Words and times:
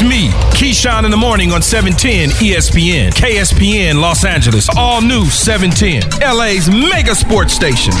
It's 0.00 0.08
me, 0.08 0.30
Keyshawn 0.56 1.04
in 1.04 1.10
the 1.10 1.20
morning 1.20 1.52
on 1.52 1.60
710 1.60 2.32
ESPN, 2.40 3.12
KSPN 3.12 4.00
Los 4.00 4.24
Angeles, 4.24 4.66
all 4.74 5.02
new 5.02 5.26
710, 5.26 6.08
LA's 6.24 6.72
mega 6.72 7.12
sports 7.14 7.52
station. 7.52 7.92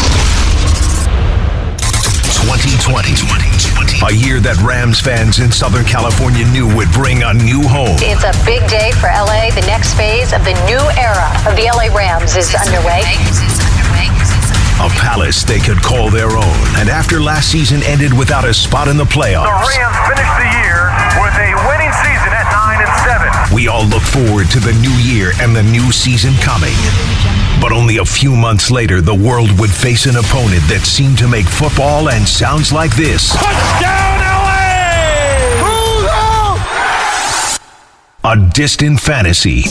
2020. 2.40 3.04
2020. 3.20 4.00
A 4.00 4.16
year 4.16 4.40
that 4.40 4.56
Rams 4.64 4.96
fans 4.96 5.44
in 5.44 5.52
Southern 5.52 5.84
California 5.84 6.48
knew 6.48 6.64
would 6.72 6.88
bring 6.96 7.20
a 7.20 7.36
new 7.36 7.68
home. 7.68 8.00
It's 8.00 8.24
a 8.24 8.32
big 8.48 8.64
day 8.72 8.96
for 8.96 9.12
LA. 9.12 9.52
The 9.52 9.68
next 9.68 9.92
phase 9.92 10.32
of 10.32 10.40
the 10.48 10.56
new 10.64 10.80
era 10.96 11.28
of 11.44 11.52
the 11.52 11.68
LA 11.68 11.92
Rams 11.92 12.32
is 12.32 12.48
underway. 12.56 13.04
A 14.80 14.88
palace 14.96 15.44
they 15.44 15.60
could 15.60 15.84
call 15.84 16.08
their 16.08 16.32
own. 16.32 16.60
And 16.80 16.88
after 16.88 17.20
last 17.20 17.52
season 17.52 17.84
ended 17.84 18.16
without 18.16 18.48
a 18.48 18.56
spot 18.56 18.88
in 18.88 18.96
the 18.96 19.04
playoffs, 19.04 19.52
The 19.52 19.84
Rams 19.84 20.00
finished 20.08 20.36
the 20.40 20.48
year 20.64 20.89
we 23.60 23.68
all 23.68 23.84
look 23.84 24.02
forward 24.02 24.48
to 24.48 24.58
the 24.58 24.72
new 24.80 24.96
year 25.04 25.32
and 25.38 25.54
the 25.54 25.62
new 25.62 25.92
season 25.92 26.32
coming. 26.40 26.72
But 27.60 27.72
only 27.72 27.98
a 27.98 28.04
few 28.06 28.34
months 28.34 28.70
later, 28.70 29.02
the 29.02 29.14
world 29.14 29.50
would 29.60 29.68
face 29.68 30.06
an 30.06 30.16
opponent 30.16 30.62
that 30.68 30.86
seemed 30.86 31.18
to 31.18 31.28
make 31.28 31.44
football 31.44 32.08
and 32.08 32.26
sounds 32.26 32.72
like 32.72 32.96
this. 32.96 33.36
A 38.22 38.36
distant 38.36 39.00
fantasy. 39.00 39.64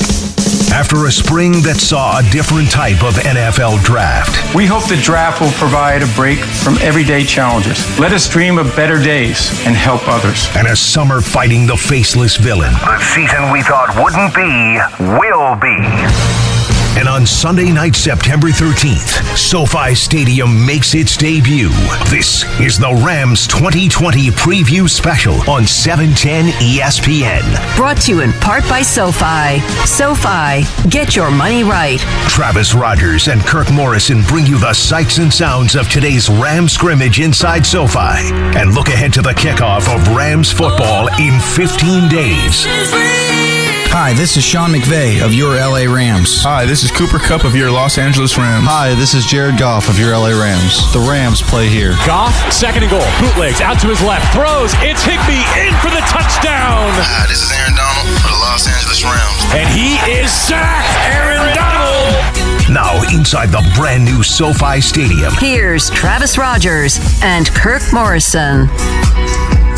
After 0.74 1.06
a 1.06 1.12
spring 1.12 1.62
that 1.62 1.76
saw 1.78 2.18
a 2.18 2.24
different 2.32 2.72
type 2.72 3.04
of 3.04 3.14
NFL 3.14 3.84
draft. 3.84 4.56
We 4.56 4.66
hope 4.66 4.90
the 4.90 4.98
draft 4.98 5.40
will 5.40 5.52
provide 5.52 6.02
a 6.02 6.08
break 6.16 6.40
from 6.40 6.76
everyday 6.82 7.26
challenges. 7.26 7.78
Let 8.00 8.12
us 8.12 8.28
dream 8.28 8.58
of 8.58 8.76
better 8.76 8.98
days 8.98 9.52
and 9.68 9.76
help 9.76 10.02
others. 10.08 10.48
and 10.56 10.68
a 10.68 10.76
summer 10.76 11.22
fighting 11.22 11.68
the 11.68 11.78
faceless 11.78 12.38
villain. 12.38 12.74
The 12.74 13.00
season 13.14 13.52
we 13.52 13.62
thought 13.62 13.94
wouldn't 14.02 14.34
be, 14.34 14.80
will 15.20 15.54
be. 15.62 16.59
And 16.98 17.08
on 17.08 17.26
Sunday 17.26 17.72
night, 17.72 17.96
September 17.96 18.48
13th, 18.48 19.38
SoFi 19.38 19.96
Stadium 19.96 20.66
makes 20.66 20.96
its 20.96 21.16
debut. 21.16 21.70
This 22.10 22.44
is 22.60 22.78
the 22.78 22.94
Rams 23.06 23.48
2020 23.48 24.30
preview 24.32 24.90
special 24.90 25.36
on 25.50 25.64
E 25.64 25.68
710 25.68 26.46
ESPN. 26.62 27.76
Brought 27.78 27.98
to 28.02 28.12
you 28.12 28.22
in 28.22 28.34
part 28.34 28.68
by 28.68 28.82
SoFi. 28.82 29.60
SoFi, 29.86 30.64
get 30.90 31.16
your 31.16 31.32
money 31.32 31.64
right. 31.64 32.00
Travis 32.28 32.74
Rodgers 32.74 33.28
and 33.28 33.42
Kirk 33.42 33.72
Morrison 33.72 34.22
bring 34.24 34.46
you 34.46 34.60
the 34.60 34.74
sights 34.74 35.20
and 35.20 35.34
sounds 35.34 35.76
of 35.76 35.90
today's 35.90 36.30
Rams 36.30 36.74
scrimmage 36.74 37.20
inside 37.20 37.66
SoFi. 37.66 38.34
And 38.58 38.74
look 38.74 38.88
ahead 38.90 39.14
to 39.14 39.22
the 39.22 39.34
kickoff 39.34 39.88
of 39.94 40.16
Rams 40.16 40.52
football 40.52 41.08
in 41.20 41.40
15 41.40 42.10
days. 42.10 43.59
Hi, 43.90 44.14
this 44.14 44.38
is 44.38 44.46
Sean 44.46 44.70
McVay 44.70 45.18
of 45.26 45.34
your 45.34 45.58
LA 45.58 45.90
Rams. 45.90 46.46
Hi, 46.46 46.62
this 46.64 46.86
is 46.86 46.94
Cooper 46.94 47.18
Kupp 47.18 47.42
of 47.44 47.56
your 47.58 47.74
Los 47.74 47.98
Angeles 47.98 48.38
Rams. 48.38 48.70
Hi, 48.70 48.94
this 48.94 49.18
is 49.18 49.26
Jared 49.26 49.58
Goff 49.58 49.90
of 49.90 49.98
your 49.98 50.14
LA 50.14 50.38
Rams. 50.38 50.86
The 50.94 51.02
Rams 51.02 51.42
play 51.42 51.74
here. 51.74 51.98
Goff, 52.06 52.38
second 52.54 52.86
and 52.86 52.94
goal. 52.94 53.02
Bootlegs 53.18 53.66
out 53.66 53.82
to 53.82 53.90
his 53.90 53.98
left. 54.06 54.30
Throws. 54.30 54.78
It's 54.86 55.02
Higbee 55.02 55.42
in 55.58 55.74
for 55.82 55.90
the 55.90 56.06
touchdown. 56.06 56.94
Hi, 57.02 57.26
this 57.26 57.42
is 57.42 57.50
Aaron 57.50 57.74
Donald 57.74 58.14
for 58.22 58.30
the 58.30 58.38
Los 58.46 58.70
Angeles 58.70 59.02
Rams. 59.02 59.42
And 59.58 59.66
he 59.74 59.98
is 60.06 60.30
sacked. 60.30 60.94
Aaron 61.10 61.50
Donald. 61.58 62.14
Now, 62.70 63.02
inside 63.10 63.50
the 63.50 63.66
brand 63.74 64.06
new 64.06 64.22
SoFi 64.22 64.86
Stadium. 64.86 65.34
Here's 65.42 65.90
Travis 65.90 66.38
Rodgers 66.38 67.02
and 67.26 67.50
Kirk 67.58 67.82
Morrison. 67.90 68.70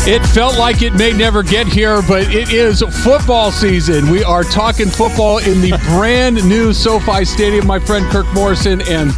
It 0.04 0.18
felt 0.34 0.58
like 0.58 0.82
it 0.82 0.94
may 0.94 1.12
never 1.12 1.44
get 1.44 1.68
here, 1.68 2.02
but 2.02 2.22
it 2.34 2.52
is 2.52 2.82
football 3.04 3.52
season. 3.52 4.10
We 4.10 4.24
are 4.24 4.42
talking 4.42 4.88
football 4.88 5.38
in 5.38 5.60
the 5.60 5.70
brand 5.96 6.44
new 6.48 6.72
SoFi 6.72 7.24
Stadium, 7.24 7.68
my 7.68 7.78
friend 7.78 8.04
Kirk 8.10 8.26
Morrison, 8.34 8.80
and 8.88 9.12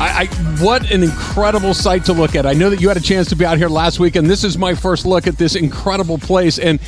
I, 0.00 0.22
I 0.22 0.26
what 0.60 0.90
an 0.90 1.04
incredible 1.04 1.74
sight 1.74 2.04
to 2.06 2.12
look 2.12 2.34
at. 2.34 2.44
I 2.44 2.54
know 2.54 2.70
that 2.70 2.80
you 2.80 2.88
had 2.88 2.96
a 2.96 3.00
chance 3.00 3.28
to 3.28 3.36
be 3.36 3.44
out 3.44 3.56
here 3.56 3.68
last 3.68 4.00
week, 4.00 4.16
and 4.16 4.28
this 4.28 4.42
is 4.42 4.58
my 4.58 4.74
first 4.74 5.06
look 5.06 5.28
at 5.28 5.38
this 5.38 5.54
incredible 5.54 6.18
place. 6.18 6.58
And 6.58 6.80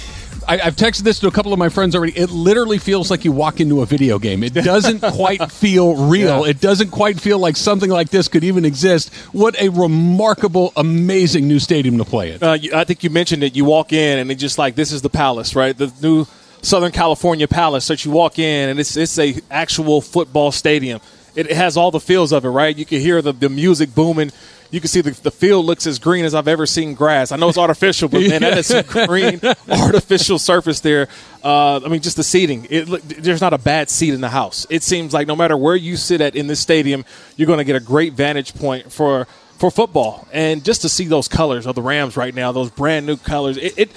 I, 0.48 0.58
I've 0.60 0.76
texted 0.76 1.02
this 1.02 1.20
to 1.20 1.28
a 1.28 1.30
couple 1.30 1.52
of 1.52 1.58
my 1.58 1.68
friends 1.68 1.94
already. 1.94 2.16
It 2.16 2.30
literally 2.30 2.78
feels 2.78 3.10
like 3.10 3.24
you 3.24 3.32
walk 3.32 3.60
into 3.60 3.82
a 3.82 3.86
video 3.86 4.18
game. 4.18 4.42
It 4.42 4.54
doesn't 4.54 5.00
quite 5.12 5.52
feel 5.52 6.08
real. 6.08 6.44
It 6.44 6.58
doesn't 6.60 6.90
quite 6.90 7.20
feel 7.20 7.38
like 7.38 7.56
something 7.56 7.90
like 7.90 8.08
this 8.08 8.28
could 8.28 8.42
even 8.42 8.64
exist. 8.64 9.14
What 9.32 9.60
a 9.60 9.68
remarkable, 9.68 10.72
amazing 10.74 11.46
new 11.46 11.58
stadium 11.58 11.98
to 11.98 12.04
play 12.04 12.32
in. 12.32 12.42
Uh, 12.42 12.56
I 12.74 12.84
think 12.84 13.04
you 13.04 13.10
mentioned 13.10 13.42
it. 13.42 13.54
You 13.54 13.66
walk 13.66 13.92
in 13.92 14.18
and 14.18 14.30
it's 14.32 14.40
just 14.40 14.56
like 14.56 14.74
this 14.74 14.90
is 14.90 15.02
the 15.02 15.10
palace, 15.10 15.54
right? 15.54 15.76
The 15.76 15.92
new 16.00 16.26
Southern 16.62 16.92
California 16.92 17.46
Palace. 17.46 17.86
That 17.88 18.06
you 18.06 18.10
walk 18.10 18.38
in 18.38 18.70
and 18.70 18.80
it's 18.80 18.96
it's 18.96 19.18
a 19.18 19.34
actual 19.50 20.00
football 20.00 20.50
stadium. 20.50 21.00
It 21.34 21.52
has 21.52 21.76
all 21.76 21.90
the 21.90 22.00
feels 22.00 22.32
of 22.32 22.44
it, 22.44 22.48
right? 22.48 22.76
You 22.76 22.86
can 22.86 23.00
hear 23.00 23.22
the, 23.22 23.32
the 23.32 23.48
music 23.48 23.94
booming. 23.94 24.32
You 24.70 24.80
can 24.80 24.88
see 24.88 25.00
the, 25.00 25.10
the 25.10 25.30
field 25.30 25.64
looks 25.64 25.86
as 25.86 25.98
green 25.98 26.24
as 26.24 26.34
I've 26.34 26.48
ever 26.48 26.66
seen 26.66 26.94
grass. 26.94 27.32
I 27.32 27.36
know 27.36 27.48
it's 27.48 27.56
artificial, 27.56 28.08
but 28.08 28.20
man, 28.20 28.42
that 28.42 28.58
is 28.58 28.66
some 28.66 28.84
green 29.06 29.40
artificial 29.68 30.38
surface 30.38 30.80
there. 30.80 31.08
Uh, 31.42 31.80
I 31.84 31.88
mean, 31.88 32.00
just 32.02 32.16
the 32.16 32.24
seating. 32.24 32.66
It, 32.68 32.86
there's 33.22 33.40
not 33.40 33.54
a 33.54 33.58
bad 33.58 33.88
seat 33.88 34.12
in 34.12 34.20
the 34.20 34.28
house. 34.28 34.66
It 34.68 34.82
seems 34.82 35.14
like 35.14 35.26
no 35.26 35.36
matter 35.36 35.56
where 35.56 35.76
you 35.76 35.96
sit 35.96 36.20
at 36.20 36.36
in 36.36 36.48
this 36.48 36.60
stadium, 36.60 37.04
you're 37.36 37.46
going 37.46 37.58
to 37.58 37.64
get 37.64 37.76
a 37.76 37.80
great 37.80 38.12
vantage 38.12 38.54
point 38.54 38.92
for 38.92 39.26
for 39.58 39.72
football 39.72 40.28
and 40.32 40.64
just 40.64 40.82
to 40.82 40.88
see 40.88 41.06
those 41.06 41.26
colors 41.26 41.66
of 41.66 41.74
the 41.74 41.82
Rams 41.82 42.16
right 42.16 42.32
now, 42.32 42.52
those 42.52 42.70
brand 42.70 43.06
new 43.06 43.16
colors. 43.16 43.56
It, 43.56 43.76
it 43.76 43.90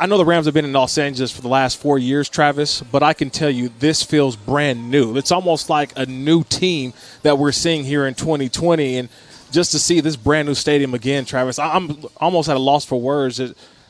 I 0.00 0.06
know 0.06 0.18
the 0.18 0.24
Rams 0.24 0.46
have 0.46 0.54
been 0.54 0.64
in 0.64 0.72
Los 0.72 0.98
Angeles 0.98 1.30
for 1.30 1.42
the 1.42 1.48
last 1.48 1.78
four 1.78 1.96
years, 1.96 2.28
Travis, 2.28 2.80
but 2.80 3.04
I 3.04 3.12
can 3.12 3.30
tell 3.30 3.50
you 3.50 3.68
this 3.78 4.02
feels 4.02 4.34
brand 4.34 4.90
new. 4.90 5.16
It's 5.16 5.30
almost 5.30 5.70
like 5.70 5.92
a 5.96 6.06
new 6.06 6.42
team 6.42 6.92
that 7.22 7.38
we're 7.38 7.52
seeing 7.52 7.84
here 7.84 8.06
in 8.06 8.14
2020, 8.14 8.96
and 8.96 9.08
just 9.52 9.70
to 9.72 9.78
see 9.78 10.00
this 10.00 10.16
brand 10.16 10.48
new 10.48 10.54
stadium 10.54 10.94
again, 10.94 11.24
Travis, 11.24 11.58
I'm 11.58 11.96
almost 12.16 12.48
at 12.48 12.56
a 12.56 12.60
loss 12.60 12.84
for 12.84 13.00
words. 13.00 13.40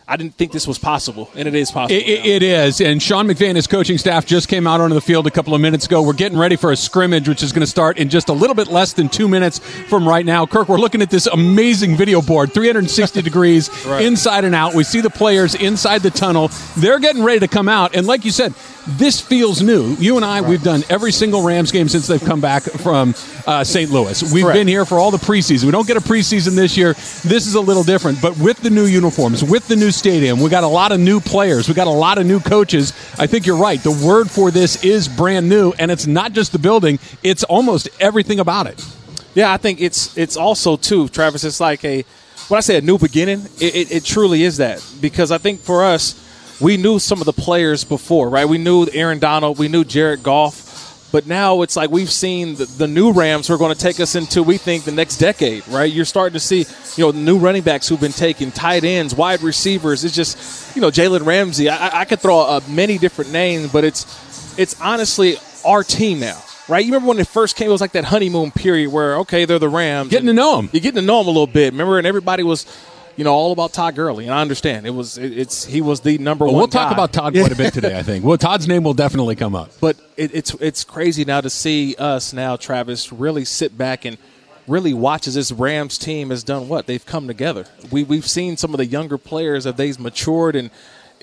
I 0.09 0.17
didn't 0.17 0.35
think 0.35 0.51
this 0.51 0.67
was 0.67 0.79
possible, 0.81 1.31
and 1.37 1.47
it 1.47 1.55
is 1.55 1.71
possible. 1.71 1.95
It, 1.97 2.05
it- 2.07 2.27
it 2.27 2.43
is. 2.43 2.81
And 2.81 3.01
Sean 3.01 3.29
McVay 3.29 3.47
and 3.47 3.57
his 3.57 3.69
coaching 3.69 3.97
staff 3.99 4.27
just 4.27 4.49
came 4.49 4.67
out 4.67 4.81
onto 4.81 4.95
the 4.95 5.01
field 5.01 5.29
a 5.29 5.31
couple 5.31 5.55
of 5.55 5.61
minutes 5.61 5.87
ago. 5.87 6.03
We're 6.03 6.13
getting 6.13 6.37
ready 6.37 6.57
for 6.57 6.73
a 6.73 6.77
scrimmage, 6.77 7.29
which 7.29 7.43
is 7.43 7.53
going 7.53 7.61
to 7.63 7.69
start 7.69 7.99
in 7.99 8.09
just 8.09 8.29
a 8.29 8.33
little 8.33 8.55
bit 8.57 8.67
less 8.67 8.93
than 8.95 9.09
two 9.09 9.29
minutes 9.29 9.61
from 9.61 10.07
right 10.07 10.27
now. 10.27 10.45
Kirk, 10.45 10.69
we're 10.69 10.77
looking 10.77 11.03
at 11.03 11.09
this 11.11 11.29
amazing 11.29 11.97
video 11.97 12.21
board, 12.21 12.53
360 12.53 13.23
degrees 13.23 13.71
Right. 13.87 14.05
inside 14.05 14.45
and 14.45 14.57
out. 14.57 14.75
We 14.75 14.83
see 14.83 15.01
the 15.01 15.09
players 15.09 15.55
inside 15.55 16.03
the 16.03 16.11
tunnel. 16.11 16.51
They're 16.77 16.99
getting 16.99 17.23
ready 17.23 17.39
to 17.39 17.49
come 17.49 17.69
out. 17.69 17.95
And 17.95 18.05
like 18.07 18.25
you 18.25 18.33
said, 18.33 18.55
this 18.87 19.21
feels 19.21 19.63
new. 19.63 19.95
You 19.97 20.17
and 20.17 20.25
I, 20.25 20.41
we've 20.41 20.63
done 20.63 20.83
every 20.89 21.13
single 21.13 21.43
Rams 21.43 21.71
game 21.71 21.89
since 21.89 22.07
they've 22.07 22.23
come 22.23 22.41
back 22.41 22.63
from 22.63 23.15
uh, 23.47 23.63
St. 23.65 23.91
Louis. 23.91 24.23
We've 24.33 24.45
Correct. 24.45 24.57
been 24.57 24.69
here 24.69 24.85
for 24.85 24.99
all 24.99 25.11
the 25.11 25.19
preseason. 25.19 25.65
We 25.65 25.71
don't 25.71 25.87
get 25.87 25.97
a 25.97 26.01
preseason 26.01 26.57
this 26.57 26.77
year. 26.77 26.95
This 26.95 27.47
is 27.47 27.55
a 27.55 27.61
little 27.61 27.85
different. 27.85 28.21
But 28.21 28.37
with 28.39 28.59
the 28.59 28.71
new 28.71 28.87
uniforms, 28.87 29.45
with 29.45 29.69
the 29.69 29.77
new 29.77 29.91
stadium, 29.91 30.41
we 30.41 30.51
got 30.51 30.65
a 30.65 30.69
lot 30.69 30.91
of 30.93 31.01
new 31.01 31.21
players. 31.21 31.69
We 31.69 31.75
got 31.75 31.87
a 31.87 31.91
lot 31.91 32.19
of 32.19 32.27
new 32.27 32.41
coaches. 32.41 32.93
I 33.19 33.27
think 33.27 33.47
you're 33.47 33.57
right. 33.57 33.81
The 33.81 33.93
word 34.05 34.31
for 34.31 34.51
this 34.51 34.85
is 34.85 35.09
brand 35.09 35.49
new, 35.49 35.73
and 35.79 35.91
it's 35.91 36.07
not 36.07 36.33
just 36.33 36.53
the 36.53 36.59
building; 36.59 36.99
it's 37.23 37.45
almost 37.45 37.89
everything 38.01 38.41
about 38.41 38.67
it. 38.67 38.85
Yeah, 39.35 39.53
I 39.53 39.57
think 39.57 39.81
it's 39.81 40.17
it's 40.17 40.37
also 40.37 40.77
too, 40.77 41.09
Travis. 41.09 41.45
It's 41.45 41.61
like 41.61 41.85
a 41.85 42.05
when 42.49 42.59
I 42.59 42.61
say 42.61 42.77
a 42.77 42.81
new 42.81 42.99
beginning, 42.99 43.47
it, 43.61 43.75
it, 43.75 43.93
it 43.93 44.05
truly 44.05 44.43
is 44.43 44.59
that 44.59 44.85
because 45.01 45.31
I 45.31 45.39
think 45.39 45.61
for 45.61 45.85
us, 45.85 46.19
we 46.63 46.77
knew 46.77 46.99
some 46.99 47.21
of 47.21 47.27
the 47.27 47.33
players 47.33 47.85
before, 47.85 48.29
right? 48.29 48.47
We 48.49 48.59
knew 48.59 48.87
Aaron 48.93 49.19
Donald, 49.19 49.59
we 49.59 49.69
knew 49.69 49.85
Jared 49.85 50.23
Goff, 50.23 51.09
but 51.13 51.27
now 51.27 51.61
it's 51.63 51.77
like 51.77 51.91
we've 51.91 52.11
seen 52.11 52.55
the, 52.55 52.65
the 52.65 52.89
new 52.89 53.13
Rams 53.13 53.49
who 53.49 53.55
are 53.55 53.59
going 53.59 53.75
to 53.75 53.79
take 53.79 54.01
us 54.01 54.15
into 54.15 54.43
we 54.43 54.57
think 54.57 54.85
the 54.85 54.93
next 54.93 55.19
decade, 55.19 55.67
right? 55.69 55.93
You're 55.93 56.05
starting 56.07 56.35
to 56.35 56.41
see 56.41 56.65
you 56.97 57.05
know 57.05 57.11
new 57.11 57.39
running 57.39 57.63
backs 57.63 57.89
who've 57.89 58.01
been 58.01 58.13
taken, 58.13 58.51
tight 58.51 58.85
ends, 58.85 59.15
wide 59.15 59.43
receivers. 59.43 60.05
It's 60.05 60.15
just 60.15 60.75
you 60.77 60.81
know 60.81 60.91
Jalen 60.91 61.27
Ramsey. 61.27 61.69
I, 61.69 62.01
I- 62.01 62.05
could 62.07 62.21
throw 62.21 62.41
uh, 62.41 62.61
many 62.69 62.97
different 62.99 63.33
names, 63.33 63.71
but 63.73 63.85
it's 63.85 64.59
it's 64.59 64.81
honestly 64.81 65.37
our 65.65 65.83
team 65.85 66.21
now. 66.21 66.41
Right, 66.69 66.85
you 66.87 66.93
remember 66.93 67.09
when 67.09 67.19
it 67.19 67.27
first 67.27 67.57
came? 67.57 67.69
It 67.69 67.73
was 67.73 67.81
like 67.81 67.93
that 67.93 68.05
honeymoon 68.05 68.53
period 68.53 68.91
where 68.91 69.17
okay, 69.19 69.45
they're 69.45 69.59
the 69.59 69.69
Rams. 69.69 70.11
Getting 70.11 70.29
to 70.29 70.33
know 70.33 70.57
them. 70.57 70.71
You're 70.73 70.81
getting 70.81 71.01
to 71.01 71.07
know 71.07 71.19
them 71.19 71.27
a 71.27 71.31
little 71.31 71.47
bit. 71.49 71.73
Remember, 71.73 71.99
and 71.99 72.07
everybody 72.07 72.45
was, 72.45 72.65
you 73.17 73.25
know, 73.25 73.33
all 73.33 73.53
about 73.53 73.73
Todd 73.73 73.95
Gurley, 73.95 74.25
and 74.25 74.35
I 74.35 74.41
understand 74.41 74.87
it 74.87 74.91
was 74.91 75.19
it, 75.19 75.37
it's 75.37 75.65
he 75.65 75.81
was 75.81 76.01
the 76.01 76.19
number 76.19 76.47
one. 76.47 76.55
we'll 76.55 76.69
talk 76.69 76.91
guy. 76.91 76.95
about 76.95 77.13
Todd 77.13 77.35
quite 77.35 77.53
a 77.53 77.57
bit 77.57 77.75
today. 77.75 77.99
I 77.99 78.03
think. 78.03 78.25
Well, 78.25 78.39
Todd's 78.39 78.67
name 78.67 78.85
will 78.85 78.95
definitely 78.95 79.37
come 79.37 79.55
up. 79.55 79.71
But 79.81 79.97
it, 80.17 80.35
it's 80.35 80.55
it's 80.55 80.85
crazy 80.85 81.25
now 81.25 81.41
to 81.41 81.51
see 81.51 81.95
us 81.97 82.33
now, 82.33 82.57
Travis, 82.57 83.13
really 83.13 83.45
sit 83.45 83.77
back 83.77 84.05
and 84.05 84.17
really 84.67 84.95
watch 84.95 85.27
as 85.27 85.35
this 85.35 85.53
Rams 85.53 85.99
team 85.99 86.31
has 86.31 86.43
done 86.45 86.69
what 86.69 86.87
they've 86.87 87.05
come 87.05 87.27
together. 87.27 87.67
We 87.91 88.05
we've 88.05 88.27
seen 88.29 88.57
some 88.57 88.73
of 88.73 88.79
the 88.79 88.87
younger 88.87 89.19
players 89.19 89.65
that 89.65 89.77
they've 89.77 89.99
matured 89.99 90.57
and. 90.57 90.71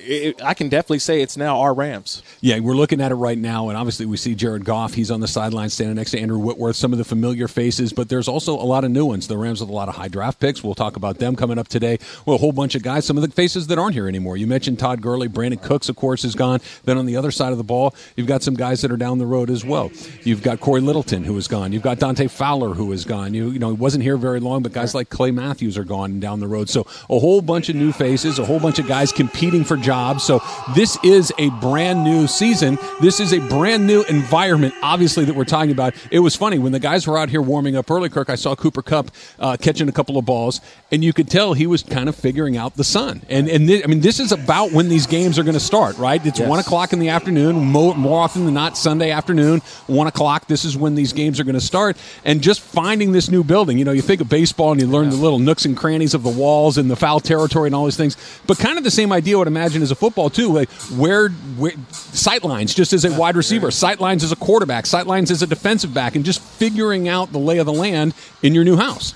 It, 0.01 0.41
I 0.43 0.53
can 0.53 0.69
definitely 0.69 0.99
say 0.99 1.21
it's 1.21 1.37
now 1.37 1.59
our 1.59 1.73
Rams. 1.73 2.23
Yeah, 2.41 2.59
we're 2.59 2.73
looking 2.73 3.01
at 3.01 3.11
it 3.11 3.15
right 3.15 3.37
now, 3.37 3.69
and 3.69 3.77
obviously 3.77 4.05
we 4.05 4.17
see 4.17 4.33
Jared 4.33 4.65
Goff. 4.65 4.93
He's 4.93 5.11
on 5.11 5.19
the 5.19 5.27
sideline 5.27 5.69
standing 5.69 5.95
next 5.95 6.11
to 6.11 6.19
Andrew 6.19 6.39
Whitworth, 6.39 6.75
some 6.75 6.91
of 6.91 6.97
the 6.97 7.03
familiar 7.03 7.47
faces, 7.47 7.91
but 7.93 8.09
there's 8.09 8.27
also 8.27 8.53
a 8.53 8.63
lot 8.63 8.83
of 8.83 8.91
new 8.91 9.05
ones. 9.05 9.27
The 9.27 9.37
Rams 9.37 9.59
with 9.59 9.69
a 9.69 9.73
lot 9.73 9.89
of 9.89 9.95
high 9.95 10.07
draft 10.07 10.39
picks. 10.39 10.63
We'll 10.63 10.75
talk 10.75 10.95
about 10.95 11.17
them 11.19 11.35
coming 11.35 11.59
up 11.59 11.67
today. 11.67 11.99
Well, 12.25 12.35
a 12.35 12.39
whole 12.39 12.51
bunch 12.51 12.75
of 12.75 12.83
guys, 12.83 13.05
some 13.05 13.17
of 13.17 13.23
the 13.23 13.29
faces 13.29 13.67
that 13.67 13.77
aren't 13.77 13.93
here 13.93 14.07
anymore. 14.07 14.37
You 14.37 14.47
mentioned 14.47 14.79
Todd 14.79 15.01
Gurley, 15.01 15.27
Brandin 15.27 15.61
Cooks, 15.61 15.89
of 15.89 15.95
course, 15.95 16.23
is 16.23 16.35
gone. 16.35 16.61
Then 16.85 16.97
on 16.97 17.05
the 17.05 17.17
other 17.17 17.31
side 17.31 17.51
of 17.51 17.57
the 17.57 17.63
ball, 17.63 17.93
you've 18.15 18.27
got 18.27 18.41
some 18.41 18.55
guys 18.55 18.81
that 18.81 18.91
are 18.91 18.97
down 18.97 19.17
the 19.17 19.25
road 19.25 19.49
as 19.49 19.65
well. 19.65 19.91
You've 20.23 20.41
got 20.43 20.59
Cory 20.59 20.81
Littleton, 20.81 21.23
who 21.23 21.37
is 21.37 21.47
gone. 21.47 21.73
You've 21.73 21.83
got 21.83 21.99
Dante 21.99 22.27
Fowler, 22.27 22.73
who 22.73 22.91
is 22.91 23.05
gone. 23.05 23.33
You, 23.33 23.49
you 23.49 23.59
know, 23.59 23.69
he 23.69 23.75
wasn't 23.75 24.03
here 24.03 24.17
very 24.17 24.39
long, 24.39 24.63
but 24.63 24.71
guys 24.71 24.95
like 24.95 25.09
Clay 25.09 25.31
Matthews 25.31 25.77
are 25.77 25.83
gone 25.83 26.19
down 26.19 26.39
the 26.39 26.47
road. 26.47 26.69
So 26.69 26.87
a 27.09 27.19
whole 27.19 27.41
bunch 27.41 27.69
of 27.69 27.75
new 27.75 27.91
faces, 27.91 28.39
a 28.39 28.45
whole 28.45 28.59
bunch 28.59 28.79
of 28.79 28.87
guys 28.87 29.11
competing 29.11 29.63
for 29.63 29.77
So 29.89 30.41
this 30.75 30.97
is 31.03 31.33
a 31.37 31.49
brand 31.61 32.03
new 32.03 32.27
season. 32.27 32.77
This 33.01 33.19
is 33.19 33.33
a 33.33 33.39
brand 33.39 33.87
new 33.87 34.03
environment, 34.03 34.73
obviously, 34.81 35.25
that 35.25 35.35
we're 35.35 35.45
talking 35.45 35.71
about. 35.71 35.93
It 36.11 36.19
was 36.19 36.35
funny 36.35 36.59
when 36.59 36.71
the 36.71 36.79
guys 36.79 37.07
were 37.07 37.17
out 37.17 37.29
here 37.29 37.41
warming 37.41 37.75
up 37.75 37.89
early, 37.89 38.09
Kirk. 38.09 38.29
I 38.29 38.35
saw 38.35 38.55
Cooper 38.55 38.81
Kupp 38.81 39.11
uh, 39.39 39.57
catching 39.57 39.89
a 39.89 39.91
couple 39.91 40.17
of 40.17 40.25
balls, 40.25 40.61
and 40.91 41.03
you 41.03 41.13
could 41.13 41.29
tell 41.29 41.53
he 41.53 41.67
was 41.67 41.83
kind 41.83 42.07
of 42.09 42.15
figuring 42.15 42.57
out 42.57 42.75
the 42.75 42.83
sun. 42.83 43.23
And 43.29 43.47
and 43.49 43.67
th- 43.67 43.83
I 43.83 43.87
mean, 43.87 44.01
this 44.01 44.19
is 44.19 44.31
about 44.31 44.71
when 44.71 44.89
these 44.89 45.07
games 45.07 45.39
are 45.39 45.43
going 45.43 45.53
to 45.55 45.59
start, 45.59 45.97
right? 45.97 46.23
It's 46.25 46.39
Yes. 46.39 46.47
one 46.47 46.59
o'clock 46.59 46.93
in 46.93 46.99
the 46.99 47.09
afternoon, 47.09 47.55
more, 47.55 47.95
more 47.95 48.21
often 48.21 48.45
than 48.45 48.53
not, 48.53 48.77
Sunday 48.77 49.11
afternoon, 49.11 49.61
one 49.87 50.07
o'clock. 50.07 50.47
This 50.47 50.63
is 50.65 50.77
when 50.77 50.95
these 50.95 51.13
games 51.13 51.39
are 51.39 51.43
going 51.43 51.55
to 51.55 51.61
start. 51.61 51.97
And 52.23 52.41
just 52.41 52.61
finding 52.61 53.11
this 53.11 53.29
new 53.29 53.43
building, 53.43 53.77
you 53.77 53.85
know, 53.85 53.91
you 53.91 54.01
think 54.01 54.21
of 54.21 54.29
baseball 54.29 54.71
and 54.71 54.79
you 54.81 54.87
learn 54.87 55.09
the 55.09 55.15
little 55.15 55.39
nooks 55.39 55.65
and 55.65 55.75
crannies 55.75 56.13
of 56.13 56.23
the 56.23 56.29
walls 56.29 56.77
and 56.77 56.89
the 56.89 56.95
foul 56.95 57.19
territory 57.19 57.67
and 57.67 57.75
all 57.75 57.85
these 57.85 57.97
things, 57.97 58.15
but 58.47 58.57
kind 58.59 58.77
of 58.77 58.83
the 58.83 58.91
same 58.91 59.11
idea, 59.11 59.35
I 59.35 59.39
would 59.39 59.47
imagine, 59.47 59.78
as 59.81 59.91
a 59.91 59.95
football 59.95 60.29
too. 60.29 60.51
Like 60.51 60.69
where, 60.95 61.29
where 61.29 61.73
sight 61.91 62.43
lines, 62.43 62.73
just 62.73 62.93
as 62.93 63.05
a 63.05 63.17
wide 63.17 63.35
receiver, 63.35 63.71
sight 63.71 63.99
lines 63.99 64.23
as 64.23 64.31
a 64.31 64.35
quarterback, 64.35 64.85
sight 64.85 65.07
lines 65.07 65.31
as 65.31 65.41
a 65.41 65.47
defensive 65.47 65.93
back, 65.93 66.15
and 66.15 66.25
just 66.25 66.41
figuring 66.41 67.07
out 67.07 67.31
the 67.31 67.39
lay 67.39 67.57
of 67.57 67.65
the 67.65 67.73
land 67.73 68.13
in 68.41 68.53
your 68.53 68.63
new 68.63 68.77
house. 68.77 69.13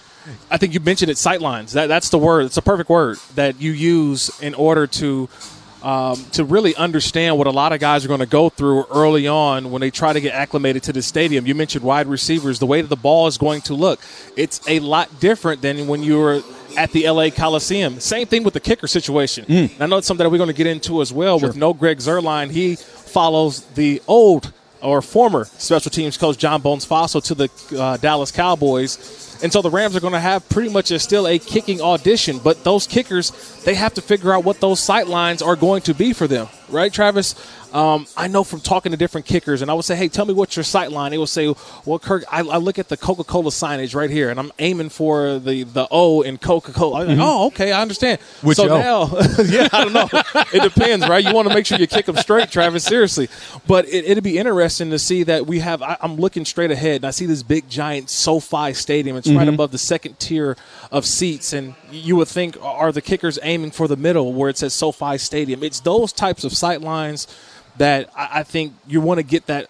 I 0.50 0.58
think 0.58 0.74
you 0.74 0.80
mentioned 0.80 1.12
it. 1.12 1.18
Sightlines. 1.18 1.74
That 1.74 1.88
that's 1.88 2.10
the 2.10 2.18
word. 2.18 2.46
It's 2.46 2.58
a 2.58 2.62
perfect 2.62 2.90
word 2.90 3.18
that 3.36 3.60
you 3.62 3.72
use 3.72 4.32
in 4.42 4.54
order 4.54 4.88
to 4.88 5.28
um, 5.84 6.16
to 6.32 6.46
really 6.46 6.76
understand 6.76 7.38
what 7.38 7.46
a 7.46 7.52
lot 7.52 7.74
of 7.74 7.80
guys 7.82 8.06
are 8.06 8.08
going 8.08 8.22
to 8.22 8.26
go 8.26 8.50
through 8.50 8.86
early 8.86 9.28
on 9.28 9.70
when 9.70 9.82
they 9.82 9.92
try 9.92 10.14
to 10.14 10.22
get 10.22 10.34
acclimated 10.34 10.84
to 10.84 10.94
the 10.94 11.02
stadium. 11.02 11.46
You 11.46 11.56
mentioned 11.56 11.84
wide 11.84 12.08
receivers. 12.08 12.60
The 12.60 12.66
way 12.66 12.82
that 12.82 12.88
the 12.88 12.96
ball 12.96 13.28
is 13.28 13.38
going 13.38 13.62
to 13.64 13.74
look, 13.74 14.00
it's 14.38 14.62
a 14.68 14.80
lot 14.80 15.20
different 15.20 15.62
than 15.62 15.88
when 15.88 16.02
you 16.02 16.20
were 16.20 16.42
at 16.78 16.92
the 16.92 17.10
LA 17.10 17.30
Coliseum. 17.30 18.00
Same 18.00 18.28
thing 18.28 18.44
with 18.44 18.54
the 18.54 18.60
kicker 18.60 18.88
situation. 18.88 19.46
And 19.48 19.82
I 19.82 19.86
know 19.88 19.98
it's 19.98 20.08
something 20.08 20.24
that 20.24 20.30
we're 20.30 20.38
going 20.38 20.48
to 20.48 20.54
get 20.54 20.68
into 20.68 21.02
as 21.02 21.12
well. 21.14 21.40
With 21.40 21.56
no 21.56 21.74
Greg 21.74 21.98
Zuerlein, 22.00 22.50
he 22.52 22.76
follows 22.76 23.62
the 23.76 24.02
old 24.08 24.52
or 24.82 25.02
former 25.02 25.46
special 25.46 25.90
teams 25.90 26.18
coach 26.18 26.38
John 26.38 26.62
Bones 26.62 26.86
Fassel 26.86 27.24
to 27.26 27.36
the 27.36 27.82
uh, 27.82 27.98
Dallas 27.98 28.32
Cowboys. 28.32 29.40
And 29.42 29.52
so 29.52 29.62
the 29.62 29.70
Rams 29.70 29.96
are 29.96 30.00
going 30.00 30.14
to 30.14 30.20
have 30.20 30.48
pretty 30.50 30.70
much 30.70 30.92
a, 30.92 31.00
still 31.00 31.28
a 31.28 31.40
kicking 31.40 31.82
audition, 31.82 32.40
but 32.40 32.64
those 32.64 32.86
kickers, 32.88 33.32
they 33.64 33.76
have 33.76 33.94
to 33.96 34.02
figure 34.02 34.34
out 34.34 34.44
what 34.44 34.60
those 34.60 34.80
sight 34.80 35.08
lines 35.08 35.42
are 35.42 35.56
going 35.56 35.82
to 35.84 35.94
be 35.94 36.14
for 36.14 36.28
them, 36.28 36.48
right, 36.70 36.92
Travis? 36.94 37.36
Um, 37.74 38.06
I 38.16 38.28
know 38.28 38.44
from 38.44 38.60
talking 38.60 38.92
to 38.92 38.98
different 38.98 39.26
kickers, 39.26 39.64
and 39.64 39.72
I 39.72 39.74
would 39.74 39.84
say, 39.84 39.96
hey, 39.96 40.08
tell 40.08 40.26
me 40.26 40.34
what's 40.34 40.56
your 40.56 40.64
sight 40.64 40.92
line. 40.92 41.10
They 41.10 41.18
will 41.18 41.26
say, 41.26 41.54
well, 41.86 41.98
Kirk, 41.98 42.24
I, 42.32 42.40
I 42.42 42.58
look 42.58 42.78
at 42.78 42.88
the 42.88 42.98
Coca 42.98 43.24
Cola 43.24 43.50
signage 43.50 43.96
right 43.96 44.12
here, 44.12 44.30
and 44.30 44.40
I'm 44.40 44.52
aiming 44.60 44.90
for 44.90 45.40
the, 45.40 45.64
the 45.64 45.88
O 45.90 46.22
in 46.22 46.38
Coca 46.38 46.72
Cola. 46.72 47.02
I'm 47.02 47.08
like, 47.08 47.18
oh, 47.20 47.48
okay, 47.48 47.72
I 47.72 47.82
understand. 47.82 48.22
Which 48.44 48.58
so 48.58 48.70
O? 48.70 48.78
now, 48.80 49.06
yeah, 49.46 49.68
I 49.74 49.84
don't 49.84 49.94
know. 49.94 50.08
It 50.54 50.62
depends, 50.62 51.08
right? 51.10 51.24
You 51.26 51.34
want 51.34 51.48
to 51.48 51.54
make 51.54 51.66
sure 51.66 51.80
you 51.80 51.88
kick 51.88 52.06
them 52.06 52.16
straight, 52.18 52.52
Travis. 52.52 52.84
Seriously, 52.84 53.28
but 53.66 53.86
it, 53.88 54.06
it'd 54.06 54.24
be 54.24 54.38
interesting 54.38 54.92
to 54.92 55.00
see 55.00 55.24
that 55.24 55.48
we 55.48 55.60
have. 55.60 55.82
I, 55.82 55.98
I'm 56.00 56.18
looking 56.18 56.46
straight 56.46 56.70
ahead, 56.70 56.98
and 56.98 57.06
I 57.06 57.12
see 57.12 57.26
this 57.26 57.42
big, 57.42 57.68
giant 57.70 58.10
SoFi 58.12 58.74
Stadium. 58.74 59.18
It's 59.18 59.28
right 59.30 59.48
Mhm. 59.48 59.56
above 59.56 59.72
the 59.72 59.78
second 59.80 60.20
tier 60.20 60.56
of 60.92 61.06
seats, 61.08 61.54
and 61.54 61.74
you 61.92 62.16
would 62.18 62.28
think, 62.28 62.56
are 62.62 62.92
the 62.92 63.02
kickers 63.02 63.40
aiming 63.42 63.72
for 63.72 63.88
the 63.88 63.98
middle 63.98 64.32
where 64.32 64.50
it 64.50 64.58
says 64.60 64.74
SoFi 64.76 65.18
Stadium? 65.18 65.64
It's 65.64 65.80
those 65.80 66.14
types 66.14 66.44
of 66.44 66.54
sight 66.54 66.82
lines 66.82 67.26
that 67.78 68.10
I, 68.16 68.40
I 68.40 68.44
think 68.44 68.74
you 68.88 69.02
want 69.02 69.20
to 69.20 69.24
get 69.24 69.48
that 69.48 69.70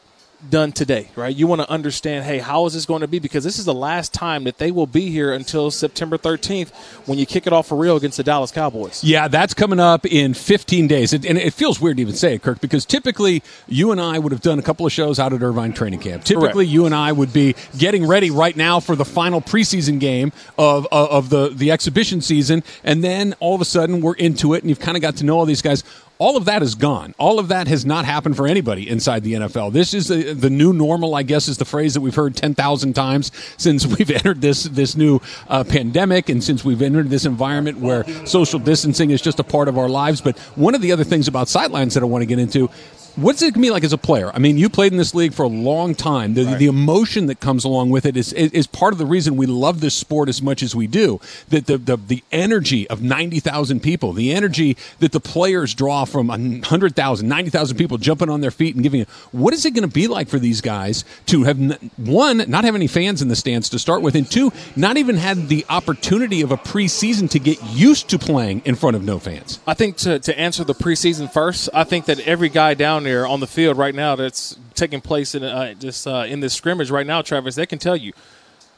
done 0.49 0.71
today, 0.71 1.09
right? 1.15 1.35
You 1.35 1.47
want 1.47 1.61
to 1.61 1.69
understand, 1.69 2.25
hey, 2.25 2.39
how 2.39 2.65
is 2.65 2.73
this 2.73 2.85
going 2.85 3.01
to 3.01 3.07
be? 3.07 3.19
Because 3.19 3.43
this 3.43 3.59
is 3.59 3.65
the 3.65 3.73
last 3.73 4.13
time 4.13 4.43
that 4.43 4.57
they 4.57 4.71
will 4.71 4.87
be 4.87 5.09
here 5.09 5.33
until 5.33 5.71
September 5.71 6.17
13th 6.17 6.73
when 7.07 7.17
you 7.17 7.25
kick 7.25 7.47
it 7.47 7.53
off 7.53 7.67
for 7.67 7.77
real 7.77 7.95
against 7.95 8.17
the 8.17 8.23
Dallas 8.23 8.51
Cowboys. 8.51 9.03
Yeah, 9.03 9.27
that's 9.27 9.53
coming 9.53 9.79
up 9.79 10.05
in 10.05 10.33
15 10.33 10.87
days. 10.87 11.13
It, 11.13 11.25
and 11.25 11.37
it 11.37 11.53
feels 11.53 11.79
weird 11.79 11.97
to 11.97 12.01
even 12.01 12.15
say 12.15 12.35
it, 12.35 12.41
Kirk, 12.41 12.61
because 12.61 12.85
typically 12.85 13.43
you 13.67 13.91
and 13.91 14.01
I 14.01 14.19
would 14.19 14.31
have 14.31 14.41
done 14.41 14.59
a 14.59 14.61
couple 14.63 14.85
of 14.85 14.91
shows 14.91 15.19
out 15.19 15.33
at 15.33 15.41
Irvine 15.41 15.73
Training 15.73 15.99
Camp. 15.99 16.23
Typically, 16.23 16.65
you 16.65 16.85
and 16.85 16.95
I 16.95 17.11
would 17.11 17.33
be 17.33 17.55
getting 17.77 18.05
ready 18.05 18.29
right 18.29 18.55
now 18.55 18.79
for 18.79 18.95
the 18.95 19.05
final 19.05 19.41
preseason 19.41 19.99
game 19.99 20.31
of, 20.57 20.87
of, 20.91 21.09
of 21.09 21.29
the, 21.29 21.49
the 21.49 21.71
exhibition 21.71 22.21
season. 22.21 22.63
And 22.83 23.03
then 23.03 23.33
all 23.39 23.55
of 23.55 23.61
a 23.61 23.65
sudden 23.65 24.01
we're 24.01 24.15
into 24.15 24.53
it, 24.53 24.61
and 24.63 24.69
you've 24.69 24.79
kind 24.79 24.97
of 24.97 25.01
got 25.01 25.17
to 25.17 25.25
know 25.25 25.37
all 25.37 25.45
these 25.45 25.61
guys. 25.61 25.83
All 26.19 26.37
of 26.37 26.45
that 26.45 26.61
is 26.61 26.75
gone. 26.75 27.15
All 27.17 27.39
of 27.39 27.47
that 27.47 27.67
has 27.67 27.85
not 27.85 28.05
happened 28.05 28.35
for 28.37 28.47
anybody 28.47 28.87
inside 28.87 29.23
the 29.23 29.33
NFL. 29.33 29.73
This 29.73 29.93
is 29.93 30.07
the, 30.07 30.33
the 30.33 30.49
new 30.49 30.71
normal, 30.71 31.15
I 31.15 31.23
guess, 31.23 31.47
is 31.47 31.57
the 31.57 31.65
phrase 31.65 31.95
that 31.95 32.01
we've 32.01 32.15
heard 32.15 32.35
10,000 32.35 32.93
times 32.93 33.31
since 33.57 33.85
we've 33.97 34.11
entered 34.11 34.39
this, 34.39 34.63
this 34.63 34.95
new 34.95 35.19
uh, 35.47 35.63
pandemic 35.63 36.29
and 36.29 36.43
since 36.43 36.63
we've 36.63 36.81
entered 36.81 37.09
this 37.09 37.25
environment 37.25 37.79
where 37.79 38.05
social 38.25 38.59
distancing 38.59 39.09
is 39.09 39.21
just 39.21 39.39
a 39.39 39.43
part 39.43 39.67
of 39.67 39.77
our 39.77 39.89
lives. 39.89 40.21
But 40.21 40.37
one 40.55 40.75
of 40.75 40.81
the 40.81 40.91
other 40.91 41.03
things 41.03 41.27
about 41.27 41.47
sidelines 41.47 41.95
that 41.95 42.03
I 42.03 42.05
want 42.05 42.21
to 42.21 42.27
get 42.27 42.39
into 42.39 42.69
What's 43.15 43.43
it 43.43 43.53
going 43.53 43.61
to 43.61 43.67
be 43.67 43.69
like 43.69 43.83
as 43.83 43.93
a 43.93 43.97
player? 43.97 44.31
I 44.33 44.39
mean, 44.39 44.57
you 44.57 44.69
played 44.69 44.91
in 44.91 44.97
this 44.97 45.13
league 45.13 45.33
for 45.33 45.43
a 45.43 45.47
long 45.47 45.93
time. 45.93 46.33
The, 46.33 46.45
the 46.45 46.65
emotion 46.65 47.27
that 47.27 47.39
comes 47.39 47.63
along 47.63 47.91
with 47.91 48.07
it 48.07 48.17
is, 48.17 48.33
is 48.33 48.51
is 48.51 48.65
part 48.65 48.91
of 48.91 48.97
the 48.97 49.05
reason 49.05 49.35
we 49.35 49.45
love 49.45 49.81
this 49.81 49.93
sport 49.93 50.29
as 50.29 50.41
much 50.41 50.63
as 50.63 50.75
we 50.75 50.87
do. 50.87 51.19
That 51.49 51.67
the, 51.67 51.77
the, 51.77 51.97
the 51.97 52.23
energy 52.31 52.89
of 52.89 53.03
90,000 53.03 53.81
people, 53.81 54.13
the 54.13 54.31
energy 54.31 54.77
that 54.97 55.11
the 55.11 55.19
players 55.19 55.75
draw 55.75 56.05
from 56.05 56.27
100,000, 56.27 57.27
90,000 57.27 57.77
people 57.77 57.99
jumping 57.99 58.29
on 58.29 58.41
their 58.41 58.49
feet 58.49 58.73
and 58.73 58.83
giving 58.83 59.01
it. 59.01 59.09
What 59.31 59.53
is 59.53 59.63
it 59.65 59.75
going 59.75 59.87
to 59.87 59.93
be 59.93 60.07
like 60.07 60.27
for 60.27 60.39
these 60.39 60.61
guys 60.61 61.05
to 61.27 61.43
have, 61.43 61.59
n- 61.59 61.91
one, 61.97 62.37
not 62.47 62.63
have 62.63 62.73
any 62.73 62.87
fans 62.87 63.21
in 63.21 63.27
the 63.27 63.35
stands 63.35 63.69
to 63.69 63.79
start 63.79 64.01
with, 64.01 64.15
and 64.15 64.29
two, 64.29 64.51
not 64.75 64.97
even 64.97 65.17
had 65.17 65.49
the 65.49 65.65
opportunity 65.69 66.41
of 66.41 66.51
a 66.51 66.57
preseason 66.57 67.29
to 67.29 67.37
get 67.39 67.61
used 67.73 68.09
to 68.09 68.17
playing 68.17 68.63
in 68.65 68.73
front 68.73 68.95
of 68.95 69.03
no 69.03 69.19
fans? 69.19 69.59
I 69.67 69.75
think 69.75 69.97
to, 69.97 70.17
to 70.17 70.39
answer 70.39 70.63
the 70.63 70.73
preseason 70.73 71.31
first, 71.31 71.69
I 71.75 71.83
think 71.83 72.05
that 72.05 72.19
every 72.21 72.49
guy 72.49 72.73
down 72.73 73.02
there 73.03 73.27
on 73.27 73.39
the 73.39 73.47
field 73.47 73.77
right 73.77 73.95
now 73.95 74.15
that's 74.15 74.57
taking 74.73 75.01
place 75.01 75.35
in 75.35 75.43
uh, 75.43 75.73
just 75.73 76.07
uh, 76.07 76.25
in 76.27 76.39
this 76.39 76.53
scrimmage 76.53 76.89
right 76.89 77.07
now, 77.07 77.21
Travis, 77.21 77.55
they 77.55 77.65
can 77.65 77.79
tell 77.79 77.95
you 77.95 78.13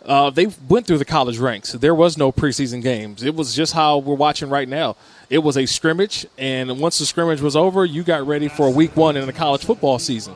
uh, 0.06 0.30
they 0.30 0.48
went 0.70 0.86
through 0.86 1.00
the 1.00 1.06
college 1.06 1.38
ranks. 1.38 1.72
There 1.72 1.96
was 1.96 2.18
no 2.18 2.32
preseason 2.32 2.82
games. 2.82 3.24
It 3.24 3.36
was 3.36 3.56
just 3.56 3.74
how 3.74 3.98
we're 3.98 4.16
watching 4.16 4.50
right 4.50 4.70
now. 4.70 4.96
It 5.30 5.40
was 5.40 5.58
a 5.58 5.66
scrimmage, 5.66 6.28
and 6.38 6.80
once 6.80 7.00
the 7.00 7.06
scrimmage 7.06 7.42
was 7.42 7.56
over, 7.56 7.84
you 7.84 8.04
got 8.04 8.26
ready 8.28 8.48
for 8.48 8.70
week 8.70 8.96
one 8.96 9.18
in 9.18 9.26
the 9.26 9.34
college 9.34 9.66
football 9.66 9.98
season. 9.98 10.36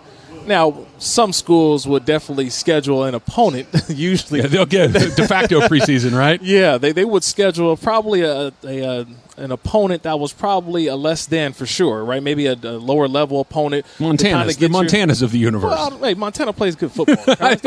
Now, 0.50 0.86
some 0.98 1.32
schools 1.32 1.88
would 1.88 2.06
definitely 2.06 2.50
schedule 2.50 3.03
an 3.03 3.13
opponent. 3.13 3.68
Usually, 3.88 4.41
Yeah, 4.41 4.48
they'll 4.48 4.65
get 4.65 4.91
de 4.94 5.27
facto 5.27 5.60
preseason, 5.70 6.18
right? 6.18 6.41
Yeah, 6.41 6.79
they, 6.79 6.91
they 6.91 7.06
would 7.06 7.24
schedule 7.24 7.77
probably 7.77 8.22
a, 8.22 8.51
a, 8.63 8.79
a 8.82 9.06
an 9.38 9.51
opponent 9.53 10.03
that 10.03 10.20
was 10.20 10.34
probably 10.34 10.88
a 10.88 10.96
less 10.98 11.25
than 11.25 11.53
for 11.53 11.65
sure, 11.65 12.03
right? 12.03 12.22
Maybe 12.22 12.46
a, 12.48 12.53
a 12.53 12.75
lower 12.77 13.08
level 13.08 13.39
opponent. 13.39 13.86
Montana's, 14.00 14.58
the 14.58 14.62
your- 14.68 14.70
Montanas 14.72 15.22
of 15.22 15.32
the 15.32 15.38
universe. 15.39 15.72
Well, 15.72 15.98
hey, 16.00 16.13
Montana 16.13 16.51
plays 16.51 16.75
good 16.75 16.91
football. 16.91 17.15
I'm 17.39 17.58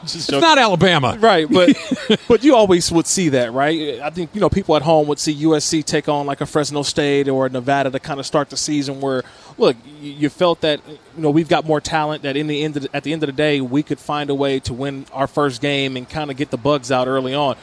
just 0.00 0.28
it's 0.28 0.30
not 0.30 0.58
Alabama. 0.58 1.16
Right, 1.18 1.48
but 1.50 1.74
but 2.28 2.44
you 2.44 2.54
always 2.54 2.92
would 2.92 3.06
see 3.06 3.30
that, 3.30 3.52
right? 3.52 4.00
I 4.00 4.10
think 4.10 4.30
you 4.34 4.40
know 4.42 4.50
people 4.50 4.76
at 4.76 4.82
home 4.82 5.06
would 5.08 5.18
see 5.18 5.34
USC 5.44 5.84
take 5.84 6.08
on 6.08 6.26
like 6.26 6.40
a 6.42 6.46
Fresno 6.46 6.82
State 6.82 7.28
or 7.28 7.48
Nevada 7.48 7.90
to 7.90 7.98
kind 8.00 8.20
of 8.20 8.26
start 8.26 8.50
the 8.50 8.56
season. 8.58 9.00
Where 9.00 9.22
look, 9.58 9.76
you, 10.00 10.28
felt 10.28 10.60
that 10.60 10.80
you 10.88 11.22
know 11.22 11.30
we've 11.30 11.48
got 11.48 11.64
more 11.64 11.80
talent. 11.80 12.22
That 12.22 12.36
in 12.36 12.46
the 12.46 12.62
end 12.62 12.74
the, 12.74 12.96
at 12.96 13.02
the 13.04 13.12
end 13.12 13.22
of 13.22 13.28
the 13.28 13.32
day, 13.32 13.60
we 13.60 13.82
could 13.82 13.98
find 13.98 14.30
a 14.30 14.34
way 14.34 14.60
to 14.60 14.74
win 14.74 15.06
our 15.12 15.26
first 15.26 15.60
game 15.60 15.96
and 15.96 16.08
kind 16.08 16.30
of 16.30 16.36
get 16.36 16.50
the 16.50 16.58
bugs 16.58 16.92
out 16.92 17.08
early 17.08 17.34
on. 17.34 17.56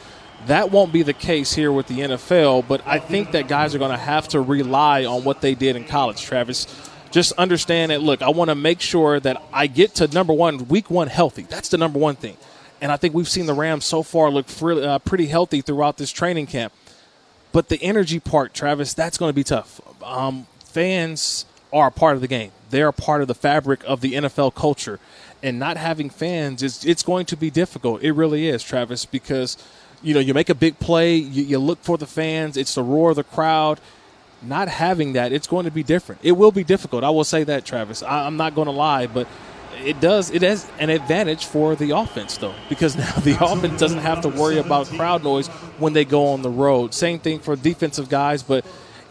That 0.46 0.70
won't 0.70 0.92
be 0.92 1.02
the 1.02 1.14
case 1.14 1.54
here 1.54 1.72
with 1.72 1.86
the 1.86 2.00
NFL, 2.00 2.68
but 2.68 2.86
I 2.86 2.98
think 2.98 3.32
that 3.32 3.48
guys 3.48 3.74
are 3.74 3.78
going 3.78 3.92
to 3.92 3.96
have 3.96 4.28
to 4.28 4.40
rely 4.40 5.04
on 5.04 5.24
what 5.24 5.40
they 5.40 5.54
did 5.54 5.76
in 5.76 5.84
college, 5.84 6.22
Travis 6.22 6.66
just 7.14 7.30
understand 7.34 7.92
that 7.92 8.02
look 8.02 8.22
i 8.22 8.28
want 8.28 8.48
to 8.48 8.56
make 8.56 8.80
sure 8.80 9.20
that 9.20 9.40
i 9.52 9.68
get 9.68 9.94
to 9.94 10.08
number 10.08 10.32
one 10.32 10.66
week 10.66 10.90
one 10.90 11.06
healthy 11.06 11.42
that's 11.42 11.68
the 11.68 11.78
number 11.78 11.96
one 11.96 12.16
thing 12.16 12.36
and 12.80 12.90
i 12.90 12.96
think 12.96 13.14
we've 13.14 13.28
seen 13.28 13.46
the 13.46 13.54
rams 13.54 13.84
so 13.84 14.02
far 14.02 14.30
look 14.30 14.46
uh, 14.62 14.98
pretty 14.98 15.26
healthy 15.26 15.60
throughout 15.60 15.96
this 15.96 16.10
training 16.10 16.44
camp 16.44 16.72
but 17.52 17.68
the 17.68 17.80
energy 17.84 18.18
part 18.18 18.52
travis 18.52 18.94
that's 18.94 19.16
going 19.16 19.28
to 19.28 19.32
be 19.34 19.44
tough 19.44 19.80
um, 20.02 20.48
fans 20.64 21.46
are 21.74 21.88
a 21.88 21.92
part 21.92 22.14
of 22.14 22.22
the 22.22 22.28
game 22.28 22.50
they're 22.70 22.88
a 22.88 22.92
part 22.92 23.20
of 23.20 23.28
the 23.28 23.34
fabric 23.34 23.82
of 23.84 24.00
the 24.00 24.14
nfl 24.14 24.54
culture 24.54 24.98
and 25.42 25.58
not 25.58 25.76
having 25.76 26.08
fans 26.08 26.62
is 26.62 26.84
it's 26.86 27.02
going 27.02 27.26
to 27.26 27.36
be 27.36 27.50
difficult 27.50 28.02
it 28.02 28.12
really 28.12 28.48
is 28.48 28.62
travis 28.62 29.04
because 29.04 29.58
you 30.02 30.14
know 30.14 30.20
you 30.20 30.32
make 30.32 30.48
a 30.48 30.54
big 30.54 30.78
play 30.78 31.14
you, 31.14 31.42
you 31.42 31.58
look 31.58 31.82
for 31.82 31.98
the 31.98 32.06
fans 32.06 32.56
it's 32.56 32.74
the 32.74 32.82
roar 32.82 33.10
of 33.10 33.16
the 33.16 33.24
crowd 33.24 33.78
not 34.46 34.68
having 34.68 35.14
that, 35.14 35.32
it's 35.32 35.46
going 35.46 35.64
to 35.64 35.70
be 35.70 35.82
different. 35.82 36.20
It 36.22 36.32
will 36.32 36.52
be 36.52 36.64
difficult. 36.64 37.04
I 37.04 37.10
will 37.10 37.24
say 37.24 37.44
that, 37.44 37.64
Travis. 37.64 38.02
I, 38.02 38.26
I'm 38.26 38.36
not 38.36 38.54
going 38.54 38.66
to 38.66 38.72
lie, 38.72 39.06
but 39.06 39.26
it 39.82 40.00
does. 40.00 40.30
It 40.30 40.42
has 40.42 40.68
an 40.78 40.90
advantage 40.90 41.46
for 41.46 41.74
the 41.74 41.90
offense, 41.90 42.36
though, 42.38 42.54
because 42.68 42.96
now 42.96 43.12
the 43.16 43.36
offense 43.40 43.80
doesn't 43.80 44.00
have 44.00 44.20
to 44.22 44.28
worry 44.28 44.58
about 44.58 44.86
crowd 44.88 45.24
noise 45.24 45.48
when 45.78 45.92
they 45.92 46.04
go 46.04 46.28
on 46.28 46.42
the 46.42 46.50
road. 46.50 46.94
Same 46.94 47.18
thing 47.18 47.40
for 47.40 47.56
defensive 47.56 48.08
guys, 48.08 48.42
but 48.42 48.64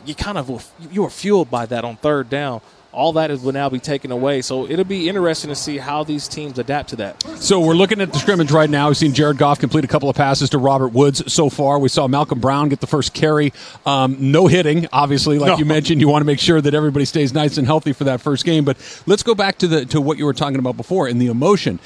you 0.05 0.15
kind 0.15 0.37
of 0.37 0.73
you 0.91 1.03
are 1.05 1.09
fueled 1.09 1.49
by 1.49 1.65
that 1.65 1.83
on 1.85 1.95
third 1.97 2.29
down 2.29 2.61
all 2.93 3.13
that 3.13 3.31
is, 3.31 3.41
will 3.41 3.51
now 3.51 3.69
be 3.69 3.79
taken 3.79 4.11
away. 4.11 4.41
So 4.41 4.69
it'll 4.69 4.85
be 4.85 5.09
interesting 5.09 5.49
to 5.49 5.55
see 5.55 5.77
how 5.77 6.03
these 6.03 6.27
teams 6.27 6.57
adapt 6.59 6.89
to 6.89 6.95
that. 6.97 7.21
So 7.39 7.59
we're 7.59 7.73
looking 7.73 7.99
at 8.01 8.13
the 8.13 8.19
scrimmage 8.19 8.51
right 8.51 8.69
now. 8.69 8.87
We've 8.87 8.97
seen 8.97 9.13
Jared 9.13 9.37
Goff 9.37 9.59
complete 9.59 9.83
a 9.83 9.87
couple 9.87 10.09
of 10.09 10.15
passes 10.15 10.51
to 10.51 10.57
Robert 10.57 10.89
Woods 10.89 11.31
so 11.31 11.49
far. 11.49 11.79
We 11.79 11.89
saw 11.89 12.07
Malcolm 12.07 12.39
Brown 12.39 12.69
get 12.69 12.79
the 12.79 12.87
first 12.87 13.13
carry. 13.13 13.51
Um, 13.85 14.31
no 14.31 14.47
hitting, 14.47 14.87
obviously, 14.93 15.39
like 15.39 15.53
no. 15.53 15.57
you 15.57 15.65
mentioned. 15.65 16.01
You 16.01 16.07
want 16.07 16.21
to 16.21 16.27
make 16.27 16.39
sure 16.39 16.61
that 16.61 16.73
everybody 16.73 17.05
stays 17.05 17.33
nice 17.33 17.57
and 17.57 17.67
healthy 17.67 17.93
for 17.93 18.05
that 18.05 18.21
first 18.21 18.45
game. 18.45 18.63
But 18.63 18.77
let's 19.05 19.23
go 19.23 19.35
back 19.35 19.57
to 19.59 19.67
the 19.67 19.85
to 19.87 19.99
what 19.99 20.17
you 20.17 20.25
were 20.25 20.33
talking 20.33 20.59
about 20.59 20.77
before 20.77 21.07
in 21.07 21.17
the 21.17 21.27
emotion 21.27 21.79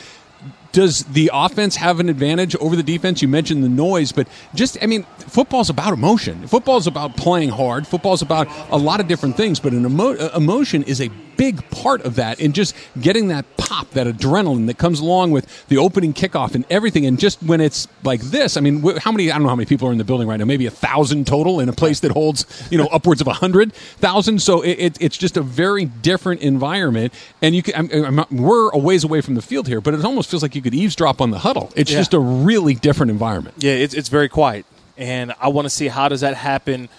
does 0.71 1.03
the 1.05 1.31
offense 1.33 1.75
have 1.77 1.99
an 1.99 2.09
advantage 2.09 2.55
over 2.57 2.75
the 2.75 2.83
defense? 2.83 3.21
You 3.21 3.27
mentioned 3.27 3.63
the 3.63 3.69
noise, 3.69 4.11
but 4.11 4.27
just, 4.53 4.77
I 4.81 4.85
mean, 4.85 5.03
football's 5.17 5.69
about 5.69 5.93
emotion. 5.93 6.47
Football's 6.47 6.87
about 6.87 7.17
playing 7.17 7.49
hard. 7.49 7.87
Football's 7.87 8.21
about 8.21 8.47
a 8.69 8.77
lot 8.77 8.99
of 8.99 9.07
different 9.07 9.37
things, 9.37 9.59
but 9.59 9.73
an 9.73 9.85
emo- 9.85 10.17
uh, 10.17 10.31
emotion 10.35 10.83
is 10.83 11.01
a 11.01 11.09
big 11.37 11.69
part 11.69 12.01
of 12.01 12.15
that 12.15 12.39
and 12.39 12.55
just 12.55 12.75
getting 12.99 13.27
that 13.27 13.45
pop, 13.57 13.87
that 13.91 14.07
adrenaline 14.07 14.65
that 14.65 14.79
comes 14.79 14.99
along 14.99 15.29
with 15.29 15.67
the 15.67 15.77
opening 15.77 16.11
kickoff 16.11 16.55
and 16.55 16.65
everything. 16.69 17.05
And 17.05 17.19
just 17.19 17.41
when 17.43 17.61
it's 17.61 17.87
like 18.03 18.21
this, 18.21 18.57
I 18.57 18.61
mean, 18.61 18.81
how 18.97 19.11
many, 19.11 19.31
I 19.31 19.35
don't 19.35 19.43
know 19.43 19.49
how 19.49 19.55
many 19.55 19.67
people 19.67 19.87
are 19.87 19.91
in 19.91 19.99
the 19.99 20.03
building 20.03 20.27
right 20.27 20.37
now, 20.37 20.45
maybe 20.45 20.65
a 20.65 20.71
thousand 20.71 21.27
total 21.27 21.59
in 21.59 21.69
a 21.69 21.73
place 21.73 21.99
that 21.99 22.11
holds, 22.11 22.67
you 22.71 22.77
know, 22.77 22.87
upwards 22.87 23.21
of 23.21 23.27
a 23.27 23.33
hundred 23.33 23.71
thousand. 23.73 24.41
So 24.41 24.61
it, 24.63 24.79
it, 24.79 24.97
it's 24.99 25.17
just 25.17 25.37
a 25.37 25.43
very 25.43 25.85
different 25.85 26.41
environment. 26.41 27.13
And 27.41 27.55
you 27.55 27.61
can, 27.61 27.91
I'm, 27.91 28.19
I'm, 28.19 28.25
we're 28.31 28.69
a 28.71 28.77
ways 28.79 29.03
away 29.03 29.21
from 29.21 29.35
the 29.35 29.43
field 29.43 29.67
here, 29.67 29.79
but 29.79 29.93
it 29.93 30.03
almost 30.03 30.31
feels 30.31 30.41
like 30.41 30.55
you 30.57 30.61
could 30.61 30.75
eavesdrop 30.75 31.21
on 31.21 31.31
the 31.31 31.39
huddle. 31.39 31.71
It's 31.75 31.91
yeah. 31.91 31.99
just 31.99 32.13
a 32.13 32.19
really 32.19 32.75
different 32.75 33.11
environment. 33.11 33.55
Yeah, 33.59 33.73
it's, 33.73 33.93
it's 33.93 34.09
very 34.09 34.27
quiet. 34.27 34.65
And 34.97 35.33
I 35.39 35.47
want 35.49 35.65
to 35.65 35.69
see 35.69 35.87
how 35.87 36.09
does 36.09 36.21
that 36.21 36.35
happen 36.35 36.89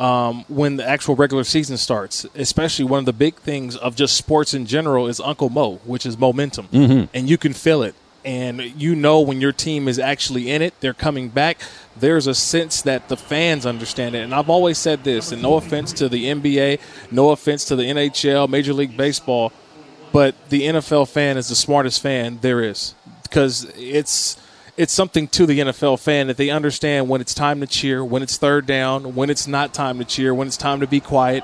um, 0.00 0.44
when 0.48 0.76
the 0.76 0.88
actual 0.88 1.16
regular 1.16 1.44
season 1.44 1.76
starts. 1.76 2.24
Especially 2.34 2.84
one 2.84 3.00
of 3.00 3.04
the 3.04 3.12
big 3.12 3.34
things 3.36 3.76
of 3.76 3.96
just 3.96 4.16
sports 4.16 4.54
in 4.54 4.66
general 4.66 5.08
is 5.08 5.20
Uncle 5.20 5.50
Mo, 5.50 5.76
which 5.84 6.06
is 6.06 6.16
momentum, 6.16 6.68
mm-hmm. 6.68 7.04
and 7.12 7.28
you 7.28 7.36
can 7.36 7.52
feel 7.52 7.82
it. 7.82 7.94
And 8.24 8.60
you 8.60 8.94
know 8.94 9.20
when 9.20 9.40
your 9.40 9.52
team 9.52 9.88
is 9.88 9.98
actually 9.98 10.50
in 10.50 10.60
it, 10.60 10.74
they're 10.80 10.92
coming 10.92 11.28
back. 11.28 11.60
There's 11.96 12.26
a 12.26 12.34
sense 12.34 12.82
that 12.82 13.08
the 13.08 13.16
fans 13.16 13.64
understand 13.64 14.14
it. 14.14 14.22
And 14.22 14.34
I've 14.34 14.50
always 14.50 14.76
said 14.76 15.04
this, 15.04 15.32
and 15.32 15.40
no 15.40 15.54
offense 15.54 15.92
to 15.94 16.08
the 16.08 16.24
NBA, 16.26 16.80
no 17.10 17.30
offense 17.30 17.64
to 17.66 17.76
the 17.76 17.84
NHL, 17.84 18.48
Major 18.48 18.72
League 18.72 18.96
Baseball, 18.96 19.52
but 20.12 20.34
the 20.50 20.62
NFL 20.62 21.08
fan 21.08 21.36
is 21.36 21.48
the 21.48 21.54
smartest 21.54 22.02
fan 22.02 22.38
there 22.40 22.62
is 22.62 22.94
because 23.28 23.70
it's 23.76 24.36
it's 24.76 24.92
something 24.92 25.26
to 25.28 25.44
the 25.44 25.58
NFL 25.58 25.98
fan 25.98 26.28
that 26.28 26.36
they 26.36 26.50
understand 26.50 27.08
when 27.08 27.20
it's 27.20 27.34
time 27.34 27.60
to 27.60 27.66
cheer, 27.66 28.04
when 28.04 28.22
it's 28.22 28.36
third 28.36 28.64
down, 28.64 29.16
when 29.16 29.28
it's 29.28 29.48
not 29.48 29.74
time 29.74 29.98
to 29.98 30.04
cheer, 30.04 30.32
when 30.32 30.46
it's 30.46 30.56
time 30.56 30.80
to 30.80 30.86
be 30.86 31.00
quiet 31.00 31.42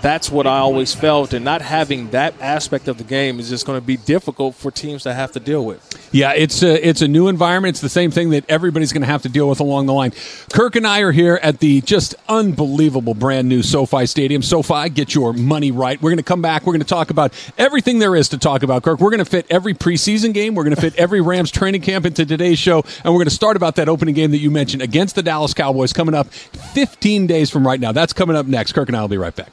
that's 0.00 0.30
what 0.30 0.46
I 0.46 0.58
always 0.58 0.94
felt, 0.94 1.32
and 1.32 1.44
not 1.44 1.62
having 1.62 2.10
that 2.10 2.34
aspect 2.40 2.88
of 2.88 2.98
the 2.98 3.04
game 3.04 3.40
is 3.40 3.48
just 3.48 3.66
going 3.66 3.80
to 3.80 3.84
be 3.84 3.96
difficult 3.96 4.54
for 4.54 4.70
teams 4.70 5.02
to 5.04 5.14
have 5.14 5.32
to 5.32 5.40
deal 5.40 5.64
with. 5.64 5.87
Yeah, 6.10 6.32
it's 6.32 6.62
a, 6.62 6.88
it's 6.88 7.02
a 7.02 7.08
new 7.08 7.28
environment. 7.28 7.72
It's 7.72 7.80
the 7.80 7.88
same 7.88 8.10
thing 8.10 8.30
that 8.30 8.48
everybody's 8.48 8.92
going 8.92 9.02
to 9.02 9.08
have 9.08 9.22
to 9.22 9.28
deal 9.28 9.48
with 9.48 9.60
along 9.60 9.86
the 9.86 9.92
line. 9.92 10.12
Kirk 10.52 10.76
and 10.76 10.86
I 10.86 11.00
are 11.00 11.12
here 11.12 11.38
at 11.42 11.58
the 11.58 11.80
just 11.82 12.14
unbelievable 12.28 13.14
brand 13.14 13.48
new 13.48 13.62
SoFi 13.62 14.06
Stadium. 14.06 14.42
SoFi, 14.42 14.88
get 14.88 15.14
your 15.14 15.32
money 15.32 15.70
right. 15.70 16.00
We're 16.00 16.10
going 16.10 16.18
to 16.18 16.22
come 16.22 16.40
back. 16.40 16.62
We're 16.62 16.72
going 16.72 16.80
to 16.80 16.86
talk 16.86 17.10
about 17.10 17.32
everything 17.58 17.98
there 17.98 18.16
is 18.16 18.30
to 18.30 18.38
talk 18.38 18.62
about, 18.62 18.82
Kirk. 18.82 19.00
We're 19.00 19.10
going 19.10 19.18
to 19.18 19.24
fit 19.24 19.46
every 19.50 19.74
preseason 19.74 20.32
game. 20.32 20.54
We're 20.54 20.64
going 20.64 20.76
to 20.76 20.80
fit 20.80 20.94
every 20.96 21.20
Rams 21.20 21.50
training 21.50 21.82
camp 21.82 22.06
into 22.06 22.24
today's 22.24 22.58
show, 22.58 22.82
and 23.04 23.12
we're 23.12 23.18
going 23.18 23.26
to 23.26 23.30
start 23.30 23.56
about 23.56 23.76
that 23.76 23.88
opening 23.88 24.14
game 24.14 24.30
that 24.30 24.38
you 24.38 24.50
mentioned 24.50 24.82
against 24.82 25.14
the 25.14 25.22
Dallas 25.22 25.52
Cowboys 25.52 25.92
coming 25.92 26.14
up 26.14 26.28
15 26.28 27.26
days 27.26 27.50
from 27.50 27.66
right 27.66 27.80
now. 27.80 27.92
That's 27.92 28.12
coming 28.12 28.36
up 28.36 28.46
next. 28.46 28.72
Kirk 28.72 28.88
and 28.88 28.96
I 28.96 29.00
will 29.02 29.08
be 29.08 29.18
right 29.18 29.34
back. 29.34 29.52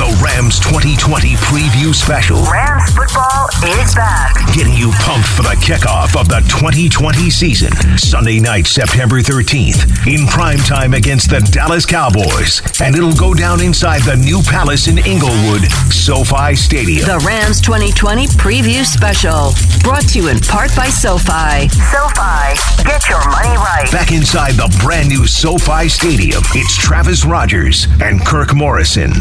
The 0.00 0.18
Rams 0.24 0.58
2020 0.60 1.36
preview 1.44 1.94
special. 1.94 2.40
Rams 2.50 2.88
football 2.88 3.52
is 3.76 3.94
back. 3.94 4.32
Getting 4.56 4.72
you 4.72 4.88
pumped 4.96 5.28
for 5.28 5.42
the 5.42 5.52
kickoff 5.60 6.18
of 6.18 6.26
the 6.26 6.40
2020 6.48 7.28
season. 7.28 7.70
Sunday 7.98 8.40
night, 8.40 8.66
September 8.66 9.20
13th, 9.20 10.08
in 10.08 10.26
prime 10.26 10.56
time 10.60 10.94
against 10.94 11.28
the 11.28 11.40
Dallas 11.52 11.84
Cowboys. 11.84 12.62
And 12.80 12.96
it'll 12.96 13.12
go 13.12 13.34
down 13.34 13.60
inside 13.60 14.00
the 14.08 14.16
new 14.16 14.40
palace 14.40 14.88
in 14.88 14.96
Inglewood, 15.04 15.68
SoFi 15.92 16.56
Stadium. 16.56 17.04
The 17.04 17.20
Rams 17.20 17.60
2020 17.60 18.26
preview 18.40 18.86
special. 18.88 19.52
Brought 19.84 20.08
to 20.16 20.18
you 20.18 20.28
in 20.32 20.40
part 20.40 20.74
by 20.74 20.88
SoFi. 20.88 21.68
SoFi, 21.68 22.56
get 22.88 23.04
your 23.04 23.20
money 23.28 23.52
right. 23.52 23.84
Back 23.92 24.12
inside 24.12 24.52
the 24.56 24.74
brand 24.80 25.10
new 25.10 25.26
SoFi 25.26 25.92
Stadium, 25.92 26.40
it's 26.56 26.74
Travis 26.74 27.26
Rodgers 27.26 27.86
and 28.00 28.24
Kirk 28.24 28.56
Morrison. 28.56 29.12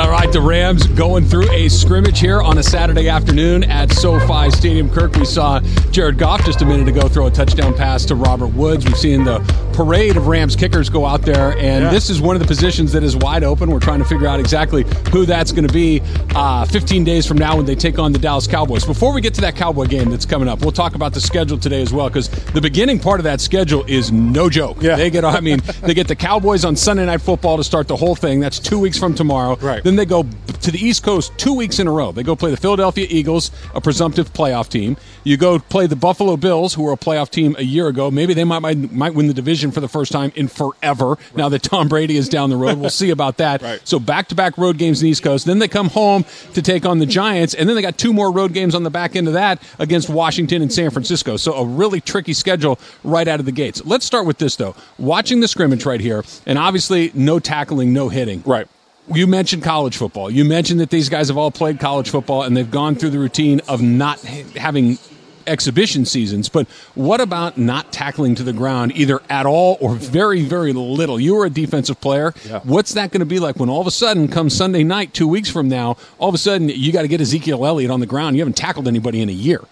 All 0.00 0.08
right, 0.08 0.32
the 0.32 0.40
Rams 0.40 0.86
going 0.86 1.26
through 1.26 1.50
a 1.50 1.68
scrimmage 1.68 2.20
here 2.20 2.40
on 2.40 2.56
a 2.56 2.62
Saturday 2.62 3.10
afternoon 3.10 3.64
at 3.64 3.92
SoFi 3.92 4.50
Stadium. 4.50 4.88
Kirk, 4.88 5.14
we 5.16 5.26
saw 5.26 5.60
Jared 5.90 6.16
Goff 6.16 6.42
just 6.46 6.62
a 6.62 6.64
minute 6.64 6.88
ago 6.88 7.06
throw 7.06 7.26
a 7.26 7.30
touchdown 7.30 7.74
pass 7.74 8.06
to 8.06 8.14
Robert 8.14 8.46
Woods. 8.46 8.86
We've 8.86 8.96
seen 8.96 9.24
the 9.24 9.40
parade 9.74 10.16
of 10.16 10.26
Rams 10.26 10.56
kickers 10.56 10.88
go 10.88 11.04
out 11.04 11.20
there, 11.20 11.52
and 11.58 11.84
yeah. 11.84 11.90
this 11.90 12.08
is 12.08 12.18
one 12.18 12.34
of 12.34 12.40
the 12.40 12.48
positions 12.48 12.92
that 12.92 13.04
is 13.04 13.14
wide 13.14 13.44
open. 13.44 13.70
We're 13.70 13.78
trying 13.78 13.98
to 13.98 14.06
figure 14.06 14.26
out 14.26 14.40
exactly 14.40 14.86
who 15.12 15.26
that's 15.26 15.52
going 15.52 15.66
to 15.66 15.72
be 15.72 16.00
uh, 16.34 16.64
15 16.64 17.04
days 17.04 17.26
from 17.26 17.36
now 17.36 17.58
when 17.58 17.66
they 17.66 17.74
take 17.74 17.98
on 17.98 18.10
the 18.12 18.18
Dallas 18.18 18.46
Cowboys. 18.46 18.86
Before 18.86 19.12
we 19.12 19.20
get 19.20 19.34
to 19.34 19.42
that 19.42 19.54
Cowboy 19.54 19.84
game 19.84 20.08
that's 20.08 20.24
coming 20.24 20.48
up, 20.48 20.62
we'll 20.62 20.72
talk 20.72 20.94
about 20.94 21.12
the 21.12 21.20
schedule 21.20 21.58
today 21.58 21.82
as 21.82 21.92
well 21.92 22.08
because 22.08 22.30
the 22.54 22.60
beginning 22.62 23.00
part 23.00 23.20
of 23.20 23.24
that 23.24 23.42
schedule 23.42 23.84
is 23.86 24.10
no 24.10 24.48
joke. 24.48 24.78
Yeah. 24.80 24.96
They 24.96 25.10
get, 25.10 25.26
I 25.26 25.40
mean, 25.40 25.60
they 25.82 25.92
get 25.92 26.08
the 26.08 26.16
Cowboys 26.16 26.64
on 26.64 26.74
Sunday 26.74 27.04
Night 27.04 27.20
Football 27.20 27.58
to 27.58 27.64
start 27.64 27.86
the 27.86 27.96
whole 27.96 28.16
thing. 28.16 28.40
That's 28.40 28.58
two 28.58 28.78
weeks 28.78 28.98
from 28.98 29.14
tomorrow. 29.14 29.56
Right. 29.56 29.89
Then 29.90 29.96
they 29.96 30.06
go 30.06 30.22
to 30.22 30.70
the 30.70 30.78
East 30.78 31.02
Coast 31.02 31.36
two 31.36 31.52
weeks 31.52 31.80
in 31.80 31.88
a 31.88 31.90
row. 31.90 32.12
They 32.12 32.22
go 32.22 32.36
play 32.36 32.52
the 32.52 32.56
Philadelphia 32.56 33.08
Eagles, 33.10 33.50
a 33.74 33.80
presumptive 33.80 34.32
playoff 34.32 34.68
team. 34.68 34.96
You 35.24 35.36
go 35.36 35.58
play 35.58 35.88
the 35.88 35.96
Buffalo 35.96 36.36
Bills, 36.36 36.74
who 36.74 36.84
were 36.84 36.92
a 36.92 36.96
playoff 36.96 37.28
team 37.28 37.56
a 37.58 37.64
year 37.64 37.88
ago. 37.88 38.08
Maybe 38.08 38.32
they 38.32 38.44
might 38.44 38.60
might, 38.60 38.92
might 38.92 39.14
win 39.14 39.26
the 39.26 39.34
division 39.34 39.72
for 39.72 39.80
the 39.80 39.88
first 39.88 40.12
time 40.12 40.30
in 40.36 40.46
forever. 40.46 41.08
Right. 41.08 41.36
Now 41.36 41.48
that 41.48 41.64
Tom 41.64 41.88
Brady 41.88 42.16
is 42.16 42.28
down 42.28 42.50
the 42.50 42.56
road, 42.56 42.78
we'll 42.78 42.88
see 42.88 43.10
about 43.10 43.38
that. 43.38 43.62
right. 43.62 43.80
So 43.82 43.98
back 43.98 44.28
to 44.28 44.36
back 44.36 44.56
road 44.56 44.78
games 44.78 45.00
in 45.00 45.06
the 45.06 45.10
East 45.10 45.24
Coast. 45.24 45.44
Then 45.44 45.58
they 45.58 45.66
come 45.66 45.88
home 45.88 46.24
to 46.54 46.62
take 46.62 46.86
on 46.86 47.00
the 47.00 47.06
Giants, 47.06 47.54
and 47.54 47.68
then 47.68 47.74
they 47.74 47.82
got 47.82 47.98
two 47.98 48.12
more 48.12 48.30
road 48.30 48.52
games 48.52 48.76
on 48.76 48.84
the 48.84 48.90
back 48.90 49.16
end 49.16 49.26
of 49.26 49.34
that 49.34 49.60
against 49.80 50.08
Washington 50.08 50.62
and 50.62 50.72
San 50.72 50.90
Francisco. 50.90 51.36
So 51.36 51.54
a 51.54 51.66
really 51.66 52.00
tricky 52.00 52.32
schedule 52.32 52.78
right 53.02 53.26
out 53.26 53.40
of 53.40 53.46
the 53.46 53.50
gates. 53.50 53.84
Let's 53.84 54.06
start 54.06 54.24
with 54.24 54.38
this 54.38 54.54
though. 54.54 54.76
Watching 55.00 55.40
the 55.40 55.48
scrimmage 55.48 55.84
right 55.84 56.00
here, 56.00 56.22
and 56.46 56.60
obviously 56.60 57.10
no 57.12 57.40
tackling, 57.40 57.92
no 57.92 58.08
hitting. 58.08 58.44
Right 58.46 58.68
you 59.08 59.26
mentioned 59.26 59.62
college 59.62 59.96
football. 59.96 60.30
You 60.30 60.44
mentioned 60.44 60.80
that 60.80 60.90
these 60.90 61.08
guys 61.08 61.28
have 61.28 61.36
all 61.36 61.50
played 61.50 61.80
college 61.80 62.10
football 62.10 62.42
and 62.42 62.56
they've 62.56 62.70
gone 62.70 62.94
through 62.94 63.10
the 63.10 63.18
routine 63.18 63.60
of 63.68 63.82
not 63.82 64.20
having 64.20 64.98
exhibition 65.46 66.04
seasons. 66.04 66.48
But 66.48 66.68
what 66.94 67.20
about 67.20 67.58
not 67.58 67.92
tackling 67.92 68.34
to 68.36 68.42
the 68.42 68.52
ground 68.52 68.92
either 68.94 69.20
at 69.28 69.46
all 69.46 69.78
or 69.80 69.94
very, 69.94 70.42
very 70.42 70.72
little? 70.72 71.18
You 71.18 71.34
were 71.34 71.46
a 71.46 71.50
defensive 71.50 72.00
player. 72.00 72.34
Yeah. 72.46 72.60
What's 72.60 72.94
that 72.94 73.10
going 73.10 73.20
to 73.20 73.26
be 73.26 73.38
like 73.38 73.56
when 73.56 73.68
all 73.68 73.80
of 73.80 73.86
a 73.86 73.92
sudden, 73.92 74.28
come 74.28 74.48
Sunday 74.48 74.84
night, 74.84 75.12
two 75.12 75.28
weeks 75.28 75.50
from 75.50 75.68
now, 75.68 75.96
all 76.18 76.28
of 76.28 76.34
a 76.34 76.38
sudden 76.38 76.68
you 76.68 76.92
got 76.92 77.02
to 77.02 77.08
get 77.08 77.20
Ezekiel 77.20 77.66
Elliott 77.66 77.90
on 77.90 78.00
the 78.00 78.06
ground? 78.06 78.36
You 78.36 78.42
haven't 78.42 78.56
tackled 78.56 78.86
anybody 78.86 79.20
in 79.20 79.28
a 79.28 79.32
year. 79.32 79.62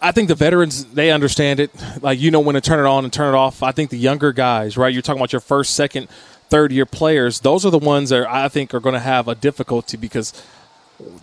I 0.00 0.10
think 0.10 0.28
the 0.28 0.34
veterans 0.34 0.84
they 0.86 1.12
understand 1.12 1.60
it. 1.60 1.70
Like 2.00 2.18
you 2.18 2.30
know 2.30 2.40
when 2.40 2.54
to 2.54 2.60
turn 2.60 2.80
it 2.80 2.88
on 2.88 3.04
and 3.04 3.12
turn 3.12 3.34
it 3.34 3.36
off. 3.36 3.62
I 3.62 3.70
think 3.70 3.90
the 3.90 3.98
younger 3.98 4.32
guys, 4.32 4.76
right? 4.76 4.92
You're 4.92 5.02
talking 5.02 5.20
about 5.20 5.32
your 5.32 5.40
first, 5.40 5.74
second, 5.74 6.08
third 6.52 6.70
year 6.70 6.84
players, 6.84 7.40
those 7.40 7.64
are 7.64 7.70
the 7.70 7.78
ones 7.78 8.10
that 8.10 8.28
I 8.28 8.46
think 8.48 8.74
are 8.74 8.80
going 8.80 8.92
to 8.92 9.00
have 9.00 9.26
a 9.26 9.34
difficulty 9.34 9.96
because 9.96 10.34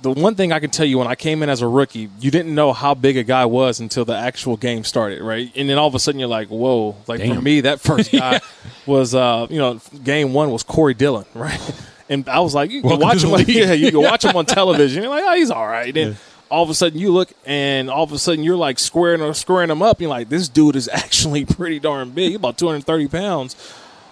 the 0.02 0.10
one 0.10 0.34
thing 0.34 0.52
I 0.52 0.60
can 0.60 0.72
tell 0.72 0.88
you 0.88 0.98
when 0.98 1.06
I 1.06 1.14
came 1.14 1.44
in 1.44 1.50
as 1.50 1.62
a 1.62 1.68
rookie, 1.68 2.10
you 2.20 2.32
didn't 2.32 2.56
know 2.56 2.74
how 2.74 2.96
big 2.96 3.16
a 3.16 3.24
guy 3.24 3.46
was 3.46 3.80
until 3.80 4.06
the 4.06 4.16
actual 4.18 4.58
game 4.58 4.84
started, 4.84 5.22
right? 5.22 5.52
And 5.56 5.70
then 5.70 5.78
all 5.78 5.88
of 5.88 5.94
a 5.94 6.00
sudden 6.00 6.18
you're 6.18 6.28
like, 6.28 6.48
whoa. 6.48 6.96
Like 7.06 7.20
Damn. 7.20 7.36
for 7.36 7.42
me, 7.44 7.62
that 7.62 7.80
first 7.80 8.12
guy 8.24 8.42
was, 8.88 9.14
uh, 9.14 9.46
you 9.52 9.60
know, 9.60 9.80
game 10.04 10.34
one 10.34 10.50
was 10.50 10.64
Corey 10.64 10.96
Dillon, 10.96 11.26
right? 11.36 11.62
And 12.10 12.28
I 12.28 12.40
was 12.40 12.56
like, 12.56 12.72
you 12.72 12.82
can 12.82 13.00
watch 13.00 13.24
him, 13.24 13.30
like, 13.30 13.48
yeah, 13.48 13.74
you 13.74 13.92
can 13.92 14.02
watch 14.02 14.26
him 14.26 14.36
on 14.36 14.48
television. 14.48 15.04
You're 15.04 15.12
like, 15.12 15.26
oh, 15.28 15.36
he's 15.36 15.52
all 15.52 15.68
right. 15.68 15.94
Then 15.94 16.08
yeah. 16.08 16.18
all 16.50 16.64
of 16.64 16.72
a 16.72 16.74
sudden 16.74 16.98
you 16.98 17.12
look 17.12 17.32
and 17.46 17.88
all 17.88 18.04
of 18.04 18.12
a 18.12 18.18
sudden 18.18 18.44
you're 18.44 18.58
like 18.58 18.80
squaring 18.80 19.22
or 19.22 19.36
squaring 19.36 19.70
him 19.70 19.84
up. 19.84 20.02
You're 20.02 20.10
like, 20.10 20.30
this 20.30 20.50
dude 20.50 20.76
is 20.76 20.90
actually 20.92 21.46
pretty 21.46 21.80
darn 21.80 22.10
big. 22.10 22.30
He's 22.30 22.38
about 22.38 22.58
230 22.58 23.08
pounds. 23.10 23.56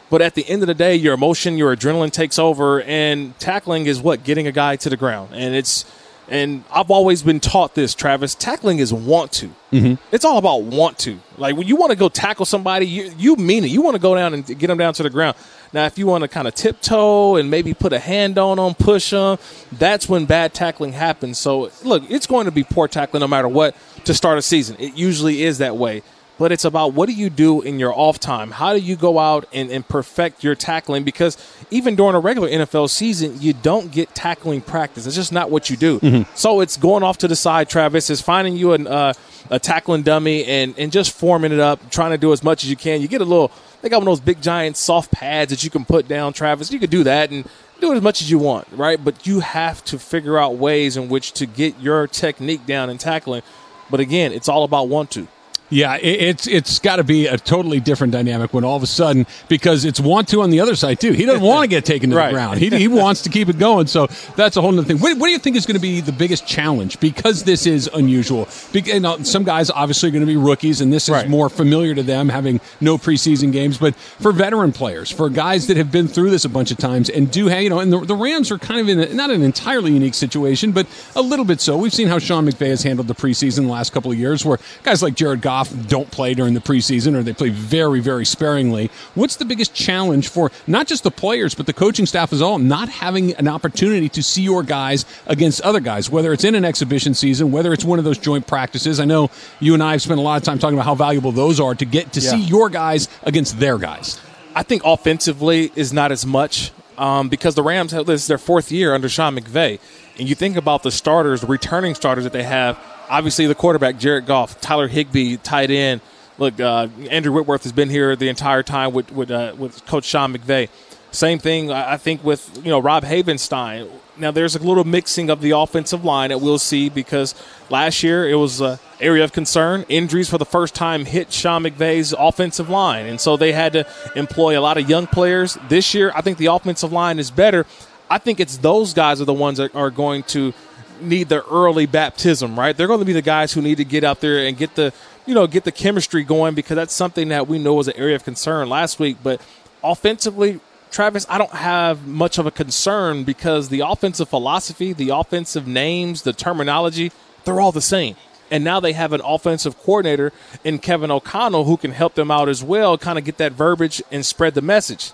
But 0.10 0.22
at 0.22 0.36
the 0.36 0.48
end 0.50 0.64
of 0.64 0.68
the 0.68 0.74
day, 0.74 0.96
your 0.96 1.14
emotion, 1.14 1.58
your 1.58 1.76
adrenaline 1.76 2.12
takes 2.12 2.40
over, 2.40 2.82
and 2.82 3.38
tackling 3.40 3.88
is 3.88 4.02
what 4.02 4.24
getting 4.24 4.48
a 4.48 4.52
guy 4.52 4.78
to 4.78 4.90
the 4.90 4.98
ground, 4.98 5.32
and 5.34 5.54
it's 5.54 5.86
And 6.30 6.66
I've 6.74 6.92
always 6.92 7.24
been 7.24 7.40
taught 7.40 7.74
this, 7.74 7.96
Travis. 7.96 8.36
Tackling 8.36 8.80
is 8.80 8.94
want 8.94 9.32
to. 9.34 9.48
Mm-hmm. 9.72 9.94
It's 10.12 10.26
all 10.26 10.38
about 10.38 10.64
want 10.64 11.00
to. 11.00 11.20
Like 11.38 11.56
when 11.56 11.68
you 11.68 11.78
want 11.78 11.92
to 11.92 11.96
go 11.96 12.10
tackle 12.10 12.46
somebody, 12.46 12.86
you, 12.86 13.14
you 13.18 13.36
mean 13.38 13.64
it. 13.64 13.68
You 13.68 13.82
want 13.82 13.96
to 13.96 14.02
go 14.02 14.14
down 14.14 14.34
and 14.34 14.46
get 14.46 14.68
them 14.68 14.78
down 14.78 14.94
to 14.96 15.04
the 15.04 15.10
ground. 15.10 15.38
Now, 15.74 15.86
if 15.86 15.98
you 15.98 16.08
want 16.08 16.24
to 16.24 16.28
kind 16.28 16.48
of 16.48 16.56
tiptoe 16.56 17.36
and 17.36 17.50
maybe 17.50 17.74
put 17.74 17.94
a 17.94 18.00
hand 18.00 18.38
on 18.38 18.58
them, 18.58 18.74
push 18.74 19.12
them, 19.12 19.38
that's 19.72 20.08
when 20.08 20.26
bad 20.26 20.54
tackling 20.54 20.94
happens. 20.94 21.38
So, 21.38 21.72
look, 21.84 22.04
it's 22.10 22.28
going 22.28 22.46
to 22.46 22.52
be 22.52 22.64
poor 22.64 22.88
tackling 22.88 23.22
no 23.22 23.28
matter 23.28 23.48
what 23.48 23.76
to 24.06 24.14
start 24.14 24.38
a 24.38 24.42
season. 24.42 24.78
It 24.80 24.96
usually 24.96 25.44
is 25.44 25.58
that 25.60 25.76
way 25.76 26.04
but 26.38 26.52
it's 26.52 26.66
about 26.66 26.94
what 26.94 27.08
do 27.08 27.14
you 27.14 27.30
do 27.30 27.62
in 27.62 27.80
your 27.80 27.94
off 27.94 28.20
time? 28.20 28.52
How 28.52 28.74
do 28.74 28.80
you 28.80 28.96
go 28.96 29.20
out 29.20 29.48
and, 29.54 29.70
and 29.72 29.88
perfect 29.88 30.44
your 30.44 30.56
tackling? 30.56 31.04
Because 31.04 31.38
even 31.72 31.96
during 31.96 32.16
a 32.16 32.20
regular 32.20 32.48
NFL 32.50 32.90
season, 32.90 33.42
you 33.42 33.54
don't 33.54 33.92
get 33.92 34.14
tackling 34.14 34.62
practice. 34.62 35.06
It's 35.06 35.16
just 35.16 35.32
not 35.32 35.50
what 35.50 35.70
you 35.70 35.78
do. 35.78 36.00
Mm-hmm. 36.00 36.32
So 36.36 36.62
it's 36.62 36.78
going 36.78 37.04
off 37.04 37.18
to 37.20 37.28
the 37.28 37.36
side, 37.36 37.70
Travis. 37.70 38.10
is 38.10 38.22
finding 38.22 38.56
you 38.56 38.74
an, 38.74 38.88
uh, 38.88 39.14
a 39.50 39.60
tackling 39.60 40.04
dummy 40.04 40.46
and, 40.46 40.78
and 40.78 40.92
just 40.92 41.12
forming 41.12 41.52
it 41.52 41.60
up, 41.60 41.90
trying 41.90 42.12
to 42.12 42.18
do 42.18 42.34
as 42.34 42.44
much 42.44 42.64
as 42.64 42.70
you 42.70 42.76
can. 42.76 43.02
You 43.02 43.08
get 43.08 43.22
a 43.22 43.26
little, 43.26 43.52
they 43.82 43.90
got 43.90 43.98
one 43.98 44.08
of 44.08 44.12
those 44.12 44.20
big 44.20 44.42
giant 44.42 44.78
soft 44.78 45.12
pads 45.12 45.50
that 45.52 45.64
you 45.64 45.70
can 45.70 45.86
put 45.86 46.08
down, 46.08 46.34
Travis. 46.34 46.72
You 46.72 46.80
could 46.80 46.90
do 46.90 47.04
that 47.06 47.32
and 47.32 47.48
do 47.80 47.92
it 47.92 47.96
as 47.96 48.02
much 48.02 48.22
as 48.22 48.30
you 48.30 48.40
want, 48.40 48.68
right? 48.72 49.04
But 49.04 49.26
you 49.26 49.40
have 49.40 49.84
to 49.86 50.00
figure 50.00 50.38
out 50.38 50.56
ways 50.56 50.98
in 50.98 51.10
which 51.10 51.34
to 51.34 51.46
get 51.46 51.80
your 51.80 52.08
technique 52.08 52.66
down 52.66 52.90
in 52.90 52.98
tackling. 52.98 53.44
But 53.90 54.00
again, 54.00 54.34
it's 54.34 54.50
all 54.50 54.64
about 54.64 54.90
want 54.90 55.12
to. 55.12 55.28
Yeah, 55.70 55.96
it, 55.98 56.04
it's 56.22 56.48
it's 56.48 56.80
got 56.80 56.96
to 56.96 57.04
be 57.04 57.28
a 57.28 57.38
totally 57.38 57.80
different 57.82 58.14
dynamic 58.14 58.54
when 58.54 58.64
all 58.64 58.78
of 58.78 58.84
a 58.84 58.88
sudden 58.88 59.26
because 59.50 59.84
it's 59.84 60.00
want 60.00 60.30
to 60.30 60.42
on 60.42 60.50
the 60.50 60.62
other 60.62 60.76
side 60.76 61.00
too. 61.02 61.12
He 61.12 61.26
doesn't 61.26 61.42
want 61.44 61.64
to 61.64 61.68
get 61.68 61.84
taken 61.84 62.10
to 62.12 62.16
Right. 62.16 62.28
the 62.28 62.34
ground. 62.34 62.60
He, 62.60 62.70
he 62.70 62.88
wants 62.88 63.24
to 63.24 63.30
keep 63.30 63.50
it 63.50 63.60
going. 63.60 63.88
So 63.88 64.08
that's 64.38 64.56
a 64.56 64.62
whole 64.62 64.72
other 64.72 64.84
thing. 64.84 65.00
What, 65.00 65.18
what 65.18 65.28
do 65.28 65.32
you 65.32 65.40
think 65.40 65.58
is 65.58 65.66
going 65.66 65.76
to 65.76 65.82
be 65.82 66.00
the 66.00 66.14
biggest 66.14 66.48
challenge 66.48 67.00
because 67.02 67.44
this 67.44 67.68
is 67.68 67.90
unusual? 67.94 68.48
Because, 68.72 68.94
you 68.94 69.00
know, 69.02 69.18
some 69.24 69.44
guys 69.44 69.70
obviously 69.70 70.08
are 70.08 70.12
going 70.14 70.22
to 70.22 70.26
be 70.28 70.38
rookies, 70.38 70.80
and 70.80 70.94
this 70.94 71.04
is 71.04 71.10
Right. 71.10 71.28
more 71.28 71.50
familiar 71.50 71.94
to 71.96 72.04
them 72.04 72.30
having 72.30 72.62
no 72.80 72.98
preseason 72.98 73.52
games. 73.52 73.78
But 73.78 73.96
for 73.96 74.32
veteran 74.32 74.72
players, 74.72 75.12
for 75.12 75.30
guys 75.30 75.68
that 75.68 75.76
have 75.76 75.92
been 75.92 76.08
through 76.08 76.30
this 76.30 76.46
a 76.46 76.50
bunch 76.50 76.72
of 76.72 76.78
times 76.78 77.10
and 77.10 77.30
do 77.30 77.48
have 77.48 77.62
you 77.62 77.70
know, 77.70 77.80
and 77.80 77.92
the, 77.92 78.00
the 78.00 78.16
Rams 78.16 78.52
are 78.52 78.58
kind 78.58 78.80
of 78.80 78.88
in 78.88 79.00
a, 79.00 79.14
not 79.14 79.32
an 79.32 79.42
entirely 79.42 79.92
unique 79.92 80.14
situation, 80.14 80.72
but 80.72 80.88
a 81.16 81.22
little 81.22 81.44
bit 81.44 81.60
so. 81.60 81.76
We've 81.76 81.94
seen 81.94 82.08
how 82.08 82.20
Sean 82.20 82.46
McVay 82.46 82.68
has 82.70 82.84
handled 82.84 83.08
the 83.10 83.16
preseason 83.16 83.64
the 83.66 83.72
last 83.74 83.92
couple 83.92 84.12
of 84.12 84.18
years, 84.18 84.46
where 84.46 84.60
guys 84.84 85.02
like 85.04 85.16
Jared 85.16 85.42
Goff 85.42 85.57
don't 85.66 86.10
play 86.12 86.34
during 86.34 86.54
the 86.54 86.60
preseason 86.60 87.16
or 87.16 87.24
they 87.24 87.34
play 87.34 87.50
very, 87.50 88.00
very 88.00 88.26
sparingly. 88.26 88.90
What's 89.16 89.36
the 89.38 89.46
biggest 89.46 89.74
challenge 89.74 90.28
for 90.28 90.52
not 90.68 90.88
just 90.88 91.04
the 91.04 91.12
players, 91.12 91.56
but 91.56 91.66
the 91.66 91.74
coaching 91.74 92.06
staff 92.06 92.32
as 92.34 92.42
all, 92.42 92.60
not 92.60 92.90
having 92.90 93.34
an 93.36 93.48
opportunity 93.48 94.10
to 94.10 94.22
see 94.24 94.42
your 94.44 94.64
guys 94.64 95.06
against 95.26 95.62
other 95.62 95.80
guys, 95.80 96.10
whether 96.10 96.34
it's 96.34 96.44
in 96.44 96.56
an 96.56 96.66
exhibition 96.66 97.14
season, 97.14 97.52
whether 97.52 97.74
it's 97.74 97.84
one 97.86 98.00
of 98.00 98.06
those 98.06 98.18
joint 98.18 98.46
practices? 98.48 99.00
I 99.00 99.06
know 99.06 99.30
you 99.60 99.74
and 99.74 99.82
I 99.82 99.94
have 99.94 100.02
spent 100.02 100.20
a 100.20 100.24
lot 100.24 100.38
of 100.38 100.44
time 100.44 100.60
talking 100.60 100.78
about 100.78 100.86
how 100.86 100.96
valuable 100.96 101.32
those 101.32 101.60
are 101.60 101.76
to 101.76 101.86
get 101.86 102.14
to 102.14 102.20
Yeah. 102.20 102.32
see 102.32 102.42
your 102.42 102.70
guys 102.70 103.08
against 103.24 103.60
their 103.60 103.78
guys. 103.78 104.20
I 104.56 104.64
think 104.64 104.82
offensively 104.86 105.72
is 105.76 105.94
not 105.94 106.12
as 106.12 106.26
much 106.26 106.72
um, 106.98 107.30
because 107.30 107.54
the 107.56 107.62
Rams 107.64 107.92
have 107.92 108.06
this 108.08 108.22
is 108.22 108.28
their 108.28 108.38
fourth 108.40 108.72
year 108.72 108.96
under 108.96 109.08
Sean 109.08 109.38
McVay, 109.38 109.80
and 110.18 110.28
you 110.28 110.34
think 110.34 110.58
about 110.58 110.82
the 110.82 110.90
starters, 110.92 111.42
the 111.42 111.48
returning 111.48 111.94
starters 111.94 112.24
that 112.24 112.34
they 112.34 112.42
have. 112.44 112.78
Obviously, 113.10 113.48
the 113.48 113.56
quarterback 113.56 113.98
Jared 113.98 114.26
Goff, 114.26 114.60
Tyler 114.62 114.88
Higbee, 114.88 115.38
tight 115.38 115.72
end. 115.72 116.02
Look, 116.38 116.60
uh, 116.60 116.88
Andrew 117.10 117.32
Whitworth 117.32 117.64
has 117.64 117.72
been 117.72 117.90
here 117.90 118.16
the 118.16 118.30
entire 118.30 118.64
time 118.64 118.94
with 118.94 119.12
with, 119.12 119.32
uh, 119.32 119.56
with 119.58 119.86
Coach 119.86 120.06
Sean 120.06 120.34
McVay. 120.34 120.70
Same 121.12 121.40
thing, 121.40 121.72
I 121.72 121.98
think, 121.98 122.24
with 122.24 122.62
you 122.64 122.70
know 122.70 122.80
Rob 122.80 123.04
Havenstein. 123.04 123.90
Now 124.18 124.32
there's 124.32 124.56
a 124.56 124.60
little 124.60 124.84
mixing 124.84 125.30
of 125.30 125.42
the 125.42 125.52
offensive 125.52 126.04
line 126.04 126.30
that 126.30 126.42
we'll 126.42 126.60
see 126.60 126.90
because 126.90 127.34
last 127.70 128.04
year 128.04 128.28
it 128.28 128.36
was 128.36 128.62
an 128.62 128.78
area 129.00 129.24
of 129.24 129.32
concern. 129.32 129.86
Injuries 129.90 130.30
for 130.30 130.38
the 130.38 130.46
first 130.46 130.76
time 130.76 131.06
hit 131.06 131.32
Sean 131.32 131.64
McVay's 131.64 132.14
offensive 132.18 132.70
line, 132.70 133.06
and 133.06 133.22
so 133.22 133.38
they 133.38 133.54
had 133.54 133.74
to 133.74 133.88
employ 134.16 134.60
a 134.60 134.62
lot 134.62 134.78
of 134.78 134.90
young 134.90 135.08
players. 135.08 135.58
This 135.70 135.94
year, 135.94 136.12
I 136.14 136.22
think 136.22 136.38
the 136.38 136.48
offensive 136.48 136.92
line 136.92 137.20
is 137.20 137.32
better. 137.32 137.66
I 138.10 138.18
think 138.18 138.40
it's 138.40 138.58
those 138.58 138.94
guys 138.94 139.22
are 139.22 139.26
the 139.26 139.34
ones 139.34 139.58
that 139.58 139.76
are 139.76 139.90
going 139.90 140.24
to 140.24 140.54
need 141.02 141.30
the 141.30 141.46
early 141.46 141.86
baptism, 141.86 142.58
right? 142.58 142.76
They're 142.76 142.88
going 142.88 143.00
to 143.00 143.06
be 143.06 143.14
the 143.14 143.22
guys 143.22 143.54
who 143.54 143.62
need 143.62 143.78
to 143.78 143.86
get 143.86 144.04
out 144.04 144.22
there 144.22 144.46
and 144.46 144.58
get 144.58 144.76
the 144.76 144.94
you 145.26 145.34
know 145.34 145.48
get 145.48 145.64
the 145.64 145.72
chemistry 145.72 146.24
going 146.24 146.56
because 146.56 146.76
that's 146.76 146.94
something 146.94 147.30
that 147.30 147.48
we 147.48 147.60
know 147.60 147.76
was 147.76 147.88
an 147.88 147.96
area 147.98 148.16
of 148.16 148.24
concern 148.24 148.70
last 148.70 149.00
week. 149.00 149.18
But 149.24 149.42
offensively, 149.84 150.60
Travis, 150.92 151.26
I 151.30 151.38
don't 151.38 151.52
have 151.52 152.08
much 152.08 152.38
of 152.38 152.46
a 152.46 152.52
concern 152.52 153.24
because 153.24 153.70
the 153.70 153.82
offensive 153.82 154.30
philosophy, 154.30 154.94
the 154.94 155.10
offensive 155.10 155.68
names, 155.68 156.24
the 156.24 156.34
terminology, 156.34 157.12
they're 157.46 157.60
all 157.60 157.72
the 157.72 157.82
same. 157.82 158.16
And 158.50 158.64
now 158.64 158.80
they 158.80 158.94
have 158.94 159.12
an 159.12 159.22
offensive 159.26 159.78
coordinator 159.78 160.32
in 160.64 160.80
Kevin 160.80 161.12
O'Connell 161.12 161.66
who 161.66 161.76
can 161.76 161.92
help 161.92 162.16
them 162.16 162.32
out 162.32 162.48
as 162.48 162.64
well, 162.64 162.98
kind 162.98 163.20
of 163.20 163.26
get 163.26 163.38
that 163.38 163.52
verbiage 163.52 164.02
and 164.10 164.26
spread 164.26 164.54
the 164.54 164.62
message. 164.62 165.12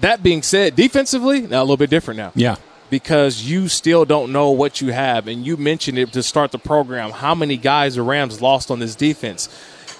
That 0.00 0.22
being 0.22 0.42
said, 0.42 0.74
defensively, 0.74 1.42
now 1.42 1.60
a 1.60 1.64
little 1.64 1.76
bit 1.76 1.90
different 1.90 2.16
now 2.16 2.32
Yeah. 2.34 2.56
Because 2.90 3.44
you 3.44 3.68
still 3.68 4.04
don't 4.04 4.32
know 4.32 4.50
what 4.50 4.80
you 4.80 4.92
have. 4.92 5.28
And 5.28 5.46
you 5.46 5.56
mentioned 5.56 5.96
it 5.98 6.12
to 6.12 6.22
start 6.22 6.50
the 6.52 6.58
program. 6.58 7.10
How 7.10 7.34
many 7.34 7.56
guys 7.56 7.94
the 7.94 8.02
Rams 8.02 8.42
lost 8.42 8.70
on 8.70 8.80
this 8.80 8.94
defense? 8.94 9.48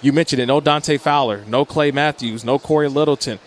You 0.03 0.12
mentioned 0.12 0.42
it. 0.42 0.46
No 0.46 0.61
Dante 0.61 0.96
Fowler, 0.98 1.44
no 1.46 1.64
Clay 1.64 1.90
Matthews, 1.90 2.44
no 2.44 2.59
Cory 2.59 2.88
Littleton. 2.88 3.38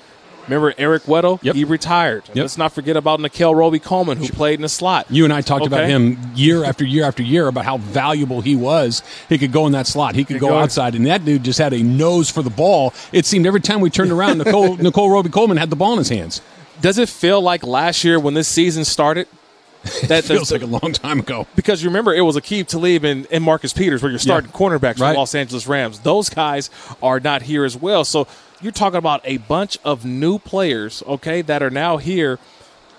Remember 0.48 0.74
Eric 0.78 1.04
Weddle? 1.04 1.40
Yep. 1.42 1.56
He 1.56 1.64
retired. 1.64 2.24
Yep. 2.28 2.36
Let's 2.36 2.58
not 2.58 2.74
forget 2.74 2.98
about 2.98 3.22
Nickell 3.22 3.56
Robey-Coleman, 3.56 4.18
who 4.18 4.28
played 4.28 4.56
in 4.56 4.62
the 4.62 4.70
slot. 4.70 5.08
You 5.10 5.24
and 5.24 5.32
I 5.32 5.40
talked 5.42 5.66
about 5.66 5.88
him 5.88 6.18
year 6.36 6.66
after 6.66 6.84
year 6.84 7.06
after 7.06 7.24
year 7.24 7.48
about 7.48 7.64
how 7.64 7.78
valuable 7.78 8.42
he 8.42 8.56
was. 8.56 9.04
He 9.30 9.38
could 9.38 9.54
go 9.54 9.66
in 9.68 9.72
that 9.72 9.88
slot. 9.88 10.16
He 10.16 10.26
could 10.26 10.40
go 10.42 10.50
go- 10.50 10.58
outside, 10.58 10.96
and 10.96 11.06
that 11.08 11.24
dude 11.24 11.44
just 11.44 11.60
had 11.60 11.72
a 11.74 11.82
nose 11.82 12.30
for 12.30 12.42
the 12.42 12.50
ball. 12.50 12.94
It 13.14 13.26
seemed 13.26 13.46
every 13.46 13.62
time 13.62 13.80
we 13.80 13.90
turned 13.90 14.12
around, 14.12 14.38
Nicole 14.44 14.76
Nickell 14.76 15.10
Robey-Coleman 15.10 15.56
had 15.58 15.70
the 15.70 15.78
ball 15.78 15.94
in 15.94 16.00
his 16.00 16.10
hands. 16.10 16.42
Does 16.82 16.98
it 16.98 17.10
feel 17.10 17.42
like 17.42 17.64
last 17.64 18.04
year 18.04 18.20
when 18.20 18.34
this 18.34 18.48
season 18.48 18.84
started? 18.86 19.28
That 20.08 20.24
Feels 20.26 20.52
like 20.52 20.62
a 20.62 20.66
long 20.66 20.94
time 20.94 21.20
ago. 21.20 21.46
because 21.56 21.84
you 21.84 21.90
remember 21.90 22.14
it 22.14 22.22
was 22.22 22.36
Aqib 22.38 22.68
Talib 22.68 23.04
and, 23.04 23.28
and 23.32 23.44
Marcus 23.44 23.74
Peters 23.74 24.02
were 24.02 24.10
your 24.10 24.20
starting 24.20 24.50
cornerbacks 24.52 24.98
for 24.98 25.04
Right. 25.04 25.14
the 25.14 25.20
Los 25.20 25.36
Angeles 25.36 25.68
Rams. 25.68 26.00
Those 26.00 26.30
guys 26.30 26.70
are 27.02 27.20
not 27.20 27.42
here 27.44 27.66
as 27.66 27.76
well. 27.78 28.06
So 28.06 28.28
you're 28.62 28.72
talking 28.72 28.98
about 28.98 29.22
a 29.26 29.38
bunch 29.38 29.78
of 29.84 30.06
new 30.06 30.40
players, 30.40 31.04
okay, 31.06 31.42
that 31.42 31.62
are 31.62 31.70
now 31.70 31.98
here 31.98 32.40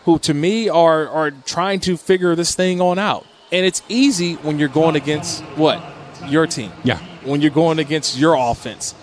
who 0.05 0.19
to 0.19 0.35
me 0.35 0.69
are 0.69 1.09
are 1.09 1.31
trying 1.31 1.81
to 1.81 1.97
figure 1.97 2.35
this 2.37 2.55
thing 2.55 2.81
on 2.83 2.99
out. 2.99 3.25
And 3.51 3.65
it's 3.65 3.83
easy 3.89 4.35
when 4.35 4.59
you're 4.59 4.69
going 4.69 4.95
against 4.97 5.43
what? 5.57 5.83
Your 6.29 6.47
team. 6.47 6.71
Yeah. 6.85 6.99
When 7.25 7.41
you're 7.41 7.51
going 7.51 7.79
against 7.79 8.19
your 8.19 8.35
offense. 8.35 8.95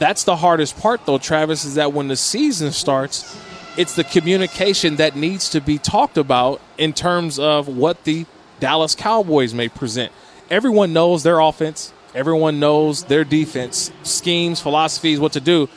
That's 0.00 0.24
the 0.24 0.34
hardest 0.36 0.80
part 0.80 1.06
though, 1.06 1.18
Travis, 1.18 1.64
is 1.64 1.76
that 1.76 1.92
when 1.92 2.08
the 2.08 2.16
season 2.16 2.72
starts, 2.72 3.36
it's 3.76 3.94
the 3.94 4.04
communication 4.04 4.96
that 4.96 5.16
needs 5.16 5.48
to 5.50 5.60
be 5.60 5.78
talked 5.78 6.18
about 6.18 6.60
in 6.76 6.92
terms 6.92 7.38
of 7.38 7.68
what 7.68 8.04
the 8.04 8.26
Dallas 8.58 8.94
Cowboys 8.94 9.54
may 9.54 9.68
present. 9.68 10.12
Everyone 10.50 10.92
knows 10.92 11.22
their 11.22 11.40
offense, 11.40 11.92
everyone 12.14 12.60
knows 12.60 13.04
their 13.04 13.24
defense, 13.24 13.90
schemes, 14.02 14.60
philosophies, 14.60 15.20
what 15.20 15.32
to 15.32 15.40
do. 15.40 15.68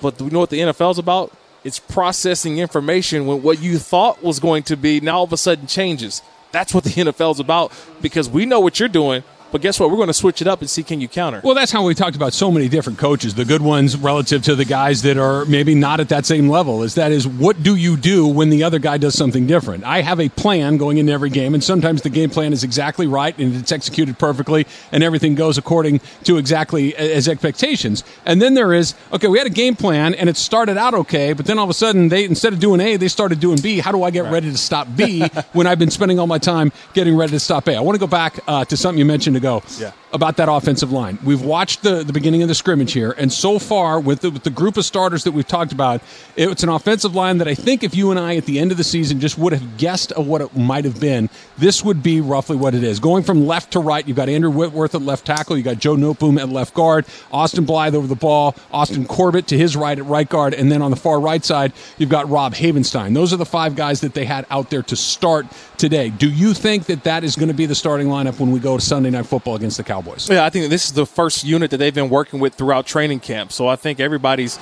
But 0.00 0.18
do 0.18 0.24
we 0.24 0.30
know 0.30 0.40
what 0.40 0.50
the 0.50 0.60
NFL's 0.60 0.98
about? 0.98 1.32
It's 1.62 1.78
processing 1.78 2.58
information 2.58 3.26
when 3.26 3.42
what 3.42 3.60
you 3.60 3.78
thought 3.78 4.22
was 4.22 4.40
going 4.40 4.64
to 4.64 4.76
be 4.76 5.00
now 5.00 5.18
all 5.18 5.24
of 5.24 5.32
a 5.32 5.36
sudden 5.36 5.66
changes. 5.66 6.22
That's 6.52 6.72
what 6.74 6.84
the 6.84 6.90
NFL's 6.90 7.40
about 7.40 7.72
because 8.00 8.28
we 8.28 8.46
know 8.46 8.60
what 8.60 8.78
you're 8.78 8.88
doing, 8.88 9.24
but 9.54 9.62
guess 9.62 9.78
what? 9.78 9.88
We're 9.88 9.98
going 9.98 10.08
to 10.08 10.12
switch 10.12 10.42
it 10.42 10.48
up 10.48 10.62
and 10.62 10.68
see 10.68 10.82
can 10.82 11.00
you 11.00 11.06
counter. 11.06 11.40
Well, 11.44 11.54
that's 11.54 11.70
how 11.70 11.84
we 11.84 11.94
talked 11.94 12.16
about 12.16 12.32
so 12.32 12.50
many 12.50 12.68
different 12.68 12.98
coaches. 12.98 13.36
The 13.36 13.44
good 13.44 13.62
ones 13.62 13.96
relative 13.96 14.42
to 14.42 14.56
the 14.56 14.64
guys 14.64 15.02
that 15.02 15.16
are 15.16 15.44
maybe 15.44 15.76
not 15.76 16.00
at 16.00 16.08
that 16.08 16.26
same 16.26 16.48
level. 16.48 16.82
Is 16.82 16.96
that 16.96 17.12
is 17.12 17.24
what 17.24 17.62
do 17.62 17.76
you 17.76 17.96
do 17.96 18.26
when 18.26 18.50
the 18.50 18.64
other 18.64 18.80
guy 18.80 18.98
does 18.98 19.14
something 19.14 19.46
different? 19.46 19.84
I 19.84 20.00
have 20.00 20.18
a 20.18 20.28
plan 20.28 20.76
going 20.76 20.98
into 20.98 21.12
every 21.12 21.30
game, 21.30 21.54
and 21.54 21.62
sometimes 21.62 22.02
the 22.02 22.10
game 22.10 22.30
plan 22.30 22.52
is 22.52 22.64
exactly 22.64 23.06
right 23.06 23.38
and 23.38 23.54
it's 23.54 23.70
executed 23.70 24.18
perfectly, 24.18 24.66
and 24.90 25.04
everything 25.04 25.36
goes 25.36 25.56
according 25.56 26.00
to 26.24 26.36
exactly 26.36 26.96
as 26.96 27.28
expectations. 27.28 28.02
And 28.26 28.42
then 28.42 28.54
there 28.54 28.72
is 28.72 28.96
okay, 29.12 29.28
we 29.28 29.38
had 29.38 29.46
a 29.46 29.50
game 29.50 29.76
plan 29.76 30.16
and 30.16 30.28
it 30.28 30.36
started 30.36 30.76
out 30.76 30.94
okay, 30.94 31.32
but 31.32 31.46
then 31.46 31.60
all 31.60 31.64
of 31.64 31.70
a 31.70 31.74
sudden 31.74 32.08
they 32.08 32.24
instead 32.24 32.54
of 32.54 32.58
doing 32.58 32.80
A, 32.80 32.96
they 32.96 33.06
started 33.06 33.38
doing 33.38 33.60
B. 33.62 33.78
How 33.78 33.92
do 33.92 34.02
I 34.02 34.10
get 34.10 34.24
ready 34.32 34.50
to 34.50 34.58
stop 34.58 34.88
B 34.96 35.28
when 35.52 35.68
I've 35.68 35.78
been 35.78 35.92
spending 35.92 36.18
all 36.18 36.26
my 36.26 36.38
time 36.38 36.72
getting 36.92 37.16
ready 37.16 37.30
to 37.30 37.40
stop 37.40 37.68
A? 37.68 37.76
I 37.76 37.80
want 37.82 37.94
to 37.94 38.00
go 38.00 38.08
back 38.08 38.40
uh, 38.48 38.64
to 38.64 38.76
something 38.76 38.98
you 38.98 39.04
mentioned 39.04 39.43
ago. 39.44 39.62
Yeah. 39.78 39.92
About 40.14 40.36
that 40.36 40.48
offensive 40.48 40.92
line. 40.92 41.18
We've 41.24 41.42
watched 41.42 41.82
the, 41.82 42.04
the 42.04 42.12
beginning 42.12 42.42
of 42.42 42.48
the 42.48 42.54
scrimmage 42.54 42.92
here, 42.92 43.10
and 43.18 43.32
so 43.32 43.58
far, 43.58 43.98
with 43.98 44.20
the, 44.20 44.30
with 44.30 44.44
the 44.44 44.50
group 44.50 44.76
of 44.76 44.84
starters 44.84 45.24
that 45.24 45.32
we've 45.32 45.46
talked 45.46 45.72
about, 45.72 46.00
it's 46.36 46.62
an 46.62 46.68
offensive 46.68 47.14
line 47.16 47.38
that 47.38 47.48
I 47.48 47.54
think 47.54 47.82
if 47.82 47.96
you 47.96 48.12
and 48.12 48.18
I 48.18 48.36
at 48.36 48.46
the 48.46 48.60
end 48.60 48.70
of 48.70 48.78
the 48.78 48.84
season 48.84 49.18
just 49.18 49.36
would 49.36 49.52
have 49.52 49.76
guessed 49.76 50.12
of 50.12 50.26
what 50.28 50.40
it 50.40 50.56
might 50.56 50.84
have 50.84 51.00
been, 51.00 51.28
this 51.58 51.84
would 51.84 52.02
be 52.02 52.20
roughly 52.20 52.56
what 52.56 52.74
it 52.74 52.84
is. 52.84 53.00
Going 53.00 53.24
from 53.24 53.46
left 53.46 53.72
to 53.72 53.80
right, 53.80 54.06
you've 54.06 54.16
got 54.16 54.28
Andrew 54.28 54.50
Whitworth 54.50 54.94
at 54.94 55.02
left 55.02 55.26
tackle, 55.26 55.56
you 55.56 55.64
got 55.64 55.78
Joe 55.80 55.96
Noteboom 55.96 56.40
at 56.40 56.48
left 56.48 56.74
guard, 56.74 57.06
Austin 57.32 57.64
Blythe 57.64 57.96
over 57.96 58.06
the 58.06 58.14
ball, 58.14 58.54
Austin 58.70 59.06
Corbett 59.06 59.48
to 59.48 59.58
his 59.58 59.74
right 59.76 59.98
at 59.98 60.04
right 60.04 60.28
guard, 60.28 60.54
and 60.54 60.70
then 60.70 60.80
on 60.80 60.92
the 60.92 60.96
far 60.96 61.18
right 61.18 61.44
side, 61.44 61.72
you've 61.98 62.08
got 62.08 62.28
Rob 62.30 62.54
Havenstein. 62.54 63.14
Those 63.14 63.32
are 63.32 63.36
the 63.36 63.44
five 63.44 63.74
guys 63.74 64.00
that 64.02 64.14
they 64.14 64.24
had 64.24 64.46
out 64.48 64.70
there 64.70 64.82
to 64.84 64.94
start 64.94 65.46
today. 65.76 66.10
Do 66.10 66.30
you 66.30 66.54
think 66.54 66.86
that 66.86 67.02
that 67.04 67.24
is 67.24 67.34
going 67.34 67.48
to 67.48 67.54
be 67.54 67.66
the 67.66 67.74
starting 67.74 68.06
lineup 68.06 68.38
when 68.38 68.52
we 68.52 68.60
go 68.60 68.76
to 68.76 68.84
Sunday 68.84 69.10
Night 69.10 69.26
Football 69.26 69.56
against 69.56 69.76
the 69.76 69.82
Cowboys? 69.82 70.03
Yeah, 70.28 70.44
I 70.44 70.50
think 70.50 70.70
this 70.70 70.86
is 70.86 70.92
the 70.92 71.06
first 71.06 71.44
unit 71.44 71.70
that 71.70 71.78
they've 71.78 71.94
been 71.94 72.10
working 72.10 72.40
with 72.40 72.54
throughout 72.54 72.86
training 72.86 73.20
camp. 73.20 73.52
So 73.52 73.68
I 73.68 73.76
think 73.76 74.00
everybody's 74.00 74.58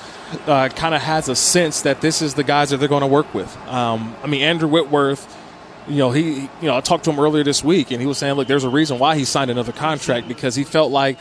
uh, 0.47 0.69
kind 0.69 0.95
of 0.95 1.01
has 1.01 1.29
a 1.29 1.35
sense 1.35 1.81
that 1.81 2.01
this 2.01 2.21
is 2.21 2.33
the 2.33 2.43
guys 2.43 2.69
that 2.69 2.77
they're 2.77 2.89
going 2.89 3.01
to 3.01 3.07
work 3.07 3.33
with. 3.33 3.55
Um, 3.67 4.15
I 4.23 4.27
mean, 4.27 4.41
Andrew 4.41 4.67
Whitworth. 4.67 5.39
You 5.85 5.97
know, 5.97 6.11
he, 6.11 6.43
you 6.43 6.49
know, 6.61 6.77
I 6.77 6.81
talked 6.81 7.03
to 7.05 7.11
him 7.11 7.19
earlier 7.19 7.43
this 7.43 7.61
week, 7.61 7.91
and 7.91 7.99
he 7.99 8.07
was 8.07 8.17
saying, 8.17 8.35
look, 8.35 8.47
there's 8.47 8.63
a 8.63 8.69
reason 8.69 8.99
why 8.99 9.17
he 9.17 9.25
signed 9.25 9.51
another 9.51 9.73
contract 9.73 10.29
because 10.29 10.55
he 10.55 10.63
felt 10.63 10.93
like 10.93 11.19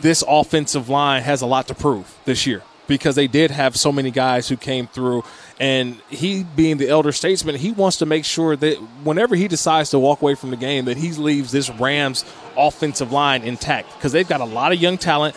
this 0.00 0.24
offensive 0.26 0.88
line 0.88 1.22
has 1.22 1.42
a 1.42 1.46
lot 1.46 1.68
to 1.68 1.74
prove 1.74 2.16
this 2.24 2.46
year 2.46 2.62
because 2.86 3.14
they 3.14 3.26
did 3.26 3.50
have 3.50 3.76
so 3.76 3.90
many 3.90 4.10
guys 4.10 4.48
who 4.48 4.56
came 4.56 4.86
through. 4.86 5.24
And 5.60 6.00
he, 6.08 6.44
being 6.44 6.78
the 6.78 6.88
elder 6.88 7.12
statesman, 7.12 7.54
he 7.56 7.72
wants 7.72 7.98
to 7.98 8.06
make 8.06 8.24
sure 8.24 8.56
that 8.56 8.76
whenever 9.04 9.36
he 9.36 9.48
decides 9.48 9.90
to 9.90 9.98
walk 9.98 10.20
away 10.20 10.34
from 10.34 10.50
the 10.50 10.56
game, 10.56 10.86
that 10.86 10.96
he 10.96 11.12
leaves 11.12 11.52
this 11.52 11.70
Rams 11.70 12.24
offensive 12.56 13.12
line 13.12 13.42
intact 13.42 13.94
because 13.94 14.12
they've 14.12 14.28
got 14.28 14.40
a 14.40 14.44
lot 14.44 14.72
of 14.72 14.80
young 14.80 14.98
talent. 14.98 15.36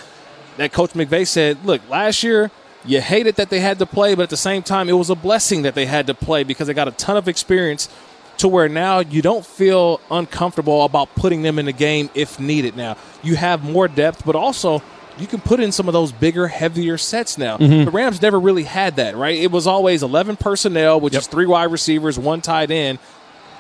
That 0.58 0.74
Coach 0.74 0.92
McVay 0.92 1.28
said, 1.28 1.64
look, 1.66 1.88
last 1.90 2.24
year 2.24 2.50
you 2.84 3.02
hated 3.02 3.36
that 3.36 3.50
they 3.50 3.60
had 3.60 3.80
to 3.80 3.86
play, 3.86 4.16
but 4.16 4.24
at 4.24 4.30
the 4.30 4.38
same 4.38 4.64
time, 4.64 4.90
it 4.90 4.94
was 4.94 5.10
a 5.10 5.16
blessing 5.16 5.64
that 5.64 5.76
they 5.76 5.86
had 5.86 6.08
to 6.08 6.14
play 6.14 6.44
because 6.44 6.68
they 6.68 6.74
got 6.74 6.88
a 6.88 6.92
ton 6.92 7.18
of 7.18 7.28
experience 7.28 7.90
to 8.38 8.48
where 8.48 8.70
now 8.70 9.00
you 9.00 9.22
don't 9.22 9.46
feel 9.46 10.00
uncomfortable 10.12 10.86
about 10.86 11.14
putting 11.16 11.42
them 11.42 11.60
in 11.60 11.66
the 11.66 11.74
game 11.74 12.10
if 12.14 12.40
needed. 12.40 12.76
Now 12.78 12.98
you 13.24 13.36
have 13.36 13.64
more 13.64 13.88
depth, 13.88 14.26
but 14.26 14.36
also 14.36 14.82
you 15.20 15.28
can 15.28 15.40
put 15.42 15.60
in 15.60 15.72
some 15.72 15.88
of 15.88 15.94
those 15.94 16.12
bigger, 16.12 16.48
heavier 16.48 16.98
sets 16.98 17.38
now. 17.38 17.58
Mm-hmm. 17.58 17.86
The 17.86 17.92
Rams 17.92 18.22
never 18.22 18.40
really 18.40 18.64
had 18.64 18.96
that, 18.98 19.16
right? 19.16 19.36
It 19.38 19.52
was 19.52 19.68
always 19.68 20.04
11 20.04 20.38
personnel, 20.38 21.00
which 21.00 21.14
Yep. 21.14 21.22
is 21.22 21.28
three 21.28 21.46
wide 21.46 21.72
receivers, 21.72 22.18
one 22.20 22.42
tight 22.42 22.72
end. 22.72 23.00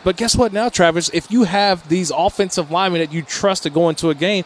But 0.03 0.15
guess 0.17 0.35
what 0.35 0.53
now, 0.53 0.69
Travis? 0.69 1.09
If 1.13 1.31
you 1.31 1.43
have 1.43 1.87
these 1.89 2.11
offensive 2.15 2.71
linemen 2.71 3.01
that 3.01 3.11
you 3.11 3.21
trust 3.21 3.63
to 3.63 3.69
go 3.69 3.89
into 3.89 4.09
a 4.09 4.15
game, 4.15 4.45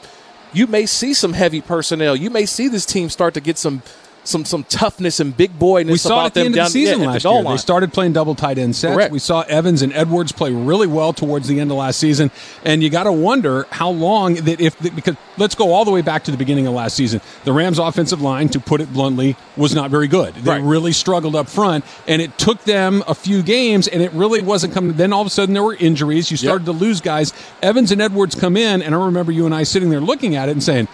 you 0.54 0.68
may 0.68 0.86
see 0.86 1.14
some 1.14 1.34
heavy 1.34 1.62
personnel. 1.62 2.16
You 2.16 2.30
may 2.30 2.46
see 2.46 2.68
this 2.68 2.86
team 2.86 3.10
start 3.10 3.34
to 3.36 3.42
get 3.42 3.58
some 3.58 3.84
some 4.24 4.46
some 4.46 4.64
toughness 4.66 5.20
and 5.20 5.36
big 5.36 5.58
boyness 5.58 5.92
We 5.92 5.98
saw 5.98 6.26
at 6.28 6.34
the 6.34 6.42
end 6.42 6.56
down 6.56 6.68
of 6.68 6.74
the 6.74 6.80
season 6.80 7.02
yeah, 7.02 7.08
last 7.08 7.24
the 7.24 7.30
year. 7.32 7.42
line. 7.42 7.54
They 7.56 7.58
started 7.58 7.92
playing 7.92 8.14
double 8.14 8.36
tight 8.36 8.58
end 8.58 8.76
sets. 8.76 8.94
Correct. 8.94 9.12
We 9.12 9.20
saw 9.20 9.42
Evans 9.42 9.82
and 9.82 9.92
Edwards 9.94 10.32
play 10.32 10.52
really 10.52 10.88
well 10.88 11.12
towards 11.14 11.48
the 11.48 11.60
end 11.60 11.72
of 11.72 11.78
last 11.78 12.00
season, 12.00 12.30
and 12.64 12.84
you 12.84 12.90
got 12.90 13.04
to 13.04 13.12
wonder 13.12 13.66
how 13.72 13.90
long 13.90 14.36
that 14.36 14.62
if 14.62 14.80
because 14.96 15.16
let's 15.38 15.56
go 15.56 15.74
all 15.74 15.86
the 15.86 15.92
way 15.92 16.02
back 16.02 16.24
to 16.26 16.32
the 16.32 16.38
beginning 16.38 16.68
of 16.68 16.74
last 16.74 16.96
season. 16.96 17.20
The 17.46 17.52
Rams' 17.54 17.80
offensive 17.80 18.22
line, 18.22 18.50
to 18.50 18.60
put 18.60 18.80
it 18.82 18.94
bluntly, 18.94 19.36
was 19.58 19.74
not 19.74 19.90
very 19.90 20.08
good. 20.08 20.36
They 20.36 20.52
Right. 20.52 20.62
really 20.64 20.92
struggled 20.92 21.36
up 21.36 21.50
front, 21.50 21.84
and 22.08 22.22
it 22.22 22.38
took 22.38 22.64
them 22.66 23.04
a 23.08 23.16
few 23.16 23.42
games, 23.42 23.88
and 23.88 24.02
it 24.02 24.12
really 24.14 24.42
wasn't 24.42 24.74
coming. 24.74 24.94
Then 24.98 25.14
all 25.14 25.22
of 25.22 25.28
a 25.28 25.32
sudden 25.32 25.54
there 25.54 25.64
were 25.64 25.76
injuries. 25.76 26.30
You 26.30 26.38
started 26.38 26.66
to 26.66 26.72
lose 26.74 27.02
guys. 27.02 27.34
Evans 27.64 27.92
and 27.92 28.02
Edwards 28.02 28.36
come 28.36 28.56
in, 28.56 28.82
and 28.82 28.94
I 28.94 29.04
remember 29.06 29.32
you 29.32 29.46
and 29.46 29.56
I 29.56 29.64
sitting 29.64 29.90
there 29.90 30.00
looking 30.02 30.36
at 30.36 30.48
it 30.48 30.52
and 30.52 30.62
saying. 30.64 30.88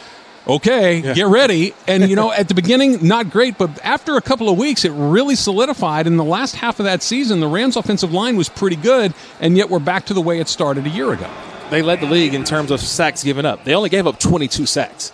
Okay, 0.48 1.02
get 1.02 1.28
ready. 1.28 1.74
And, 1.88 2.10
you 2.10 2.16
know, 2.16 2.32
at 2.32 2.48
the 2.48 2.54
beginning, 2.54 3.06
not 3.06 3.30
great, 3.30 3.58
but 3.58 3.84
after 3.84 4.16
a 4.16 4.22
couple 4.22 4.50
of 4.50 4.58
weeks, 4.58 4.86
it 4.86 4.92
really 4.92 5.36
solidified. 5.36 6.08
In 6.08 6.16
the 6.18 6.24
last 6.24 6.56
half 6.56 6.80
of 6.80 6.86
that 6.86 7.04
season, 7.04 7.40
the 7.42 7.48
Rams' 7.48 7.76
offensive 7.76 8.14
line 8.14 8.38
was 8.38 8.48
pretty 8.50 8.78
good, 8.78 9.14
and 9.42 9.58
yet 9.58 9.70
we're 9.70 9.80
back 9.80 10.06
to 10.06 10.14
the 10.14 10.22
way 10.22 10.40
it 10.40 10.48
started 10.48 10.86
a 10.86 10.90
year 10.90 11.12
ago. 11.14 11.30
they 11.70 11.82
led 11.82 12.00
the 12.00 12.06
league 12.06 12.34
in 12.34 12.46
terms 12.46 12.72
of 12.72 12.80
sacks 12.80 13.26
given 13.26 13.46
up. 13.46 13.66
They 13.66 13.76
only 13.76 13.90
gave 13.90 14.08
up 14.08 14.20
22 14.20 14.66
sacks. 14.66 15.12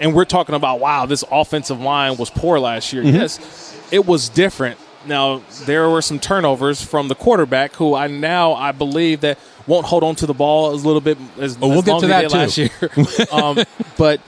And 0.00 0.14
we're 0.14 0.24
talking 0.24 0.56
about, 0.56 0.80
wow, 0.80 1.06
this 1.06 1.22
offensive 1.30 1.80
line 1.80 2.16
was 2.16 2.28
poor 2.28 2.58
last 2.58 2.92
year. 2.92 3.04
Mhm. 3.04 3.14
Yes, 3.14 3.76
it 3.92 4.04
was 4.04 4.28
different. 4.28 4.78
Now, 5.06 5.42
there 5.64 5.88
were 5.88 6.02
some 6.02 6.18
turnovers 6.18 6.82
from 6.82 7.06
the 7.06 7.14
quarterback 7.14 7.74
who 7.76 7.94
I 7.94 8.08
now, 8.08 8.54
I 8.54 8.72
believe, 8.72 9.20
that 9.20 9.38
won't 9.68 9.86
hold 9.86 10.02
on 10.02 10.16
to 10.16 10.26
the 10.26 10.34
ball 10.34 10.74
as 10.74 10.84
little 10.84 11.00
bit 11.00 11.18
as, 11.40 11.56
Oh, 11.62 11.68
we'll 11.68 11.78
as 11.78 11.84
get 11.84 11.90
long 11.92 12.00
to 12.00 12.06
as 12.06 12.32
that 12.32 12.56
they 12.56 12.66
did 12.66 12.90
last 12.90 13.18
year. 13.18 13.26
um, 13.32 13.58
but 13.96 14.20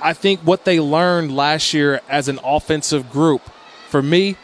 I 0.00 0.12
think 0.12 0.40
what 0.40 0.64
they 0.64 0.80
learned 0.80 1.34
last 1.34 1.74
year 1.74 2.00
as 2.08 2.28
an 2.28 2.38
offensive 2.44 3.10
group, 3.10 3.42
for 3.88 4.02
me, 4.02 4.36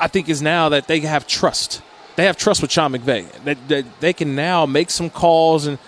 I 0.00 0.08
think 0.08 0.28
is 0.28 0.42
now 0.42 0.68
that 0.70 0.88
they 0.88 1.00
have 1.00 1.26
trust. 1.26 1.82
They 2.16 2.24
have 2.24 2.36
trust 2.36 2.60
with 2.62 2.70
Sean 2.72 2.92
McVay. 2.92 3.30
That, 3.44 3.68
that 3.68 4.00
they 4.00 4.12
can 4.12 4.34
now 4.34 4.66
make 4.66 4.90
some 4.90 5.08
calls 5.10 5.66
and 5.66 5.78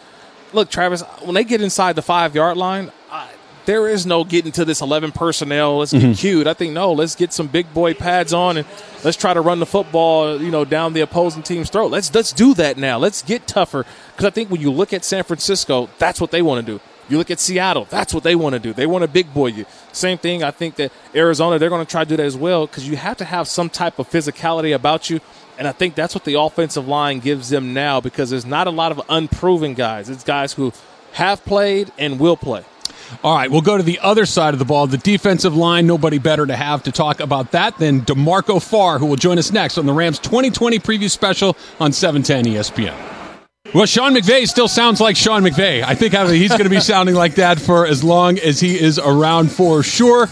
look, 0.52 0.70
Travis. 0.70 1.02
When 1.22 1.35
they 1.35 1.44
get 1.44 1.61
inside 1.61 1.96
the 1.96 2.02
five 2.02 2.35
yard 2.35 2.57
line, 2.57 2.92
I, 3.11 3.28
there 3.66 3.88
is 3.88 4.07
no 4.07 4.24
getting 4.24 4.52
to 4.52 4.64
this 4.64 4.80
eleven 4.80 5.11
personnel. 5.12 5.78
Let's 5.78 5.92
get 5.92 6.02
Mhm. 6.02 6.18
cute. 6.18 6.46
I 6.46 6.54
think 6.54 6.72
no. 6.72 6.92
Let's 6.92 7.14
get 7.14 7.33
some 7.33 7.48
big 7.48 7.72
boy 7.74 7.92
pads 7.94 8.33
on 8.33 8.57
and 8.59 8.66
let's 9.02 9.16
try 9.16 9.35
to 9.35 9.40
run 9.40 9.59
the 9.59 9.66
football. 9.66 10.40
You 10.40 10.50
know, 10.50 10.64
down 10.64 10.92
the 10.92 11.00
opposing 11.00 11.42
team's 11.42 11.68
throat. 11.70 11.90
Let's 11.90 12.14
let's 12.14 12.33
do 12.33 12.54
that 12.54 12.78
now. 12.78 12.98
Let's 12.98 13.20
get 13.22 13.46
tougher 13.46 13.85
because 14.12 14.24
I 14.26 14.30
think 14.30 14.50
when 14.50 14.61
you 14.61 14.70
look 14.70 14.92
at 14.92 15.04
San 15.04 15.24
Francisco, 15.24 15.90
that's 15.98 16.20
what 16.20 16.30
they 16.30 16.40
want 16.42 16.64
to 16.64 16.72
do. 16.74 16.80
You 17.08 17.18
look 17.18 17.30
at 17.30 17.40
Seattle, 17.40 17.86
that's 17.90 18.14
what 18.14 18.22
they 18.22 18.34
want 18.34 18.54
to 18.54 18.58
do. 18.58 18.72
They 18.72 18.86
want 18.86 19.02
to 19.02 19.08
big 19.08 19.32
boy 19.34 19.48
you. 19.48 19.66
Same 19.92 20.18
thing, 20.18 20.42
I 20.42 20.50
think 20.50 20.76
that 20.76 20.92
Arizona, 21.14 21.58
they're 21.58 21.68
going 21.68 21.84
to 21.84 21.90
try 21.90 22.04
to 22.04 22.08
do 22.08 22.16
that 22.16 22.24
as 22.24 22.36
well 22.36 22.66
because 22.66 22.88
you 22.88 22.96
have 22.96 23.16
to 23.18 23.24
have 23.24 23.48
some 23.48 23.68
type 23.68 23.98
of 23.98 24.08
physicality 24.08 24.74
about 24.74 25.10
you. 25.10 25.20
And 25.58 25.68
I 25.68 25.72
think 25.72 25.94
that's 25.94 26.14
what 26.14 26.24
the 26.24 26.38
offensive 26.40 26.88
line 26.88 27.20
gives 27.20 27.48
them 27.48 27.74
now 27.74 28.00
because 28.00 28.30
there's 28.30 28.46
not 28.46 28.66
a 28.66 28.70
lot 28.70 28.90
of 28.90 29.00
unproven 29.08 29.74
guys. 29.74 30.08
It's 30.08 30.24
guys 30.24 30.54
who 30.54 30.72
have 31.12 31.44
played 31.44 31.92
and 31.98 32.18
will 32.18 32.36
play. 32.36 32.64
All 33.22 33.34
right, 33.36 33.50
we'll 33.50 33.60
go 33.60 33.76
to 33.76 33.82
the 33.82 34.00
other 34.00 34.26
side 34.26 34.54
of 34.54 34.58
the 34.58 34.64
ball. 34.64 34.86
The 34.86 34.98
defensive 34.98 35.54
line, 35.54 35.86
nobody 35.86 36.18
better 36.18 36.46
to 36.46 36.56
have 36.56 36.82
to 36.84 36.92
talk 36.92 37.20
about 37.20 37.52
that 37.52 37.78
than 37.78 38.00
D'Marco 38.00 38.60
Farr, 38.60 38.98
who 38.98 39.06
will 39.06 39.16
join 39.16 39.38
us 39.38 39.52
next 39.52 39.78
on 39.78 39.86
the 39.86 39.92
Rams 39.92 40.18
2020 40.18 40.78
preview 40.78 41.10
special 41.10 41.56
on 41.78 41.90
E 41.90 41.92
710 41.92 42.54
ESPN. 42.54 43.13
Well, 43.72 43.87
Sean 43.87 44.14
McVay 44.14 44.46
still 44.46 44.68
sounds 44.68 45.00
like 45.00 45.16
Sean 45.16 45.42
McVay. 45.42 45.83
I 45.83 45.94
think 45.94 46.12
he's 46.12 46.50
going 46.50 46.64
to 46.64 46.68
be 46.68 46.81
sounding 46.81 47.14
like 47.14 47.37
that 47.37 47.59
for 47.59 47.87
as 47.87 48.05
long 48.05 48.38
as 48.38 48.61
he 48.61 48.79
is 48.79 48.98
around 48.98 49.50
for 49.50 49.83
sure. 49.83 50.29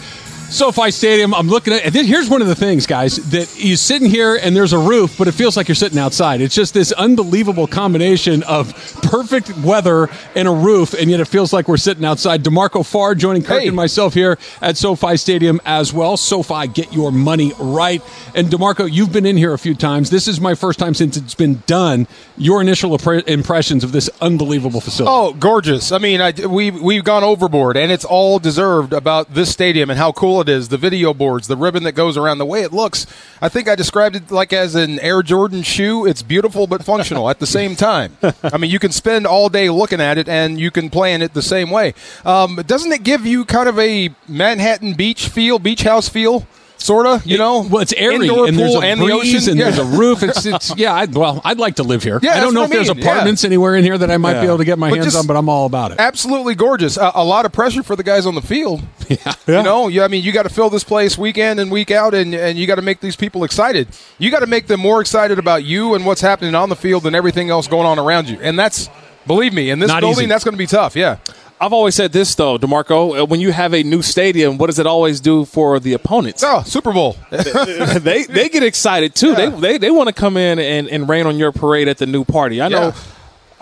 SoFi 0.53 0.91
Stadium, 0.91 1.33
I'm 1.33 1.47
looking 1.47 1.73
at. 1.73 1.83
and 1.83 1.93
then 1.95 2.05
Here's 2.05 2.29
one 2.29 2.43
of 2.43 2.47
the 2.47 2.53
things, 2.53 2.85
guys, 2.85 3.15
that 3.31 3.51
you're 3.57 3.75
sitting 3.75 4.07
here 4.07 4.35
and 4.35 4.55
there's 4.55 4.71
a 4.71 4.77
roof, 4.77 5.17
but 5.17 5.27
it 5.27 5.31
feels 5.31 5.57
like 5.57 5.67
you're 5.67 5.73
sitting 5.73 5.97
outside. 5.97 6.41
It's 6.41 6.53
just 6.53 6.75
this 6.75 6.91
unbelievable 6.91 7.65
combination 7.65 8.43
of 8.43 8.71
perfect 9.01 9.57
weather 9.57 10.09
and 10.35 10.47
a 10.47 10.51
roof, 10.51 10.93
and 10.93 11.09
yet 11.09 11.19
it 11.19 11.25
feels 11.25 11.53
like 11.53 11.67
we're 11.67 11.77
sitting 11.77 12.05
outside. 12.05 12.43
D'Marco 12.43 12.83
Farr 12.83 13.15
joining 13.15 13.41
Kirk 13.41 13.63
and 13.63 13.75
myself 13.75 14.13
here 14.13 14.37
at 14.61 14.77
SoFi 14.77 15.17
Stadium 15.17 15.59
as 15.65 15.91
well. 15.91 16.17
SoFi, 16.17 16.67
get 16.67 16.93
your 16.93 17.11
money 17.11 17.51
right. 17.59 18.03
And 18.35 18.51
D'Marco, 18.51 18.85
you've 18.85 19.11
been 19.11 19.25
in 19.25 19.37
here 19.37 19.53
a 19.53 19.59
few 19.59 19.73
times. 19.73 20.11
This 20.11 20.27
is 20.27 20.39
my 20.39 20.53
first 20.53 20.77
time 20.77 20.93
since 20.93 21.17
it's 21.17 21.33
been 21.35 21.63
done. 21.65 22.07
Your 22.37 22.61
initial 22.61 22.95
impressions 22.95 23.83
of 23.83 23.91
this 23.91 24.07
unbelievable 24.21 24.81
facility. 24.81 25.11
Oh, 25.11 25.33
gorgeous! 25.33 25.91
I 25.91 25.97
mean, 25.97 26.21
I, 26.21 26.31
we 26.45 26.69
we've 26.69 27.03
gone 27.03 27.23
overboard, 27.23 27.75
and 27.75 27.91
it's 27.91 28.05
all 28.05 28.37
deserved 28.37 28.93
about 28.93 29.33
this 29.33 29.51
stadium 29.51 29.89
and 29.89 29.97
how 29.97 30.11
cool 30.11 30.42
it 30.47 30.49
is. 30.49 30.69
The 30.69 30.77
video 30.77 31.13
boards, 31.13 31.47
the 31.47 31.57
ribbon 31.57 31.83
that 31.83 31.93
goes 31.93 32.17
around, 32.17 32.37
the 32.37 32.45
way 32.45 32.61
it 32.61 32.71
looks. 32.71 33.07
I 33.41 33.49
think 33.49 33.67
I 33.67 33.75
described 33.75 34.15
it 34.15 34.31
like 34.31 34.53
as 34.53 34.75
an 34.75 34.99
Air 34.99 35.23
Jordan 35.23 35.63
shoe. 35.63 36.05
It's 36.05 36.21
beautiful 36.21 36.67
but 36.67 36.83
functional 36.83 37.29
at 37.29 37.39
the 37.39 37.47
same 37.47 37.75
time. 37.75 38.17
I 38.43 38.57
mean, 38.57 38.69
you 38.69 38.79
can 38.79 38.91
spend 38.91 39.25
all 39.25 39.49
day 39.49 39.69
looking 39.69 39.99
at 40.01 40.17
it, 40.17 40.29
and 40.29 40.59
you 40.59 40.71
can 40.71 40.89
play 40.89 41.13
in 41.13 41.21
it 41.21 41.33
the 41.33 41.41
same 41.41 41.69
way. 41.69 41.93
Um, 42.23 42.57
doesn't 42.67 42.91
it 42.91 43.03
give 43.03 43.25
you 43.25 43.45
kind 43.45 43.67
of 43.67 43.79
a 43.79 44.09
Manhattan 44.27 44.93
Beach 44.93 45.27
feel, 45.27 45.59
beach 45.59 45.83
house 45.83 46.09
feel? 46.09 46.45
Sorta, 46.83 47.21
you 47.25 47.37
know. 47.37 47.61
Well, 47.61 47.81
it's 47.81 47.93
airy, 47.93 48.27
Indoor 48.27 48.45
and 48.47 48.59
there's 48.59 48.75
a 48.75 48.79
and 48.79 48.99
breeze, 48.99 49.09
the 49.09 49.37
ocean, 49.37 49.49
and 49.51 49.59
Yeah. 49.59 49.65
there's 49.71 49.79
a 49.79 49.97
roof. 49.97 50.21
It's, 50.21 50.45
it's 50.45 50.75
yeah. 50.77 50.93
I'd, 50.93 51.15
well, 51.15 51.41
I'd 51.45 51.57
like 51.57 51.75
to 51.75 51.83
live 51.83 52.03
here. 52.03 52.19
Yeah, 52.21 52.33
I 52.35 52.39
don't 52.41 52.53
know 52.53 52.63
if 52.63 52.71
I 52.71 52.75
there's 52.75 52.89
mean, 52.89 52.97
yeah. 52.97 53.03
apartments 53.09 53.45
anywhere 53.45 53.75
in 53.77 53.85
here 53.85 53.97
that 53.97 54.11
I 54.11 54.17
might 54.17 54.41
be 54.41 54.47
able 54.47 54.57
to 54.57 54.65
get 54.65 54.77
my 54.77 54.89
But 54.89 54.95
hands 54.99 55.07
just- 55.13 55.17
on, 55.17 55.25
but 55.27 55.37
I'm 55.37 55.47
all 55.47 55.65
about 55.65 55.91
it. 55.93 55.99
Absolutely 55.99 56.55
gorgeous. 56.55 56.97
A, 56.97 57.11
a 57.15 57.23
lot 57.23 57.45
of 57.45 57.53
pressure 57.53 57.83
for 57.83 57.95
the 57.95 58.03
guys 58.03 58.25
on 58.25 58.35
the 58.35 58.41
field. 58.41 58.81
Yeah. 59.09 59.33
You 59.47 59.63
know, 59.63 59.87
you, 59.89 60.01
I 60.01 60.07
mean, 60.07 60.23
you 60.23 60.31
got 60.31 60.43
to 60.43 60.49
fill 60.49 60.69
this 60.69 60.83
place 60.85 61.17
week 61.17 61.37
in 61.37 61.59
and 61.59 61.69
week 61.69 61.91
out, 61.91 62.13
and, 62.13 62.33
and 62.33 62.57
you 62.57 62.65
got 62.65 62.75
to 62.75 62.81
make 62.81 62.99
these 63.01 63.17
people 63.17 63.43
excited. 63.43 63.89
You 64.17 64.31
got 64.31 64.39
to 64.39 64.47
make 64.47 64.67
them 64.67 64.79
more 64.79 65.01
excited 65.01 65.37
about 65.39 65.63
you 65.65 65.93
and 65.93 66.05
what's 66.05 66.21
happening 66.21 66.55
on 66.55 66.69
the 66.69 66.75
field 66.75 67.03
than 67.03 67.13
everything 67.13 67.49
else 67.49 67.67
going 67.67 67.85
on 67.85 67.99
around 67.99 68.29
you. 68.29 68.39
And 68.41 68.57
that's, 68.57 68.89
believe 69.27 69.53
me, 69.53 69.69
in 69.69 69.79
this 69.79 69.89
Not 69.89 69.99
building, 70.01 70.23
easy. 70.23 70.25
that's 70.27 70.43
going 70.45 70.53
to 70.53 70.57
be 70.57 70.65
tough. 70.67 70.95
Yeah. 70.95 71.17
I've 71.63 71.73
always 71.73 71.95
said 71.95 72.11
this 72.11 72.35
though, 72.35 72.57
D'Marco. 72.57 73.21
uh, 73.21 73.25
When 73.25 73.39
you 73.39 73.51
have 73.53 73.73
a 73.73 73.83
new 73.83 74.01
stadium, 74.01 74.57
what 74.57 74.67
does 74.67 74.79
it 74.79 74.85
always 74.85 75.21
do 75.21 75.45
for 75.45 75.79
the 75.79 75.93
opponents? 75.93 76.43
Oh, 76.45 76.61
Super 76.63 76.91
Bowl. 76.91 77.15
they 77.29 78.25
they 78.25 78.49
get 78.49 78.63
excited 78.63 79.15
too. 79.15 79.33
They 79.33 79.49
they, 79.49 79.77
they 79.77 79.91
want 79.91 80.07
to 80.09 80.13
come 80.13 80.35
in 80.37 80.59
and, 80.59 80.89
and 80.89 81.07
rain 81.07 81.25
on 81.25 81.37
your 81.37 81.51
parade 81.51 81.87
at 81.87 81.97
the 81.99 82.05
new 82.05 82.25
party. 82.25 82.61
I 82.61 82.67
know. 82.67 82.87
Yeah. 82.87 82.95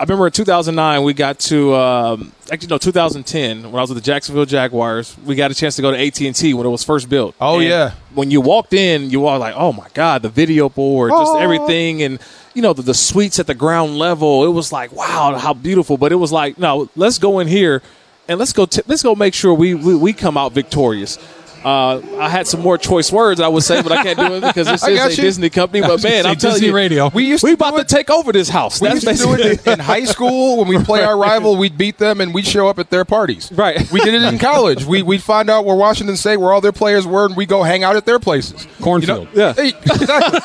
I 0.00 0.04
remember 0.04 0.26
in 0.26 0.32
2009 0.32 1.04
we 1.04 1.14
got 1.14 1.38
to 1.40 1.76
um, 1.76 2.32
actually 2.50 2.68
no 2.68 2.78
2010 2.78 3.62
when 3.70 3.74
I 3.76 3.80
was 3.82 3.90
with 3.90 3.98
the 3.98 4.04
Jacksonville 4.04 4.46
Jaguars. 4.46 5.16
We 5.24 5.36
got 5.36 5.52
a 5.52 5.54
chance 5.54 5.76
to 5.76 5.82
go 5.82 5.92
to 5.92 5.96
AT 6.06 6.20
and 6.22 6.34
T 6.34 6.54
when 6.54 6.66
it 6.66 6.70
was 6.70 6.82
first 6.82 7.08
built. 7.08 7.36
Oh 7.40 7.60
And 7.60 7.68
yeah. 7.68 7.92
When 8.12 8.32
you 8.32 8.40
walked 8.40 8.72
in, 8.72 9.10
you 9.10 9.20
were 9.20 9.38
like, 9.38 9.54
"Oh 9.56 9.72
my 9.72 9.86
god, 9.94 10.22
the 10.22 10.28
video 10.28 10.68
board, 10.68 11.12
just 11.12 11.36
everything," 11.36 12.02
and 12.02 12.18
you 12.54 12.62
know 12.62 12.72
the, 12.72 12.82
the 12.82 12.94
suites 12.94 13.38
at 13.38 13.46
the 13.46 13.54
ground 13.54 13.98
level. 13.98 14.44
It 14.44 14.50
was 14.50 14.72
like, 14.72 14.92
"Wow, 14.92 15.36
how 15.38 15.54
beautiful!" 15.54 15.96
But 15.96 16.12
it 16.12 16.16
was 16.16 16.32
like, 16.32 16.58
"No, 16.58 16.88
let's 16.96 17.18
go 17.18 17.38
in 17.40 17.48
here 17.48 17.82
and 18.28 18.38
let's 18.38 18.52
go. 18.52 18.66
T- 18.66 18.82
let's 18.86 19.02
go 19.02 19.14
make 19.14 19.34
sure 19.34 19.54
we, 19.54 19.74
we 19.74 19.94
we 19.94 20.12
come 20.12 20.36
out 20.36 20.52
victorious." 20.52 21.18
Uh, 21.64 22.00
I 22.18 22.28
had 22.28 22.46
some 22.46 22.60
more 22.60 22.76
choice 22.76 23.12
words 23.12 23.40
I 23.40 23.48
would 23.48 23.62
say, 23.62 23.82
but 23.82 23.92
I 23.92 24.02
can't 24.02 24.18
do 24.18 24.34
it 24.34 24.40
because 24.46 24.66
this 24.66 24.82
is 24.82 24.88
a 24.88 25.10
you. 25.10 25.16
Disney 25.16 25.50
company. 25.50 25.80
But 25.80 26.02
man, 26.02 26.26
I'm 26.26 26.36
telling 26.36 26.54
Disney 26.56 26.68
you, 26.68 26.74
Radio. 26.74 27.08
We 27.14 27.24
used 27.24 27.42
we 27.44 27.50
to 27.50 27.54
about 27.54 27.76
to 27.76 27.84
take 27.84 28.10
over 28.10 28.32
this 28.32 28.48
house. 28.48 28.80
We 28.80 28.88
That's 28.88 29.04
used 29.04 29.20
to 29.22 29.26
do 29.28 29.34
it 29.34 29.66
in, 29.66 29.72
in 29.74 29.78
high 29.78 30.04
school 30.04 30.58
when 30.58 30.68
we 30.68 30.82
play 30.82 31.02
our 31.04 31.16
rival. 31.16 31.56
We'd 31.56 31.78
beat 31.78 31.98
them 31.98 32.20
and 32.20 32.34
we'd 32.34 32.46
show 32.46 32.68
up 32.68 32.78
at 32.78 32.90
their 32.90 33.04
parties. 33.04 33.50
Right. 33.52 33.90
We 33.92 34.00
did 34.00 34.14
it 34.14 34.22
in 34.22 34.38
college. 34.50 34.84
We 34.84 35.02
we'd 35.02 35.22
find 35.22 35.48
out 35.50 35.64
where 35.64 35.76
Washington 35.76 36.16
State, 36.16 36.38
where 36.38 36.52
all 36.52 36.60
their 36.60 36.72
players 36.72 37.06
were, 37.06 37.26
and 37.26 37.36
we 37.36 37.46
go 37.46 37.62
hang 37.62 37.84
out 37.84 37.96
at 37.96 38.06
their 38.06 38.18
places. 38.18 38.66
Cornfield. 38.80 39.28
You 39.32 39.36
know? 39.36 39.54
Yeah. 39.56 39.64
Exactly. 39.92 40.40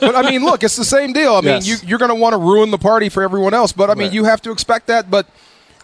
but 0.00 0.14
I 0.16 0.22
mean, 0.30 0.44
look, 0.44 0.62
it's 0.64 0.76
the 0.76 0.84
same 0.84 1.12
deal. 1.12 1.34
I 1.34 1.40
mean, 1.40 1.44
Yes. 1.62 1.66
you, 1.66 1.76
you're 1.88 1.98
going 1.98 2.08
to 2.10 2.14
want 2.14 2.32
to 2.32 2.38
ruin 2.38 2.70
the 2.70 2.78
party 2.78 3.08
for 3.08 3.22
everyone 3.22 3.52
else, 3.54 3.72
but 3.72 3.90
I 3.90 3.94
mean, 3.94 4.06
Right. 4.08 4.14
you 4.14 4.24
have 4.24 4.40
to 4.42 4.50
expect 4.50 4.86
that. 4.86 5.10
But 5.10 5.26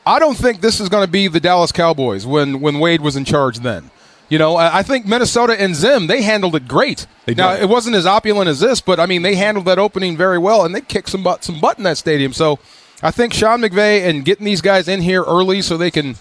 I 0.07 0.19
don't 0.19 0.37
think 0.37 0.61
this 0.61 0.81
is 0.81 0.89
going 0.89 1.05
to 1.05 1.11
be 1.11 1.29
the 1.29 1.41
Dallas 1.41 1.73
Cowboys 1.73 2.27
when 2.27 2.61
when 2.61 2.79
Wade 2.79 3.01
was 3.01 3.17
in 3.17 3.25
charge 3.25 3.59
then. 3.59 3.91
You 4.29 4.39
know, 4.39 4.57
I 4.57 4.83
think 4.83 5.07
Minnesota 5.07 5.59
and 5.59 5.75
Zim 5.75 6.07
they 6.07 6.21
handled 6.21 6.55
it 6.55 6.69
great. 6.69 7.07
They 7.25 7.35
now 7.35 7.55
it 7.55 7.69
wasn't 7.69 7.97
as 7.97 8.05
opulent 8.05 8.49
as 8.49 8.61
this, 8.61 8.81
but 8.81 9.01
I 9.01 9.07
mean 9.07 9.23
they 9.23 9.37
handled 9.37 9.65
that 9.67 9.79
opening 9.79 10.17
very 10.19 10.39
well, 10.39 10.67
and 10.67 10.75
they 10.75 10.83
kicked 10.83 11.09
some 11.09 11.23
butt 11.23 11.45
some 11.45 11.61
butt 11.61 11.79
in 11.79 11.85
that 11.85 11.97
stadium. 11.97 12.35
So 12.35 12.59
I 13.03 13.11
think 13.11 13.33
Sean 13.33 13.61
McVay 13.61 14.07
and 14.07 14.25
getting 14.25 14.45
these 14.45 14.61
guys 14.61 14.87
in 14.87 15.01
here 15.01 15.23
early 15.23 15.63
so 15.63 15.77
they 15.77 15.91
can 15.91 16.17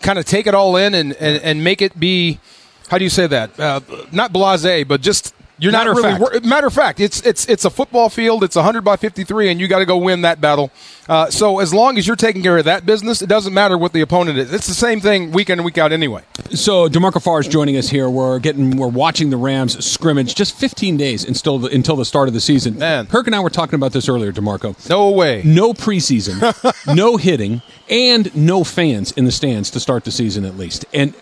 kind 0.00 0.18
of 0.18 0.24
take 0.24 0.46
it 0.46 0.54
all 0.54 0.76
in 0.76 0.94
and, 0.94 1.12
and, 1.14 1.42
and 1.42 1.62
make 1.62 1.82
it 1.82 1.98
be 1.98 2.40
how 2.88 2.98
do 2.98 3.04
you 3.04 3.10
say 3.10 3.26
that? 3.26 3.58
Uh, 3.58 3.80
not 4.12 4.32
blasé, 4.32 4.86
but 4.86 5.00
just 5.00 5.34
you're 5.62 5.70
Matter 5.70 5.90
not 5.94 5.98
of 5.98 6.04
really 6.04 6.18
fact. 6.18 6.44
wor- 6.44 6.50
matter 6.50 6.66
of 6.66 6.72
fact. 6.72 6.98
It's 6.98 7.20
it's 7.24 7.46
it's 7.46 7.64
a 7.64 7.70
football 7.70 8.08
field. 8.08 8.42
It's 8.42 8.56
100 8.56 8.82
by 8.82 8.96
53, 8.96 9.48
and 9.50 9.60
you 9.60 9.68
got 9.68 9.78
to 9.78 9.86
go 9.86 9.96
win 9.96 10.22
that 10.22 10.40
battle. 10.40 10.72
Uh, 11.08 11.30
so 11.30 11.60
as 11.60 11.72
long 11.72 11.98
as 11.98 12.06
you're 12.06 12.16
taking 12.16 12.42
care 12.42 12.58
of 12.58 12.64
that 12.64 12.84
business, 12.84 13.22
it 13.22 13.28
doesn't 13.28 13.54
matter 13.54 13.78
what 13.78 13.92
the 13.92 14.00
opponent 14.00 14.38
is. 14.38 14.52
It's 14.52 14.66
the 14.66 14.74
same 14.74 15.00
thing 15.00 15.30
week 15.30 15.50
in 15.50 15.58
and 15.60 15.64
week 15.64 15.78
out 15.78 15.92
anyway. 15.92 16.22
So 16.50 16.88
D'Marco 16.88 17.20
Farr 17.20 17.40
is 17.40 17.46
joining 17.48 17.76
us 17.76 17.88
here. 17.90 18.10
We're 18.10 18.40
getting 18.40 18.76
we're 18.76 18.88
watching 18.88 19.30
the 19.30 19.36
Rams 19.36 19.84
scrimmage 19.84 20.34
just 20.34 20.56
15 20.56 20.96
days 20.96 21.24
until 21.24 21.58
the, 21.58 21.68
until 21.74 21.94
the 21.94 22.04
start 22.04 22.26
of 22.26 22.34
the 22.34 22.40
season. 22.40 22.78
Man. 22.78 23.06
Kirk 23.06 23.26
and 23.28 23.36
I 23.36 23.40
were 23.40 23.50
talking 23.50 23.76
about 23.76 23.92
this 23.92 24.08
earlier, 24.08 24.32
D'Marco. 24.32 24.74
No 24.88 25.10
way. 25.10 25.42
No 25.44 25.72
preseason, 25.74 26.40
no 26.94 27.16
hitting, 27.16 27.62
and 27.88 28.34
no 28.34 28.64
fans 28.64 29.12
in 29.12 29.26
the 29.26 29.32
stands 29.32 29.70
to 29.70 29.78
start 29.80 30.04
the 30.04 30.10
season 30.10 30.44
at 30.44 30.56
least. 30.56 30.84
And 30.92 31.14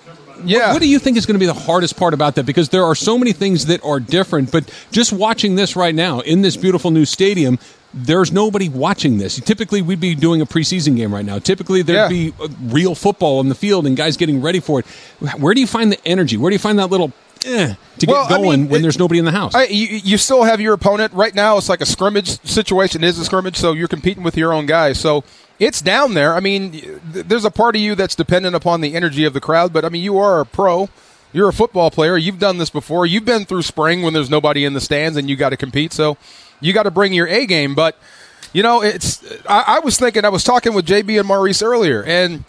Yeah. 0.45 0.73
what 0.73 0.81
do 0.83 0.89
you 0.89 0.99
think 0.99 1.17
is 1.17 1.27
going 1.27 1.35
to 1.35 1.39
be 1.41 1.47
the 1.47 1.55
hardest 1.55 1.97
part 1.97 2.15
about 2.15 2.35
that? 2.37 2.45
Because 2.47 2.69
there 2.71 2.85
are 2.85 2.95
so 2.95 3.19
many 3.19 3.33
things 3.33 3.67
that 3.67 3.85
are 3.85 4.01
different. 4.01 4.51
But 4.53 4.71
just 4.91 5.13
watching 5.13 5.55
this 5.57 5.77
right 5.77 5.95
now 5.95 6.21
in 6.21 6.43
this 6.43 6.57
beautiful 6.57 6.91
new 6.91 7.05
stadium. 7.05 7.59
There's 7.93 8.31
nobody 8.31 8.69
watching 8.69 9.19
this. 9.19 9.41
Typically, 9.41 9.83
we'd 9.83 9.99
be 9.99 10.15
doing 10.15 10.41
a 10.41 10.47
preseason 10.47 10.95
game 10.97 11.13
right 11.13 11.25
now. 11.25 11.41
Typically, 11.41 11.83
there'd 11.83 12.09
Yeah. 12.13 12.29
be 12.29 12.33
uh, 12.41 12.47
real 12.67 12.95
football 12.95 13.41
on 13.41 13.49
the 13.49 13.55
field 13.57 13.85
and 13.85 13.97
guys 13.97 14.17
getting 14.17 14.41
ready 14.41 14.61
for 14.61 14.79
it. 14.79 14.87
Where 15.41 15.55
do 15.55 15.61
you 15.61 15.67
find 15.67 15.91
the 15.91 15.99
energy? 16.07 16.37
Where 16.37 16.51
do 16.51 16.55
you 16.55 16.61
find 16.61 16.79
that 16.79 16.89
little 16.89 17.13
eh, 17.45 17.75
to 17.99 18.07
Well, 18.07 18.27
I 18.27 18.29
get 18.29 18.37
going 18.37 18.61
mean, 18.61 18.69
when 18.71 18.79
it- 18.79 18.83
there's 18.83 18.97
nobody 18.99 19.19
in 19.19 19.25
the 19.25 19.33
house? 19.33 19.57
I, 19.57 19.65
you, 19.65 19.89
you 20.05 20.19
still 20.19 20.45
have 20.45 20.61
your 20.61 20.73
opponent 20.75 21.13
right 21.15 21.35
now. 21.35 21.57
It's 21.59 21.69
like 21.69 21.81
a 21.81 21.87
scrimmage 21.87 22.41
situation. 22.45 23.03
It 23.03 23.09
is 23.09 23.19
a 23.19 23.25
scrimmage, 23.25 23.57
so 23.57 23.73
you're 23.73 23.89
competing 23.89 24.23
with 24.23 24.37
your 24.37 24.53
own 24.53 24.67
guys. 24.67 25.01
So 25.01 25.25
it's 25.61 25.81
down 25.83 26.15
there. 26.15 26.35
I 26.35 26.41
mean, 26.41 26.73
th- 26.73 27.27
there's 27.27 27.45
a 27.45 27.51
part 27.51 27.77
of 27.77 27.83
you 27.83 27.95
that's 27.95 28.17
dependent 28.17 28.57
upon 28.57 28.81
the 28.81 28.95
energy 28.97 29.25
of 29.25 29.35
the 29.35 29.41
crowd. 29.41 29.73
But 29.73 29.85
I 29.85 29.91
mean, 29.91 30.03
you 30.03 30.19
are 30.19 30.41
a 30.41 30.47
pro. 30.47 30.89
You're 31.33 31.51
a 31.51 31.53
football 31.53 31.93
player. 31.93 32.17
You've 32.17 32.41
done 32.41 32.59
this 32.59 32.71
before. 32.71 33.07
You've 33.07 33.27
been 33.27 33.45
through 33.45 33.63
spring 33.63 34.03
when 34.03 34.15
there's 34.15 34.31
nobody 34.31 34.65
in 34.65 34.73
the 34.73 34.81
stands 34.81 35.17
and 35.17 35.31
you 35.31 35.37
got 35.37 35.51
to 35.51 35.57
compete. 35.57 35.93
So 35.93 36.17
you 36.61 36.73
got 36.73 36.85
to 36.85 36.91
bring 36.91 37.13
your 37.13 37.29
A 37.29 37.47
game. 37.47 37.75
But 37.77 37.97
you 38.53 38.65
know, 38.65 38.83
it's. 38.83 39.23
I, 39.47 39.65
I 39.67 39.79
was 39.81 39.99
thinking. 39.99 40.25
I 40.25 40.31
was 40.31 40.43
talking 40.43 40.75
with 40.75 40.87
JB 40.87 41.21
and 41.21 41.29
Maurice 41.29 41.63
earlier, 41.63 42.03
and. 42.03 42.45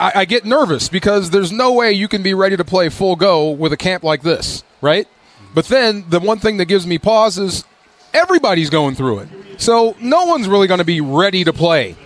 I, 0.00 0.12
I 0.20 0.24
get 0.24 0.44
nervous 0.44 0.88
because 0.88 1.30
there's 1.30 1.50
no 1.52 1.72
way 1.72 1.92
you 1.92 2.08
can 2.08 2.22
be 2.22 2.32
ready 2.34 2.56
to 2.56 2.64
play 2.64 2.88
full 2.88 3.16
go 3.16 3.50
with 3.50 3.72
a 3.72 3.76
camp 3.76 4.04
like 4.04 4.22
this, 4.22 4.62
right? 4.80 5.08
But 5.54 5.66
then 5.66 6.04
the 6.08 6.20
one 6.20 6.38
thing 6.38 6.56
that 6.58 6.66
gives 6.66 6.86
me 6.86 6.98
pause 6.98 7.38
is 7.38 7.64
everybody's 8.12 8.70
going 8.70 8.94
through 8.94 9.20
it. 9.20 9.28
So 9.58 9.96
no 10.00 10.24
one's 10.24 10.48
really 10.48 10.66
going 10.66 10.78
to 10.78 10.84
be 10.84 11.00
ready 11.00 11.44
to 11.44 11.52
play. 11.52 11.96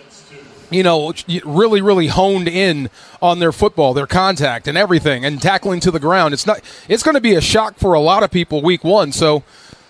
You 0.70 0.82
know, 0.82 1.12
really, 1.44 1.82
really 1.82 2.06
honed 2.06 2.48
in 2.48 2.88
on 3.20 3.40
their 3.40 3.52
football, 3.52 3.92
their 3.92 4.06
contact, 4.06 4.66
and 4.66 4.78
everything, 4.78 5.22
and 5.22 5.40
tackling 5.40 5.80
to 5.80 5.90
the 5.90 6.00
ground. 6.00 6.32
It's 6.32 6.46
not. 6.46 6.62
It's 6.88 7.02
going 7.02 7.14
to 7.14 7.20
be 7.20 7.34
a 7.34 7.42
shock 7.42 7.76
for 7.76 7.92
a 7.92 8.00
lot 8.00 8.22
of 8.22 8.30
people 8.30 8.62
week 8.62 8.82
one. 8.82 9.12
So, 9.12 9.42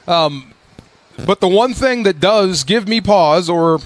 um, 0.08 0.52
but 1.24 1.38
the 1.38 1.46
one 1.46 1.72
thing 1.72 2.02
that 2.02 2.18
does 2.18 2.64
give 2.64 2.88
me 2.88 3.00
pause 3.00 3.48
or 3.48 3.78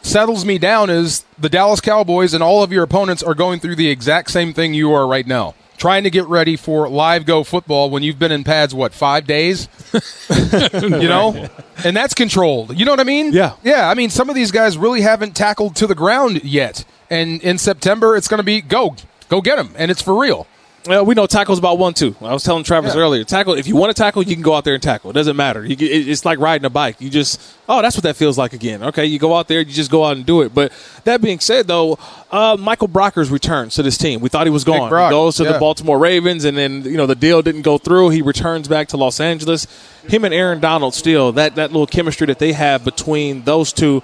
settles 0.00 0.46
me 0.46 0.56
down 0.56 0.88
is 0.88 1.24
the 1.38 1.50
Dallas 1.50 1.80
Cowboys 1.80 2.32
and 2.32 2.42
all 2.42 2.62
of 2.62 2.72
your 2.72 2.84
opponents 2.84 3.22
are 3.22 3.34
going 3.34 3.60
through 3.60 3.76
the 3.76 3.90
exact 3.90 4.30
same 4.30 4.54
thing 4.54 4.72
you 4.72 4.92
are 4.92 5.06
right 5.06 5.26
now. 5.26 5.54
Trying 5.84 6.04
to 6.04 6.10
get 6.10 6.26
ready 6.28 6.56
for 6.56 6.88
live 6.88 7.26
go 7.26 7.44
football 7.44 7.90
when 7.90 8.02
you've 8.02 8.18
been 8.18 8.32
in 8.32 8.42
pads, 8.42 8.74
what, 8.74 8.94
five 8.94 9.26
days? 9.26 9.68
you 10.72 10.88
know? 10.88 11.46
And 11.84 11.94
that's 11.94 12.14
controlled. 12.14 12.78
You 12.78 12.86
know 12.86 12.92
what 12.92 13.00
I 13.00 13.04
mean? 13.04 13.34
Yeah. 13.34 13.56
Yeah. 13.62 13.90
I 13.90 13.92
mean, 13.92 14.08
some 14.08 14.30
of 14.30 14.34
these 14.34 14.50
guys 14.50 14.78
really 14.78 15.02
haven't 15.02 15.36
tackled 15.36 15.76
to 15.76 15.86
the 15.86 15.94
ground 15.94 16.42
yet. 16.42 16.86
And 17.10 17.42
in 17.42 17.58
September, 17.58 18.16
it's 18.16 18.28
going 18.28 18.38
to 18.38 18.44
be 18.44 18.62
go, 18.62 18.96
go 19.28 19.42
get 19.42 19.56
them. 19.56 19.74
And 19.76 19.90
it's 19.90 20.00
for 20.00 20.18
real. 20.18 20.46
Well, 20.86 21.06
we 21.06 21.14
know 21.14 21.26
tackle's 21.26 21.58
about 21.58 21.78
one 21.78 21.94
two. 21.94 22.14
I 22.20 22.34
was 22.34 22.42
telling 22.42 22.62
Travis 22.62 22.94
Yeah. 22.94 23.00
earlier. 23.00 23.24
Tackle 23.24 23.54
if 23.54 23.66
you 23.66 23.74
want 23.74 23.94
to 23.96 24.02
tackle, 24.02 24.22
you 24.22 24.34
can 24.34 24.42
go 24.42 24.54
out 24.54 24.64
there 24.64 24.74
and 24.74 24.82
tackle. 24.82 25.10
It 25.10 25.14
doesn't 25.14 25.36
matter. 25.36 25.64
You 25.64 25.74
it- 25.78 26.08
it's 26.08 26.26
like 26.26 26.38
riding 26.38 26.66
a 26.66 26.70
bike. 26.70 26.96
You 26.98 27.08
just 27.08 27.40
oh, 27.68 27.80
that's 27.80 27.96
what 27.96 28.02
that 28.02 28.16
feels 28.16 28.36
like 28.36 28.52
again. 28.52 28.82
Okay, 28.82 29.06
you 29.06 29.18
go 29.18 29.34
out 29.34 29.48
there, 29.48 29.60
you 29.60 29.64
just 29.72 29.90
go 29.90 30.04
out 30.04 30.16
and 30.16 30.26
do 30.26 30.42
it. 30.42 30.54
But 30.54 30.72
that 31.04 31.22
being 31.22 31.40
said, 31.40 31.66
though, 31.66 31.98
uh, 32.30 32.58
Michael 32.60 32.88
Brockers 32.88 33.30
returns 33.30 33.74
to 33.76 33.82
this 33.82 33.96
team. 33.96 34.20
We 34.20 34.28
thought 34.28 34.46
he 34.46 34.50
was 34.50 34.64
gone. 34.64 34.90
He 34.90 35.10
goes 35.10 35.36
to 35.36 35.44
yeah. 35.44 35.52
the 35.52 35.58
Baltimore 35.58 35.98
Ravens, 35.98 36.44
and 36.44 36.56
then 36.58 36.82
you 36.82 36.98
know 36.98 37.06
the 37.06 37.14
deal 37.14 37.40
didn't 37.40 37.62
go 37.62 37.78
through. 37.78 38.10
He 38.10 38.20
returns 38.20 38.68
back 38.68 38.88
to 38.88 38.98
Los 38.98 39.20
Angeles. 39.20 39.66
Him 40.06 40.24
and 40.24 40.34
Aaron 40.34 40.60
Donald 40.60 40.94
still 40.94 41.32
that 41.32 41.54
that 41.54 41.72
little 41.72 41.86
chemistry 41.86 42.26
that 42.26 42.38
they 42.38 42.52
have 42.52 42.84
between 42.84 43.44
those 43.44 43.72
two. 43.72 44.02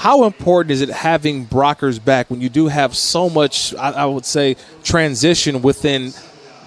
How 0.00 0.24
important 0.24 0.70
is 0.70 0.80
it 0.80 0.88
having 0.88 1.44
Brockers 1.44 2.02
back 2.02 2.30
when 2.30 2.40
you 2.40 2.48
do 2.48 2.68
have 2.68 2.96
so 2.96 3.28
much, 3.28 3.74
I, 3.74 3.90
I 3.90 4.04
would 4.06 4.24
say, 4.24 4.56
transition 4.82 5.60
within 5.60 6.14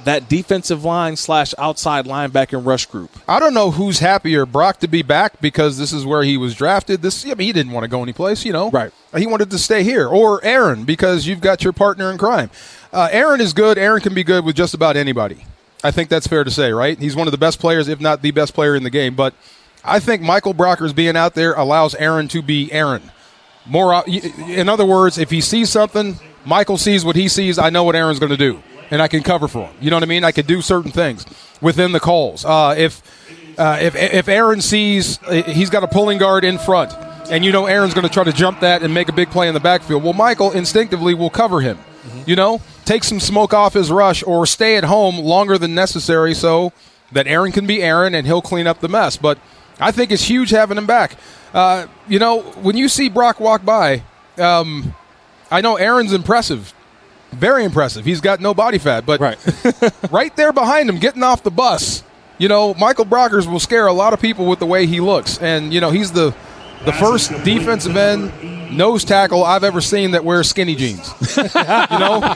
that 0.04 0.30
defensive 0.30 0.86
line 0.86 1.15
slash 1.15 1.56
outside 1.58 2.06
linebacker 2.06 2.60
and 2.60 2.65
rush 2.67 2.86
group? 2.86 3.10
I 3.28 3.39
don't 3.39 3.56
know 3.56 3.72
who's 3.72 3.98
happier, 3.98 4.46
Brock 4.46 4.82
to 4.82 4.88
be 4.88 5.02
back 5.02 5.41
because 5.41 5.80
this 5.80 5.91
is 5.91 6.06
where 6.06 6.22
he 6.22 6.38
was 6.38 6.54
drafted. 6.54 7.02
This, 7.02 7.26
I 7.26 7.30
mean, 7.30 7.48
he 7.48 7.54
didn't 7.54 7.72
want 7.72 7.86
to 7.86 7.88
go 7.88 8.04
anyplace, 8.04 8.46
you 8.46 8.54
know. 8.54 8.69
Right. 8.69 8.91
He 9.17 9.26
wanted 9.26 9.50
to 9.50 9.58
stay 9.58 9.82
here, 9.82 10.08
or 10.08 10.39
Aaron 10.46 10.84
because 10.84 11.26
you've 11.26 11.41
got 11.41 11.63
your 11.63 11.74
partner 11.74 12.12
in 12.12 12.19
crime. 12.19 12.52
Uh, 12.91 13.10
Aaron 13.12 13.41
is 13.41 13.54
good. 13.54 13.80
Aaron 13.80 14.02
can 14.02 14.13
be 14.13 14.24
good 14.24 14.46
with 14.46 14.56
just 14.56 14.76
about 14.76 14.96
anybody. 14.96 15.43
I 15.84 15.89
think 15.89 16.10
that's 16.10 16.28
fair 16.28 16.43
to 16.43 16.52
say, 16.52 16.72
right? 16.72 17.00
He's 17.00 17.15
one 17.15 17.28
of 17.28 17.32
the 17.32 17.39
best 17.39 17.58
players, 17.58 17.88
if 17.88 18.00
not 18.00 18.22
the 18.22 18.30
best 18.30 18.54
player 18.54 18.76
in 18.76 18.84
the 18.84 18.91
game. 18.91 19.15
But 19.15 19.34
I 19.84 20.00
think 20.00 20.22
Michael 20.22 20.54
Brockers 20.54 20.93
being 20.93 21.17
out 21.17 21.34
there 21.34 21.54
allows 21.54 21.96
Aaron 21.96 22.28
to 22.28 22.43
be 22.43 22.72
Aaron. 22.72 23.10
More, 23.65 24.04
in 24.08 24.67
other 24.67 24.86
words, 24.86 25.17
if 25.17 25.30
he 25.30 25.41
sees 25.41 25.69
something, 25.69 26.19
Michael 26.45 26.78
sees 26.78 27.06
what 27.06 27.15
he 27.15 27.28
sees. 27.28 27.58
I 27.58 27.69
know 27.69 27.84
what 27.84 27.95
Aaron's 27.95 28.19
going 28.19 28.32
to 28.32 28.38
do, 28.38 28.62
and 28.91 29.02
I 29.02 29.08
can 29.08 29.23
cover 29.23 29.47
for 29.47 29.67
him. 29.67 29.76
You 29.80 29.89
know 29.89 29.95
what 29.95 30.04
I 30.04 30.08
mean? 30.08 30.23
I 30.23 30.32
could 30.32 30.47
do 30.47 30.62
certain 30.62 30.91
things 30.91 31.26
within 31.62 31.91
the 31.93 31.99
calls. 31.99 32.43
Uh, 32.43 32.76
if 32.78 33.02
uh, 33.58 33.78
if 33.82 33.95
if 33.95 34.28
Aaron 34.28 34.62
sees 34.62 35.21
uh, 35.23 35.43
he's 35.43 35.69
got 35.69 35.84
a 35.84 35.88
pulling 35.88 36.17
guard 36.17 36.43
in 36.43 36.58
front, 36.58 36.93
and 37.32 37.45
you 37.45 37.52
know 37.52 37.65
Aaron's 37.65 37.93
going 37.93 38.08
to 38.08 38.13
try 38.13 38.23
to 38.26 38.34
jump 38.34 38.60
that 38.60 38.84
and 38.84 38.93
make 38.93 39.08
a 39.10 39.13
big 39.13 39.30
play 39.30 39.47
in 39.47 39.54
the 39.54 39.60
backfield, 39.60 40.04
well, 40.04 40.13
Michael 40.13 40.52
instinctively 40.52 41.13
will 41.13 41.30
cover 41.30 41.62
him. 41.62 41.80
You 42.26 42.36
know, 42.36 42.62
take 42.84 43.04
some 43.04 43.19
smoke 43.19 43.54
off 43.54 43.73
his 43.73 43.89
rush, 43.89 44.23
or 44.23 44.45
stay 44.45 44.76
at 44.76 44.84
home 44.84 45.17
longer 45.19 45.58
than 45.58 45.73
necessary 45.73 46.34
so 46.34 46.73
that 47.13 47.28
Aaron 47.28 47.52
can 47.52 47.65
be 47.65 47.82
Aaron 47.82 48.13
and 48.13 48.28
he'll 48.28 48.41
clean 48.41 48.67
up 48.67 48.82
the 48.82 48.89
mess. 48.89 49.17
But 49.17 49.38
I 49.80 49.92
think 49.92 50.12
it's 50.12 50.24
huge 50.24 50.50
having 50.50 50.78
him 50.78 50.86
back. 50.86 51.18
Uh, 51.54 51.88
you 52.08 52.20
know, 52.20 52.42
when 52.42 52.78
you 52.78 52.90
see 52.90 53.10
Brock 53.10 53.40
walk 53.40 53.64
by, 53.64 54.04
um, 54.38 54.96
I 55.52 55.62
know 55.62 55.76
Aaron's 55.76 56.14
impressive, 56.14 56.74
very 57.32 57.64
impressive. 57.64 58.06
He's 58.06 58.22
got 58.22 58.40
no 58.40 58.54
body 58.54 58.78
fat, 58.78 59.06
but 59.06 59.20
Right. 59.20 59.38
right 60.12 60.36
there 60.36 60.52
behind 60.52 60.90
him, 60.90 60.98
getting 60.98 61.24
off 61.24 61.44
the 61.44 61.52
bus, 61.52 62.04
you 62.40 62.48
know, 62.48 62.74
Michael 62.74 63.06
Brockers 63.06 63.50
will 63.50 63.60
scare 63.60 63.86
a 63.88 63.94
lot 63.94 64.14
of 64.14 64.20
people 64.20 64.46
with 64.46 64.60
the 64.60 64.66
way 64.66 64.86
he 64.88 65.00
looks, 65.00 65.38
and 65.38 65.74
you 65.74 65.80
know 65.80 65.92
he's 65.92 66.12
the 66.12 66.34
the 66.86 66.93
first 66.93 67.32
defensive 67.43 67.96
end 67.98 68.32
nose 68.76 69.04
tackle 69.04 69.43
I've 69.43 69.63
ever 69.63 69.82
seen 69.82 70.12
that 70.12 70.26
wears 70.26 70.50
skinny 70.50 70.76
jeans. 70.76 71.08
you 71.38 71.43
know, 72.00 72.34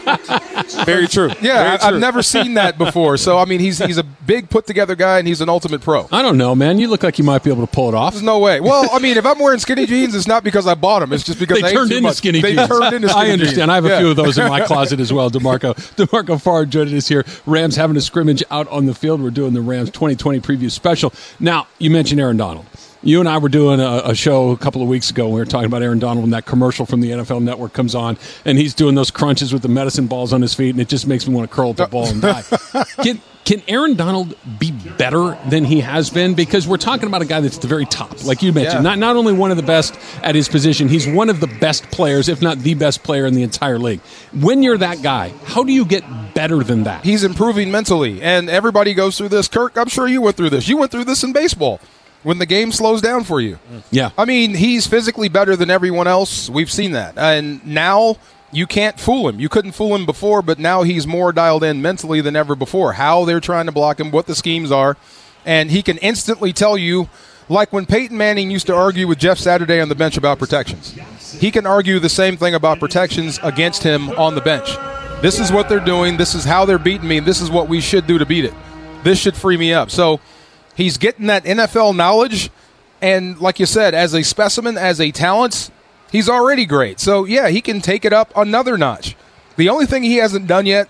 very 0.85 1.07
true. 1.07 1.29
Yeah, 1.41 1.63
Very 1.63 1.77
true. 1.79 1.87
I've 1.87 1.99
never 1.99 2.21
seen 2.21 2.53
that 2.55 2.77
before. 2.77 3.17
So 3.17 3.39
I 3.39 3.45
mean, 3.45 3.59
he's 3.59 3.79
he's 3.79 3.97
a 3.97 4.03
big 4.03 4.49
put 4.49 4.67
together 4.67 4.95
guy, 4.95 5.17
and 5.19 5.27
he's 5.27 5.41
an 5.41 5.49
ultimate 5.49 5.81
pro. 5.81 6.07
I 6.11 6.21
don't 6.21 6.37
know, 6.37 6.53
man. 6.53 6.77
You 6.77 6.89
look 6.89 7.01
like 7.01 7.17
you 7.17 7.23
might 7.23 7.43
be 7.43 7.49
able 7.51 7.65
to 7.65 7.71
pull 7.71 7.89
it 7.89 7.95
off. 7.95 8.13
There's 8.13 8.23
no 8.23 8.37
way. 8.39 8.59
Well, 8.59 8.87
I 8.93 8.99
mean, 8.99 9.17
if 9.17 9.25
I'm 9.25 9.39
wearing 9.39 9.59
skinny 9.59 9.85
jeans, 9.87 10.13
it's 10.13 10.27
not 10.27 10.43
because 10.43 10.67
I 10.67 10.75
bought 10.75 10.99
them. 10.99 11.11
It's 11.11 11.23
just 11.23 11.39
because 11.39 11.59
they 11.61 11.69
ate 11.69 11.73
turned 11.73 11.91
into 11.91 12.13
skinny 12.13 12.41
they 12.41 12.55
jeans. 12.55 12.67
turned 12.67 12.93
into 12.93 13.09
skinny 13.09 13.29
I 13.29 13.31
understand. 13.31 13.57
jeans. 13.57 13.69
I 13.69 13.75
have 13.75 13.85
a 13.85 13.89
Yeah. 13.89 13.99
few 13.99 14.09
of 14.11 14.15
those 14.15 14.37
in 14.37 14.47
my 14.47 14.61
closet 14.67 14.99
as 14.99 15.11
well. 15.11 15.29
D'Marco 15.31 15.73
D'Marco 15.95 16.37
Farr 16.37 16.65
joining 16.67 16.95
us 16.95 17.07
here. 17.07 17.25
Rams 17.47 17.75
having 17.75 17.97
a 17.97 18.01
scrimmage 18.01 18.43
out 18.51 18.67
on 18.69 18.85
the 18.85 18.93
field. 18.93 19.21
We're 19.23 19.31
doing 19.31 19.53
the 19.53 19.61
Rams 19.61 19.89
2020 19.89 20.39
preview 20.41 20.69
special. 20.69 21.11
Now 21.39 21.65
you 21.79 21.89
mentioned 21.89 22.21
Aaron 22.21 22.37
Donald. 22.37 22.65
You 23.03 23.19
and 23.19 23.29
I 23.29 23.37
were 23.37 23.49
doing 23.49 23.79
a, 23.79 24.01
a 24.05 24.15
show 24.15 24.51
a 24.51 24.57
couple 24.57 24.81
of 24.81 24.87
weeks 24.87 25.09
ago. 25.09 25.25
And 25.25 25.33
we 25.33 25.39
were 25.39 25.45
talking 25.45 25.65
about 25.67 25.83
Aaron 25.83 25.99
Donald, 25.99 26.23
and 26.23 26.33
that 26.33 26.45
commercial 26.45 26.85
from 26.85 27.01
the 27.01 27.11
NFL 27.11 27.43
Network 27.43 27.73
comes 27.73 27.95
on, 27.95 28.17
and 28.45 28.57
he's 28.57 28.73
doing 28.73 28.95
those 28.95 29.11
crunches 29.11 29.53
with 29.53 29.61
the 29.61 29.69
medicine 29.69 30.07
balls 30.07 30.33
on 30.33 30.41
his 30.41 30.53
feet, 30.53 30.71
and 30.71 30.79
it 30.79 30.87
just 30.87 31.07
makes 31.07 31.27
me 31.27 31.33
want 31.33 31.49
to 31.49 31.55
curl 31.55 31.69
up 31.71 31.77
the 31.77 31.87
ball 31.87 32.07
and 32.07 32.21
die. 32.21 32.43
Can 33.03 33.21
can 33.47 33.63
Aaron 33.69 33.93
Donald 33.95 34.35
be 34.59 34.71
better 34.71 35.37
than 35.49 35.63
he 35.63 35.79
has 35.79 36.09
been? 36.09 36.33
Because 36.33 36.67
we're 36.67 36.75
talking 36.75 37.07
about 37.07 37.21
a 37.21 37.25
guy 37.25 37.39
that's 37.39 37.55
at 37.55 37.61
the 37.61 37.69
very 37.69 37.85
top, 37.85 38.25
like 38.25 38.41
you 38.41 38.51
mentioned. 38.51 38.83
Yeah. 38.83 38.89
Not 38.89 38.99
not 38.99 39.15
only 39.15 39.31
one 39.31 39.51
of 39.51 39.57
the 39.57 39.63
best 39.63 39.97
at 40.21 40.35
his 40.35 40.49
position, 40.49 40.89
he's 40.89 41.07
one 41.07 41.29
of 41.29 41.39
the 41.39 41.47
best 41.47 41.89
players, 41.89 42.27
if 42.27 42.41
not 42.41 42.57
the 42.57 42.73
best 42.73 43.03
player 43.03 43.25
in 43.25 43.35
the 43.35 43.43
entire 43.43 43.79
league. 43.79 44.01
When 44.33 44.63
you're 44.63 44.77
that 44.79 45.01
guy, 45.01 45.29
how 45.45 45.63
do 45.63 45.71
you 45.71 45.85
get 45.85 46.03
better 46.33 46.61
than 46.61 46.83
that? 46.83 47.05
He's 47.05 47.23
improving 47.23 47.71
mentally, 47.71 48.21
and 48.21 48.49
everybody 48.49 48.93
goes 48.93 49.17
through 49.17 49.29
this. 49.29 49.47
Kirk, 49.47 49.77
I'm 49.77 49.87
sure 49.87 50.09
you 50.09 50.21
went 50.21 50.35
through 50.35 50.49
this. 50.49 50.67
You 50.67 50.75
went 50.75 50.91
through 50.91 51.05
this 51.05 51.23
in 51.23 51.31
baseball 51.31 51.79
when 52.27 52.39
the 52.39 52.45
game 52.45 52.73
slows 52.73 52.99
down 52.99 53.23
for 53.23 53.39
you. 53.39 53.57
Yeah. 53.89 54.09
I 54.17 54.25
mean, 54.25 54.53
he's 54.53 54.85
physically 54.85 55.29
better 55.29 55.55
than 55.55 55.69
everyone 55.69 56.07
else. 56.07 56.49
We've 56.49 56.69
seen 56.69 56.91
that. 56.91 57.17
And 57.17 57.65
now 57.65 58.17
you 58.51 58.67
can't 58.67 58.99
fool 58.99 59.29
him. 59.29 59.39
You 59.39 59.47
couldn't 59.47 59.71
fool 59.71 59.95
him 59.95 60.05
before, 60.05 60.41
but 60.41 60.59
now 60.59 60.83
he's 60.83 61.07
more 61.07 61.31
dialed 61.31 61.63
in 61.63 61.81
mentally 61.81 62.19
than 62.19 62.35
ever 62.35 62.53
before. 62.53 62.91
How 62.91 63.23
they're 63.23 63.39
trying 63.39 63.67
to 63.67 63.71
block 63.71 64.01
him, 64.01 64.11
what 64.11 64.25
the 64.25 64.35
schemes 64.35 64.73
are. 64.73 64.97
And 65.45 65.71
he 65.71 65.81
can 65.81 65.97
instantly 65.99 66.51
tell 66.51 66.77
you, 66.77 67.07
like 67.47 67.71
when 67.71 67.85
Peyton 67.85 68.17
Manning 68.17 68.51
used 68.51 68.67
to 68.67 68.75
argue 68.75 69.07
with 69.07 69.19
Jeff 69.19 69.37
Saturday 69.37 69.79
on 69.79 69.87
the 69.87 69.95
bench 69.95 70.17
about 70.17 70.37
protections. 70.37 70.97
He 71.39 71.49
can 71.49 71.65
argue 71.65 71.97
the 71.97 72.09
same 72.09 72.35
thing 72.35 72.55
about 72.55 72.81
protections 72.81 73.39
against 73.41 73.83
him 73.83 74.09
on 74.09 74.35
the 74.35 74.41
bench. 74.41 74.75
This 75.21 75.39
is 75.39 75.49
what 75.49 75.69
they're 75.69 75.79
doing. 75.79 76.17
This 76.17 76.35
is 76.35 76.43
how 76.43 76.65
they're 76.65 76.77
beating 76.77 77.07
me. 77.07 77.21
This 77.21 77.39
is 77.39 77.49
what 77.49 77.69
we 77.69 77.79
should 77.79 78.05
do 78.05 78.17
to 78.17 78.25
beat 78.25 78.43
it. 78.43 78.53
This 79.03 79.17
should 79.17 79.37
free 79.37 79.55
me 79.55 79.73
up. 79.73 79.91
So 79.91 80.19
he's 80.77 80.97
getting 80.97 81.25
that 81.27 81.43
NFL 81.43 81.95
knowledge. 81.95 82.49
And 83.01 83.37
like 83.39 83.59
you 83.59 83.65
said, 83.65 83.93
as 83.93 84.13
a 84.13 84.23
specimen, 84.23 84.77
as 84.77 85.01
a 85.01 85.11
talent, 85.11 85.69
he's 86.11 86.29
already 86.29 86.65
great. 86.65 86.99
So 86.99 87.25
yeah, 87.25 87.49
he 87.49 87.59
can 87.59 87.81
take 87.81 88.05
it 88.05 88.13
up 88.13 88.31
another 88.35 88.77
notch. 88.77 89.17
The 89.57 89.69
only 89.69 89.87
thing 89.87 90.03
he 90.03 90.17
hasn't 90.17 90.47
done 90.47 90.65
yet 90.65 90.87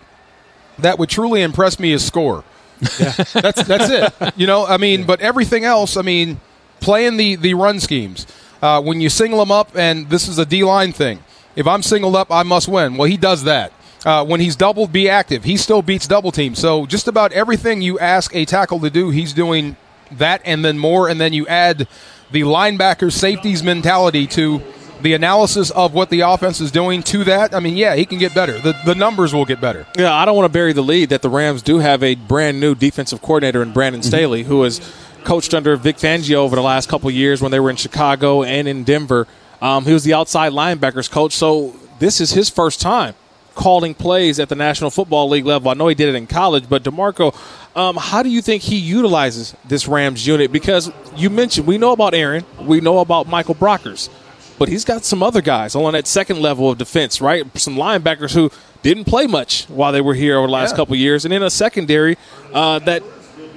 that 0.77 0.99
would 0.99 1.09
truly 1.09 1.41
impress 1.41 1.79
me 1.79 1.93
is 1.93 2.05
score. 2.05 2.43
that's 2.99 3.63
that's 3.63 3.89
it. 3.89 4.13
You 4.35 4.45
know, 4.45 4.67
I 4.67 4.77
mean, 4.77 5.05
but 5.05 5.19
everything 5.21 5.63
else, 5.63 5.97
I 5.97 6.03
mean, 6.03 6.39
playing 6.79 7.17
the 7.17 7.35
the 7.35 7.55
run 7.55 7.79
schemes. 7.79 8.27
Uh, 8.61 8.81
when 8.81 9.01
you 9.01 9.09
single 9.09 9.39
them 9.39 9.51
up, 9.51 9.75
and 9.75 10.09
this 10.09 10.27
is 10.27 10.37
a 10.37 10.45
D 10.45 10.63
line 10.63 10.91
thing. 10.91 11.23
If 11.55 11.65
I'm 11.67 11.81
singled 11.81 12.15
up, 12.15 12.31
I 12.31 12.43
must 12.43 12.67
win. 12.67 12.97
Well, 12.97 13.09
he 13.09 13.17
does 13.17 13.43
that. 13.45 13.71
Uh, 14.07 14.23
when 14.23 14.39
he's 14.39 14.55
doubled, 14.55 14.93
be 14.93 15.09
active. 15.09 15.43
He 15.43 15.57
still 15.57 15.81
beats 15.81 16.07
double 16.07 16.31
teams. 16.31 16.59
So 16.59 16.85
just 16.85 17.09
about 17.09 17.33
everything 17.33 17.81
you 17.81 17.99
ask 17.99 18.33
a 18.33 18.45
tackle 18.45 18.79
to 18.79 18.89
do, 18.89 19.09
he's 19.09 19.33
doing 19.33 19.75
that 20.13 20.41
and 20.45 20.63
then 20.63 20.79
more. 20.79 21.09
And 21.09 21.19
then 21.19 21.33
you 21.33 21.45
add 21.47 21.89
the 22.31 22.43
linebacker 22.43 23.11
safeties 23.11 23.63
mentality 23.63 24.25
to 24.27 24.61
the 25.01 25.13
analysis 25.13 25.71
of 25.71 25.93
what 25.93 26.09
the 26.09 26.21
offense 26.21 26.61
is 26.61 26.71
doing 26.71 27.03
to 27.03 27.25
that. 27.25 27.53
I 27.53 27.59
mean, 27.59 27.75
yeah, 27.75 27.95
he 27.95 28.05
can 28.05 28.17
get 28.17 28.33
better. 28.33 28.57
The 28.57 28.79
the 28.85 28.95
numbers 28.95 29.33
will 29.33 29.43
get 29.43 29.59
better. 29.59 29.85
Yeah, 29.97 30.15
I 30.15 30.23
don't 30.23 30.37
want 30.37 30.45
to 30.45 30.53
bury 30.53 30.71
the 30.71 30.81
lead 30.81 31.09
that 31.09 31.21
the 31.21 31.29
Rams 31.29 31.61
do 31.61 31.79
have 31.79 32.01
a 32.01 32.15
brand 32.15 32.61
new 32.61 32.75
defensive 32.75 33.21
coordinator 33.21 33.61
in 33.61 33.73
Brandon 33.73 34.01
Staley, 34.01 34.43
who 34.43 34.63
has 34.63 34.79
coached 35.25 35.53
under 35.53 35.75
Vic 35.75 35.97
Fangio 35.97 36.35
over 36.35 36.55
the 36.55 36.61
last 36.61 36.87
couple 36.87 37.09
of 37.09 37.13
years 37.13 37.41
when 37.41 37.51
they 37.51 37.59
were 37.59 37.69
in 37.69 37.75
Chicago 37.75 38.43
and 38.43 38.69
in 38.69 38.85
Denver. 38.85 39.27
Um, 39.61 39.83
he 39.83 39.91
was 39.91 40.05
the 40.05 40.13
outside 40.13 40.53
linebackers 40.53 41.11
coach, 41.11 41.33
so 41.33 41.75
this 41.99 42.21
is 42.21 42.31
his 42.31 42.49
first 42.49 42.79
time 42.79 43.13
calling 43.57 43.93
plays 43.93 44.39
at 44.39 44.47
the 44.49 44.55
National 44.55 44.89
Football 44.89 45.27
League 45.29 45.45
level. 45.45 45.69
I 45.69 45.73
know 45.73 45.87
he 45.87 45.95
did 45.95 46.07
it 46.07 46.15
in 46.15 46.27
college, 46.27 46.69
but 46.69 46.83
D'Marco, 46.83 47.33
um, 47.75 47.97
how 47.97 48.23
do 48.23 48.29
you 48.29 48.41
think 48.41 48.63
he 48.63 48.77
utilizes 48.77 49.55
this 49.65 49.87
Rams 49.87 50.25
unit? 50.25 50.51
Because 50.51 50.91
you 51.15 51.29
mentioned 51.29 51.67
we 51.67 51.77
know 51.77 51.91
about 51.91 52.13
Aaron, 52.13 52.45
we 52.61 52.79
know 52.79 52.99
about 52.99 53.27
Michael 53.27 53.55
Brockers, 53.55 54.09
but 54.59 54.69
he's 54.69 54.85
got 54.85 55.03
some 55.03 55.21
other 55.23 55.41
guys 55.41 55.75
on 55.75 55.93
that 55.93 56.07
second 56.07 56.39
level 56.39 56.69
of 56.71 56.77
defense, 56.77 57.19
right? 57.19 57.45
Some 57.57 57.75
linebackers 57.75 58.33
who 58.33 58.51
didn't 58.83 59.05
play 59.05 59.27
much 59.27 59.65
while 59.65 59.91
they 59.91 60.01
were 60.01 60.13
here 60.13 60.37
over 60.37 60.47
the 60.47 60.53
last 60.53 60.71
Yeah. 60.71 60.77
couple 60.77 60.93
of 60.93 60.99
years, 60.99 61.25
and 61.25 61.33
in 61.33 61.41
a 61.43 61.49
secondary 61.49 62.15
uh, 62.53 62.79
that 62.79 63.03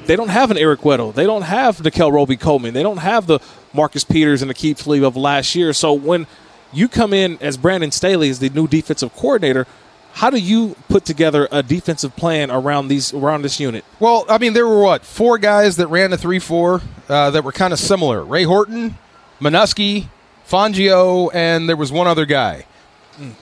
they 0.07 0.17
don't 0.17 0.31
have 0.31 0.51
an 0.51 0.57
Eric 0.59 0.81
Weddle, 0.81 1.15
they 1.15 1.25
don't 1.27 1.43
have 1.43 1.85
Nickell 1.85 2.11
Robey-Coleman, 2.11 2.73
they 2.75 2.83
don't 2.83 2.97
have 2.99 3.27
the 3.27 3.39
Marcus 3.75 4.03
Peters 4.03 4.41
and 4.43 4.51
the 4.51 4.55
Keith 4.55 4.87
Lee 4.87 5.05
of 5.05 5.17
last 5.17 5.55
year. 5.55 5.73
So 5.73 5.93
when 5.93 6.27
you 6.73 6.89
come 6.89 7.13
in 7.13 7.37
as 7.41 7.57
Brandon 7.57 7.91
Staley 7.91 8.31
as 8.31 8.39
the 8.39 8.49
new 8.51 8.67
defensive 8.67 9.15
coordinator, 9.15 9.67
how 10.13 10.31
do 10.31 10.39
you 10.39 10.77
put 10.89 11.05
together 11.05 11.49
a 11.51 11.63
defensive 11.63 12.17
plan 12.17 12.51
around 12.51 12.89
these 12.89 13.13
around 13.13 13.43
this 13.43 13.61
unit? 13.61 13.85
Well, 13.99 14.25
I 14.29 14.39
mean, 14.39 14.53
there 14.53 14.67
were 14.67 14.83
what 14.83 15.05
four 15.05 15.39
guys 15.39 15.77
that 15.77 15.87
ran 15.89 16.13
a 16.13 16.17
three-four 16.17 16.83
uh, 17.09 17.31
that 17.31 17.45
were 17.45 17.53
kind 17.53 17.73
of 17.73 17.79
similar: 17.79 18.25
Ray 18.25 18.45
Horton, 18.45 18.97
Minuski, 19.41 20.09
Fangio, 20.49 21.31
and 21.35 21.69
there 21.69 21.77
was 21.77 21.93
one 21.93 22.07
other 22.07 22.27
guy. 22.27 22.67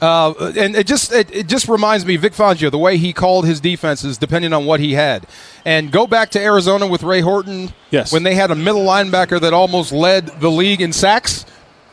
Uh, 0.00 0.52
and 0.57 0.74
it 0.74 0.88
just 0.88 1.12
it, 1.12 1.33
it 1.33 1.46
just 1.46 1.68
reminds 1.68 2.04
me 2.04 2.16
Vic 2.16 2.33
Fangio 2.33 2.68
the 2.68 2.78
way 2.78 2.96
he 2.96 3.12
called 3.12 3.46
his 3.46 3.61
defenses 3.61 4.18
depending 4.18 4.52
on 4.52 4.66
what 4.66 4.81
he 4.81 4.94
had. 4.94 5.24
And 5.64 5.92
go 5.92 6.07
back 6.07 6.31
to 6.31 6.40
Arizona 6.40 6.87
with 6.87 7.04
Ray 7.04 7.20
Horton. 7.20 7.72
Yes. 7.90 8.12
when 8.12 8.22
they 8.22 8.35
had 8.35 8.50
a 8.50 8.54
middle 8.54 8.85
linebacker 8.85 9.40
that 9.40 9.54
almost 9.54 9.92
led 9.92 10.26
the 10.40 10.50
league 10.50 10.81
in 10.81 10.92
sacks. 10.92 11.46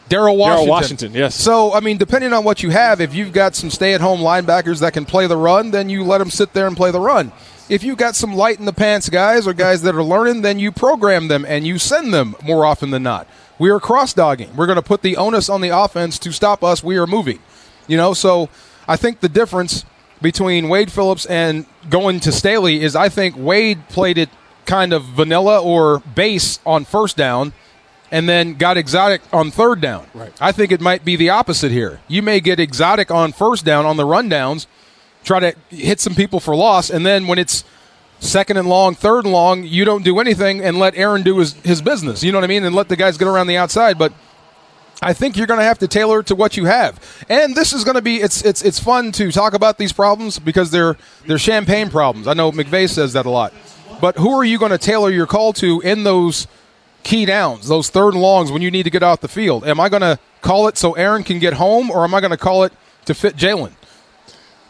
Daryl 0.09 0.37
Washington. 0.37 0.69
Washington, 0.69 1.13
yes. 1.13 1.35
So, 1.35 1.73
I 1.73 1.79
mean, 1.79 1.97
depending 1.97 2.31
on 2.33 2.43
what 2.43 2.61
you 2.61 2.69
have, 2.69 3.01
if 3.01 3.13
you've 3.15 3.33
got 3.33 3.55
some 3.55 3.69
stay 3.69 3.93
at 3.93 4.01
home 4.01 4.19
linebackers 4.19 4.79
that 4.81 4.93
can 4.93 5.05
play 5.05 5.27
the 5.27 5.37
run, 5.37 5.71
then 5.71 5.89
you 5.89 6.03
let 6.03 6.19
them 6.19 6.29
sit 6.29 6.53
there 6.53 6.67
and 6.67 6.77
play 6.77 6.91
the 6.91 6.99
run. 6.99 7.31
If 7.67 7.83
you've 7.83 7.97
got 7.97 8.15
some 8.15 8.35
light 8.35 8.59
in 8.59 8.65
the 8.65 8.73
pants 8.73 9.09
guys 9.09 9.47
or 9.47 9.53
guys 9.53 9.81
that 9.81 9.95
are 9.95 10.03
learning, 10.03 10.43
then 10.43 10.59
you 10.59 10.71
program 10.71 11.27
them 11.27 11.45
and 11.47 11.65
you 11.65 11.79
send 11.79 12.13
them 12.13 12.35
more 12.43 12.65
often 12.65 12.91
than 12.91 13.01
not. 13.01 13.27
We 13.57 13.71
are 13.71 13.79
cross 13.79 14.13
dogging. 14.13 14.55
We're 14.55 14.67
going 14.67 14.75
to 14.75 14.83
put 14.83 15.01
the 15.01 15.17
onus 15.17 15.49
on 15.49 15.61
the 15.61 15.69
offense 15.69 16.19
to 16.19 16.31
stop 16.31 16.63
us. 16.63 16.83
We 16.83 16.97
are 16.97 17.07
moving. 17.07 17.39
You 17.87 17.97
know, 17.97 18.13
so 18.13 18.49
I 18.87 18.97
think 18.97 19.21
the 19.21 19.29
difference 19.29 19.85
between 20.21 20.69
Wade 20.69 20.91
Phillips 20.91 21.25
and 21.25 21.65
going 21.89 22.19
to 22.21 22.31
Staley 22.31 22.81
is 22.81 22.95
I 22.95 23.09
think 23.09 23.35
Wade 23.37 23.87
played 23.89 24.17
it 24.17 24.29
kind 24.65 24.93
of 24.93 25.03
vanilla 25.03 25.61
or 25.61 25.99
base 25.99 26.59
on 26.65 26.85
first 26.85 27.17
down 27.17 27.53
and 28.15 28.29
then 28.29 28.53
got 28.53 28.77
exotic 28.77 29.21
on 29.33 29.51
third 29.51 29.81
down. 29.81 30.07
Right. 30.13 30.31
I 30.39 30.53
think 30.53 30.71
it 30.71 30.79
might 30.79 31.03
be 31.03 31.17
the 31.17 31.31
opposite 31.31 31.69
here. 31.69 31.99
You 32.07 32.21
may 32.21 32.39
get 32.39 32.61
exotic 32.61 33.11
on 33.11 33.33
first 33.33 33.65
down 33.65 33.85
on 33.85 33.97
the 33.97 34.05
rundowns, 34.05 34.67
try 35.25 35.41
to 35.41 35.53
hit 35.69 35.99
some 35.99 36.15
people 36.15 36.39
for 36.39 36.55
loss, 36.55 36.89
and 36.89 37.05
then 37.05 37.27
when 37.27 37.37
it's 37.37 37.65
second 38.21 38.55
and 38.55 38.69
long, 38.69 38.95
third 38.95 39.25
and 39.25 39.33
long, 39.33 39.63
you 39.65 39.83
don't 39.83 40.05
do 40.05 40.19
anything 40.19 40.61
and 40.61 40.79
let 40.79 40.95
Aaron 40.95 41.23
do 41.23 41.39
his, 41.39 41.55
his 41.55 41.81
business. 41.81 42.23
You 42.23 42.31
know 42.31 42.37
what 42.37 42.45
I 42.45 42.47
mean? 42.47 42.63
And 42.63 42.73
let 42.73 42.87
the 42.87 42.95
guys 42.95 43.17
get 43.17 43.27
around 43.27 43.47
the 43.47 43.57
outside. 43.57 43.97
But 43.97 44.13
I 45.01 45.11
think 45.11 45.35
you're 45.35 45.45
going 45.45 45.59
to 45.59 45.65
have 45.65 45.79
to 45.79 45.87
tailor 45.89 46.21
it 46.21 46.27
to 46.27 46.35
what 46.35 46.55
you 46.55 46.63
have. 46.65 47.25
And 47.27 47.53
this 47.53 47.73
is 47.73 47.83
going 47.83 47.95
to 47.95 48.01
be 48.01 48.21
it's 48.21 48.45
it's 48.45 48.61
it's 48.61 48.79
fun 48.79 49.11
to 49.13 49.29
talk 49.29 49.53
about 49.53 49.77
these 49.77 49.91
problems 49.91 50.39
because 50.39 50.71
they're 50.71 50.95
they're 51.27 51.37
champagne 51.37 51.89
problems. 51.89 52.29
I 52.29 52.33
know 52.33 52.53
McVay 52.53 52.89
says 52.89 53.11
that 53.11 53.25
a 53.25 53.29
lot. 53.29 53.53
But 53.99 54.17
who 54.17 54.31
are 54.31 54.45
you 54.45 54.57
going 54.57 54.71
to 54.71 54.77
tailor 54.77 55.09
your 55.09 55.27
call 55.27 55.51
to 55.53 55.81
in 55.81 56.05
those 56.05 56.47
key 57.05 57.23
downs, 57.25 57.67
those 57.69 57.89
third 57.89 58.13
and 58.15 58.21
longs 58.21 58.51
when 58.51 58.61
you 58.61 58.69
need 58.71 58.83
to 58.83 58.89
get 58.89 59.03
off 59.03 59.21
the 59.21 59.27
field? 59.29 59.65
Am 59.65 59.79
I 59.79 59.87
going 59.87 60.01
to 60.01 60.19
call 60.41 60.67
it 60.67 60.75
so 60.77 60.93
Aaron 60.93 61.23
can 61.23 61.39
get 61.39 61.53
home 61.53 61.89
or 61.89 62.03
am 62.03 62.13
I 62.13 62.19
going 62.19 62.31
to 62.31 62.37
call 62.37 62.63
it 62.65 62.73
to 63.05 63.13
fit 63.13 63.35
Jalen? 63.37 63.71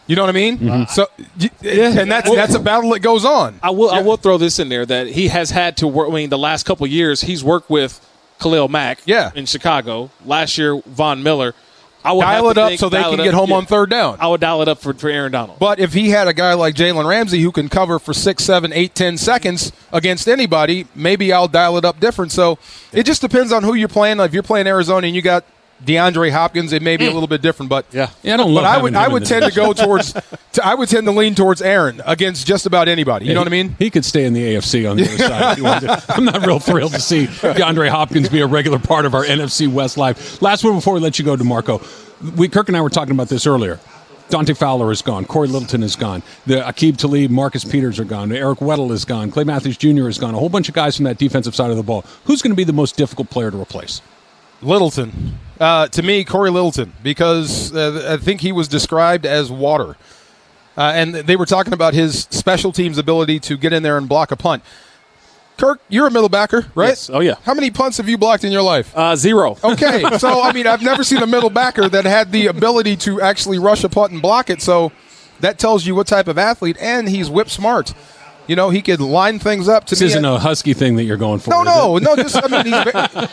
You 0.07 0.15
know 0.15 0.21
what 0.21 0.29
I 0.29 0.33
mean? 0.33 0.57
Mm-hmm. 0.59 0.91
So, 0.91 1.07
y- 1.39 1.49
and 1.67 2.11
that's 2.11 2.29
that's 2.29 2.53
a 2.53 2.59
battle 2.59 2.91
that 2.91 2.99
goes 2.99 3.25
on. 3.25 3.59
I 3.63 3.71
will 3.71 3.89
I 3.89 4.01
will 4.01 4.17
throw 4.17 4.37
this 4.37 4.59
in 4.59 4.69
there 4.69 4.85
that 4.85 5.07
he 5.07 5.29
has 5.29 5.49
had 5.49 5.77
to 5.77 5.87
work. 5.87 6.09
I 6.11 6.13
mean, 6.13 6.29
the 6.29 6.37
last 6.37 6.63
couple 6.67 6.85
of 6.85 6.91
years 6.91 7.21
he's 7.21 7.43
worked 7.43 7.71
with 7.71 7.99
Khalil 8.39 8.67
Mack, 8.67 8.99
Yeah. 9.05 9.31
in 9.33 9.47
Chicago. 9.47 10.11
Last 10.23 10.57
year, 10.59 10.79
Von 10.85 11.23
Miller. 11.23 11.55
I 12.05 12.11
would 12.11 12.21
Dial 12.21 12.49
it 12.49 12.57
up 12.57 12.73
so 12.77 12.89
they 12.89 13.01
can 13.01 13.17
get 13.17 13.33
home 13.33 13.49
yeah. 13.49 13.55
on 13.55 13.65
third 13.65 13.89
down. 13.89 14.17
I 14.19 14.27
would 14.27 14.41
dial 14.41 14.61
it 14.61 14.67
up 14.67 14.79
for, 14.79 14.93
for 14.93 15.09
Aaron 15.09 15.31
Donald. 15.31 15.59
But 15.59 15.79
if 15.79 15.93
he 15.93 16.09
had 16.09 16.27
a 16.27 16.33
guy 16.33 16.53
like 16.53 16.75
Jalen 16.75 17.07
Ramsey 17.07 17.41
who 17.41 17.51
can 17.51 17.67
cover 17.67 17.97
for 17.97 18.13
six, 18.13 18.43
seven, 18.43 18.71
eight, 18.73 18.93
ten 18.93 19.17
seconds 19.17 19.71
against 19.91 20.27
anybody, 20.27 20.87
maybe 20.93 21.33
I'll 21.33 21.47
dial 21.47 21.77
it 21.77 21.85
up 21.85 21.99
different. 21.99 22.31
So 22.31 22.59
it 22.91 23.05
just 23.05 23.21
depends 23.21 23.51
on 23.51 23.63
who 23.63 23.73
you're 23.73 23.87
playing. 23.87 24.19
If 24.19 24.33
you're 24.33 24.43
playing 24.43 24.67
Arizona 24.67 25.07
and 25.07 25.15
you 25.15 25.21
got 25.21 25.45
DeAndre 25.83 26.31
Hopkins, 26.31 26.71
it 26.71 26.81
may 26.81 26.95
be 26.95 27.05
a 27.05 27.09
mm. 27.09 27.13
little 27.13 27.27
bit 27.27 27.41
different, 27.41 27.69
but 27.69 27.85
yeah, 27.91 28.09
yeah 28.23 28.35
I 28.35 28.37
don't. 28.37 28.53
But 28.53 28.63
I 28.63 28.81
would, 28.81 28.95
I 28.95 29.07
would 29.07 29.23
in 29.23 29.27
tend 29.27 29.45
to 29.45 29.51
go 29.51 29.73
towards, 29.73 30.13
to, 30.53 30.65
I 30.65 30.73
would 30.73 30.87
tend 30.87 31.05
to 31.05 31.11
lean 31.11 31.35
towards 31.35 31.61
Aaron 31.61 32.01
against 32.05 32.47
just 32.47 32.65
about 32.65 32.87
anybody. 32.87 33.25
You 33.25 33.33
know 33.33 33.41
what 33.41 33.47
I 33.47 33.51
mean? 33.51 33.75
He 33.77 33.89
could 33.89 34.05
stay 34.05 34.25
in 34.25 34.33
the 34.33 34.55
AFC 34.55 34.89
on 34.89 34.97
the 34.97 35.03
other 35.03 35.17
side. 35.17 35.51
If 35.51 35.57
he 35.57 35.63
wanted 35.63 35.87
to. 35.87 36.03
I'm 36.09 36.25
not 36.25 36.45
real 36.45 36.59
thrilled 36.59 36.93
to 36.93 37.01
see 37.01 37.25
DeAndre 37.25 37.89
Hopkins 37.89 38.29
be 38.29 38.39
a 38.39 38.47
regular 38.47 38.79
part 38.79 39.05
of 39.05 39.13
our 39.13 39.25
NFC 39.25 39.71
West 39.71 39.97
life. 39.97 40.41
Last 40.41 40.63
one 40.63 40.75
before 40.75 40.93
we 40.93 41.01
let 41.01 41.19
you 41.19 41.25
go, 41.25 41.35
D'Marco. 41.35 41.81
We 42.37 42.47
Kirk 42.47 42.69
and 42.69 42.77
I 42.77 42.81
were 42.81 42.89
talking 42.89 43.11
about 43.11 43.27
this 43.27 43.45
earlier. 43.45 43.79
Dante 44.29 44.53
Fowler 44.53 44.91
is 44.91 45.01
gone. 45.01 45.25
Cory 45.25 45.47
Littleton 45.47 45.83
is 45.83 45.95
gone. 45.95 46.23
The 46.47 46.55
Aqib 46.61 46.97
Talib, 46.97 47.29
Marcus 47.29 47.63
Peters 47.63 47.99
are 47.99 48.05
gone. 48.05 48.31
Eric 48.31 48.59
Weddle 48.59 48.91
is 48.91 49.05
gone. 49.05 49.29
Clay 49.29 49.43
Matthews 49.43 49.77
Jr. 49.77 50.07
is 50.07 50.17
gone. 50.17 50.33
A 50.33 50.39
whole 50.39 50.49
bunch 50.49 50.67
of 50.67 50.73
guys 50.73 50.95
from 50.95 51.05
that 51.05 51.19
defensive 51.19 51.53
side 51.53 51.69
of 51.69 51.77
the 51.77 51.83
ball. 51.83 52.03
Who's 52.23 52.41
going 52.41 52.51
to 52.51 52.55
be 52.55 52.63
the 52.63 52.73
most 52.73 52.95
difficult 52.97 53.29
player 53.29 53.51
to 53.51 53.61
replace? 53.61 54.01
Littleton. 54.65 55.39
Uh, 55.59 55.87
to 55.87 56.03
me, 56.03 56.23
Cory 56.23 56.49
Littleton, 56.51 56.93
because 57.01 57.73
uh, 57.73 58.17
I 58.19 58.23
think 58.23 58.41
he 58.41 58.51
was 58.51 58.67
described 58.67 59.25
as 59.25 59.49
water. 59.51 59.95
Uh, 60.77 60.91
and 60.93 61.15
they 61.15 61.35
were 61.37 61.45
talking 61.45 61.71
about 61.71 61.93
his 61.93 62.27
special 62.31 62.71
teams 62.73 62.97
ability 62.97 63.39
to 63.39 63.55
get 63.57 63.71
in 63.71 63.83
there 63.83 63.97
and 63.97 64.09
block 64.09 64.31
a 64.31 64.35
punt. 64.35 64.63
Kirk, 65.57 65.79
you're 65.87 66.07
a 66.07 66.11
middle 66.11 66.27
backer, 66.27 66.65
right? 66.75 66.89
Yes. 66.89 67.09
Oh, 67.09 67.21
yeah. 67.21 67.35
How 67.45 67.53
many 67.53 67.71
punts 67.71 67.95
have 67.97 68.09
you 68.09 68.17
blocked 68.17 68.43
in 68.43 68.51
your 68.51 68.61
life? 68.61 68.91
Uh, 68.95 69.15
zero. 69.15 69.57
Okay, 69.63 70.03
so 70.17 70.41
I 70.41 70.51
mean, 70.51 70.67
I've 70.67 70.81
never 70.81 71.03
seen 71.03 71.23
a 71.23 71.27
middle 71.27 71.49
backer 71.49 71.87
that 71.87 72.03
had 72.03 72.31
the 72.33 72.47
ability 72.47 72.97
to 72.97 73.21
actually 73.21 73.57
rush 73.57 73.83
a 73.85 73.89
punt 73.89 74.11
and 74.11 74.21
block 74.21 74.49
it. 74.49 74.61
So 74.61 74.91
that 75.39 75.57
tells 75.57 75.85
you 75.85 75.95
what 75.95 76.07
type 76.07 76.27
of 76.27 76.37
athlete, 76.37 76.77
and 76.79 77.07
he's 77.07 77.29
whip 77.29 77.49
smart. 77.49 77.93
You 78.47 78.55
know, 78.55 78.69
he 78.69 78.81
could 78.81 78.99
line 78.99 79.39
things 79.39 79.67
up 79.67 79.85
to 79.85 79.91
This 79.91 80.01
me 80.01 80.07
isn't 80.07 80.25
at- 80.25 80.33
a 80.35 80.39
husky 80.39 80.73
thing 80.73 80.95
that 80.97 81.03
you're 81.03 81.17
going 81.17 81.39
for. 81.39 81.49
no, 81.51 81.63
no, 81.63 81.97
no. 81.97 82.15
Just 82.15 82.35
I 82.43 82.47
mean, 82.47 82.65
he's, 82.65 82.83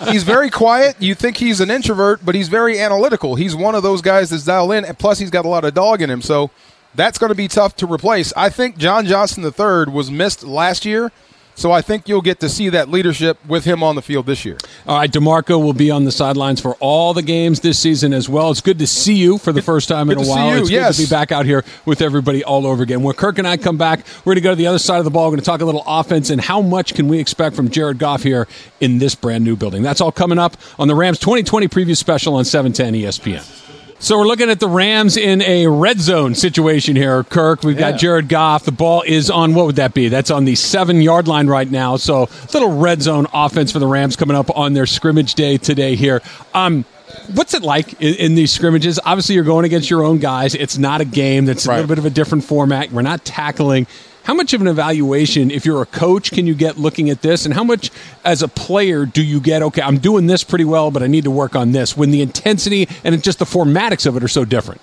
ve- 0.06 0.10
he's 0.12 0.22
very 0.22 0.50
quiet. 0.50 0.96
You 1.00 1.14
think 1.14 1.36
he's 1.36 1.60
an 1.60 1.70
introvert, 1.70 2.24
but 2.24 2.34
he's 2.34 2.48
very 2.48 2.78
analytical. 2.80 3.34
He's 3.34 3.54
one 3.54 3.74
of 3.74 3.82
those 3.82 4.00
guys 4.02 4.30
that's 4.30 4.44
dialed 4.44 4.72
in, 4.72 4.84
and 4.84 4.98
plus 4.98 5.18
he's 5.18 5.30
got 5.30 5.44
a 5.44 5.48
lot 5.48 5.64
of 5.64 5.74
dog 5.74 6.00
in 6.02 6.08
him. 6.10 6.22
So 6.22 6.50
that's 6.94 7.18
going 7.18 7.28
to 7.30 7.34
be 7.34 7.48
tough 7.48 7.76
to 7.76 7.86
replace. 7.86 8.32
I 8.36 8.48
think 8.50 8.76
John 8.78 9.06
Johnson 9.06 9.42
III 9.44 9.92
was 9.92 10.10
missed 10.10 10.42
last 10.44 10.84
year, 10.84 11.10
so 11.54 11.70
I 11.72 11.82
think 11.82 12.08
you'll 12.08 12.22
get 12.22 12.40
to 12.40 12.48
see 12.48 12.68
that 12.70 12.88
leadership 12.88 13.38
with 13.46 13.64
him 13.64 13.82
on 13.82 13.94
the 13.94 14.02
field 14.02 14.26
this 14.26 14.44
year. 14.44 14.56
All 14.86 14.98
right, 14.98 15.10
D'Marco 15.10 15.58
will 15.58 15.72
be 15.72 15.90
on 15.90 16.04
the 16.04 16.12
sidelines 16.12 16.60
for 16.60 16.74
all 16.80 17.14
the 17.14 17.22
games 17.22 17.60
this 17.60 17.78
season 17.78 18.12
as 18.12 18.28
well. 18.28 18.50
It's 18.50 18.60
good 18.60 18.78
to 18.78 18.86
see 18.86 19.14
you 19.14 19.38
for 19.38 19.52
the 19.52 19.62
first 19.62 19.88
time 19.88 20.10
in 20.10 20.16
good 20.16 20.22
a 20.22 20.24
to 20.24 20.24
see 20.24 20.30
while. 20.30 20.56
you, 20.56 20.60
It's 20.62 20.70
yes. 20.70 20.96
good 20.96 21.04
to 21.04 21.08
be 21.10 21.14
back 21.14 21.32
out 21.32 21.44
here 21.46 21.64
with 21.84 22.00
everybody 22.02 22.42
all 22.42 22.66
over 22.66 22.82
again. 22.82 23.02
When 23.02 23.14
Kirk 23.14 23.38
and 23.38 23.46
I 23.46 23.56
come 23.56 23.76
back, 23.76 24.00
we're 24.24 24.34
going 24.34 24.36
to 24.36 24.40
go 24.42 24.50
to 24.50 24.56
the 24.56 24.66
other 24.66 24.78
side 24.78 24.98
of 24.98 25.04
the 25.04 25.10
ball. 25.10 25.24
We're 25.26 25.32
going 25.36 25.40
to 25.40 25.46
talk 25.46 25.60
a 25.60 25.64
little 25.64 25.84
offense 25.86 26.30
and 26.30 26.40
how 26.40 26.62
much 26.62 26.94
can 26.94 27.08
we 27.08 27.18
expect 27.18 27.54
from 27.56 27.68
Jared 27.70 27.98
Goff 27.98 28.22
here 28.22 28.48
in 28.80 28.98
this 28.98 29.14
brand 29.14 29.44
new 29.44 29.56
building. 29.56 29.82
That's 29.82 30.00
all 30.00 30.12
coming 30.12 30.38
up 30.38 30.56
on 30.78 30.88
the 30.88 30.94
Rams 30.94 31.18
2020 31.18 31.68
preview 31.68 31.96
special 31.96 32.34
on 32.34 32.42
E 32.42 32.44
710 32.44 32.94
ESPN. 33.02 33.71
So 34.04 34.18
we're 34.18 34.26
looking 34.26 34.50
at 34.50 34.58
the 34.58 34.66
Rams 34.68 35.16
in 35.16 35.42
a 35.42 35.68
red 35.68 36.00
zone 36.00 36.34
situation 36.34 36.96
here, 36.96 37.22
Kirk. 37.22 37.62
We've 37.62 37.78
Yeah. 37.78 37.92
got 37.92 38.00
Jared 38.00 38.28
Goff. 38.28 38.64
The 38.64 38.72
ball 38.72 39.04
is 39.06 39.30
on 39.30 39.54
what 39.54 39.66
would 39.66 39.76
that 39.76 39.94
be? 39.94 40.08
That's 40.08 40.28
on 40.28 40.44
the 40.44 40.56
seven 40.56 41.00
yard 41.00 41.28
line 41.28 41.46
right 41.46 41.70
now. 41.70 41.96
So 41.96 42.28
little 42.52 42.76
red 42.76 43.00
zone 43.00 43.28
offense 43.32 43.70
for 43.70 43.78
the 43.78 43.86
Rams 43.86 44.16
coming 44.16 44.36
up 44.36 44.50
on 44.58 44.72
their 44.72 44.86
scrimmage 44.86 45.36
day 45.36 45.56
today 45.56 45.94
here. 45.94 46.20
Um, 46.52 46.84
what's 47.32 47.54
it 47.54 47.62
like 47.62 47.92
in, 48.02 48.14
in 48.14 48.34
these 48.34 48.50
scrimmages? 48.50 48.98
Obviously, 49.04 49.36
you're 49.36 49.44
going 49.44 49.64
against 49.66 49.88
your 49.88 50.02
own 50.02 50.18
guys. 50.18 50.56
It's 50.56 50.78
not 50.78 51.00
a 51.00 51.04
game. 51.04 51.44
That's 51.44 51.64
a 51.66 51.68
Right. 51.68 51.76
little 51.76 51.88
bit 51.88 51.98
of 51.98 52.04
a 52.04 52.10
different 52.10 52.42
format. 52.42 52.90
We're 52.90 53.02
not 53.02 53.24
tackling. 53.24 53.86
How 54.24 54.34
much 54.34 54.54
of 54.54 54.60
an 54.60 54.68
evaluation, 54.68 55.50
if 55.50 55.66
you're 55.66 55.82
a 55.82 55.86
coach, 55.86 56.30
can 56.30 56.46
you 56.46 56.54
get 56.54 56.78
looking 56.78 57.10
at 57.10 57.22
this? 57.22 57.44
And 57.44 57.52
how 57.52 57.64
much, 57.64 57.90
as 58.24 58.40
a 58.42 58.46
player, 58.48 59.04
do 59.04 59.22
you 59.22 59.40
get, 59.40 59.62
okay, 59.62 59.82
I'm 59.82 59.98
doing 59.98 60.28
this 60.28 60.44
pretty 60.44 60.64
well, 60.64 60.92
but 60.92 61.02
I 61.02 61.08
need 61.08 61.24
to 61.24 61.30
work 61.30 61.56
on 61.56 61.72
this 61.72 61.96
when 61.96 62.12
the 62.12 62.22
intensity 62.22 62.88
and 63.02 63.20
just 63.22 63.40
the 63.40 63.44
formatics 63.44 64.06
of 64.06 64.16
it 64.16 64.22
are 64.22 64.28
so 64.28 64.44
different? 64.44 64.80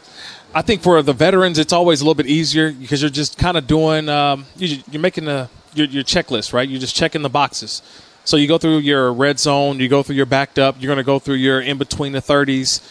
I 0.53 0.61
think 0.61 0.81
for 0.81 1.01
the 1.01 1.13
veterans, 1.13 1.57
it's 1.57 1.71
always 1.71 2.01
a 2.01 2.03
little 2.03 2.15
bit 2.15 2.25
easier 2.27 2.71
because 2.73 3.01
you're 3.01 3.09
just 3.11 3.37
kind 3.37 3.55
of 3.55 3.65
doing, 3.65 4.09
um, 4.09 4.45
you- 4.57 4.83
you're 4.91 5.01
making 5.01 5.27
a, 5.29 5.49
your, 5.73 5.87
your 5.87 6.03
checklist, 6.03 6.51
right? 6.51 6.67
You're 6.67 6.81
just 6.81 6.95
checking 6.95 7.21
the 7.21 7.29
boxes. 7.29 7.81
So 8.25 8.35
you 8.35 8.47
go 8.47 8.57
through 8.57 8.79
your 8.79 9.13
red 9.13 9.39
zone, 9.39 9.79
you 9.79 9.87
go 9.87 10.03
through 10.03 10.15
your 10.15 10.25
backed 10.25 10.59
up, 10.59 10.75
you're 10.79 10.87
going 10.89 10.97
to 10.97 11.03
go 11.03 11.17
through 11.17 11.35
your 11.35 11.61
in 11.61 11.77
between 11.77 12.11
the 12.11 12.21
30s. 12.21 12.81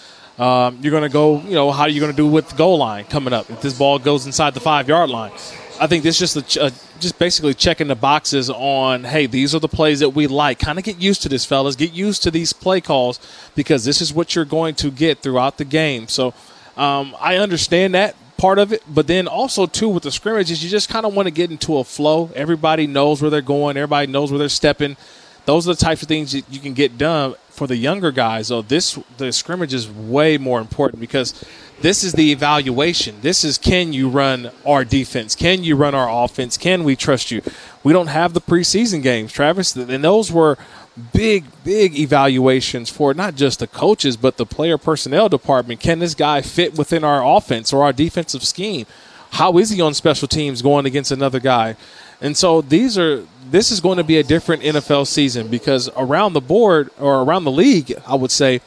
Um, 0.40 0.78
you're 0.80 0.92
going 0.92 1.02
to 1.02 1.08
go, 1.08 1.40
you 1.42 1.54
know, 1.54 1.70
how 1.72 1.82
are 1.82 1.88
you 1.88 2.00
going 2.00 2.12
to 2.12 2.16
do 2.16 2.26
with 2.26 2.48
the 2.50 2.56
goal 2.56 2.78
line 2.78 3.04
coming 3.04 3.32
up 3.34 3.50
if 3.50 3.60
this 3.60 3.76
ball 3.76 3.98
goes 3.98 4.24
inside 4.24 4.54
the 4.54 4.60
five 4.60 4.88
yard 4.88 5.10
line? 5.10 5.32
I 5.80 5.86
think 5.86 6.02
this 6.02 6.20
is 6.20 6.34
just 6.34 6.56
a, 6.56 6.66
a, 6.66 6.72
just 7.00 7.18
basically 7.18 7.54
checking 7.54 7.88
the 7.88 7.94
boxes 7.94 8.50
on, 8.50 9.04
hey, 9.04 9.26
these 9.26 9.54
are 9.54 9.58
the 9.58 9.68
plays 9.68 10.00
that 10.00 10.10
we 10.10 10.26
like. 10.26 10.58
Kind 10.58 10.78
of 10.78 10.84
get 10.84 10.98
used 10.98 11.22
to 11.22 11.28
this, 11.28 11.44
fellas. 11.44 11.76
Get 11.76 11.92
used 11.92 12.22
to 12.24 12.30
these 12.30 12.52
play 12.52 12.80
calls 12.80 13.20
because 13.54 13.84
this 13.84 14.00
is 14.00 14.12
what 14.12 14.34
you're 14.34 14.44
going 14.44 14.74
to 14.76 14.90
get 14.90 15.18
throughout 15.18 15.58
the 15.58 15.64
game. 15.64 16.08
So 16.08 16.34
um, 16.76 17.14
I 17.20 17.36
understand 17.36 17.94
that 17.94 18.16
part 18.36 18.58
of 18.58 18.72
it, 18.72 18.82
but 18.88 19.06
then 19.06 19.26
also 19.26 19.66
too 19.66 19.88
with 19.88 20.04
the 20.04 20.12
scrimmages, 20.12 20.62
you 20.62 20.70
just 20.70 20.88
kind 20.88 21.04
of 21.04 21.14
want 21.14 21.26
to 21.26 21.32
get 21.32 21.50
into 21.50 21.78
a 21.78 21.84
flow. 21.84 22.30
Everybody 22.34 22.86
knows 22.86 23.20
where 23.20 23.30
they're 23.30 23.40
going. 23.42 23.76
Everybody 23.76 24.06
knows 24.06 24.30
where 24.30 24.38
they're 24.38 24.48
stepping. 24.48 24.96
Those 25.44 25.68
are 25.68 25.74
the 25.74 25.80
types 25.80 26.02
of 26.02 26.08
things 26.08 26.32
that 26.32 26.44
you 26.50 26.60
can 26.60 26.74
get 26.74 26.98
done 26.98 27.34
for 27.58 27.66
the 27.66 27.76
younger 27.76 28.12
guys. 28.12 28.48
Though 28.48 28.62
this 28.62 28.98
the 29.18 29.32
scrimmage 29.32 29.74
is 29.74 29.88
way 29.90 30.38
more 30.38 30.60
important 30.60 31.00
because 31.00 31.44
this 31.80 32.02
is 32.02 32.12
the 32.12 32.32
evaluation. 32.32 33.16
This 33.20 33.44
is 33.44 33.58
can 33.58 33.92
you 33.92 34.08
run 34.08 34.50
our 34.64 34.84
defense? 34.84 35.34
Can 35.34 35.64
you 35.64 35.76
run 35.76 35.94
our 35.94 36.24
offense? 36.24 36.56
Can 36.56 36.84
we 36.84 36.96
trust 36.96 37.30
you? 37.30 37.42
We 37.84 37.92
don't 37.92 38.06
have 38.06 38.32
the 38.32 38.40
preseason 38.40 39.02
games, 39.02 39.32
Travis, 39.32 39.76
and 39.76 40.02
those 40.02 40.32
were 40.32 40.56
big, 41.12 41.44
big 41.64 41.98
evaluations 41.98 42.90
for 42.90 43.14
not 43.14 43.34
just 43.34 43.60
the 43.60 43.66
coaches, 43.66 44.16
but 44.16 44.36
the 44.36 44.46
player 44.46 44.78
personnel 44.78 45.28
department. 45.28 45.80
Can 45.80 45.98
this 45.98 46.14
guy 46.14 46.40
fit 46.40 46.76
within 46.76 47.04
our 47.04 47.24
offense 47.24 47.72
or 47.72 47.84
our 47.84 47.92
defensive 47.92 48.44
scheme? 48.44 48.86
How 49.32 49.58
is 49.58 49.70
he 49.70 49.80
on 49.80 49.94
special 49.94 50.26
teams 50.26 50.62
going 50.62 50.86
against 50.86 51.10
another 51.10 51.38
guy? 51.38 51.76
And 52.20 52.36
so 52.36 52.60
these 52.60 52.98
are 52.98 53.24
this 53.50 53.70
is 53.70 53.80
going 53.80 53.98
to 53.98 54.04
be 54.04 54.18
a 54.18 54.22
different 54.22 54.62
NFL 54.62 55.06
season 55.06 55.48
because 55.48 55.88
around 55.96 56.32
the 56.32 56.40
board 56.40 56.90
or 56.98 57.22
around 57.22 57.44
the 57.44 57.50
league, 57.50 57.94
I 58.06 58.14
would 58.14 58.30
say 58.30 58.60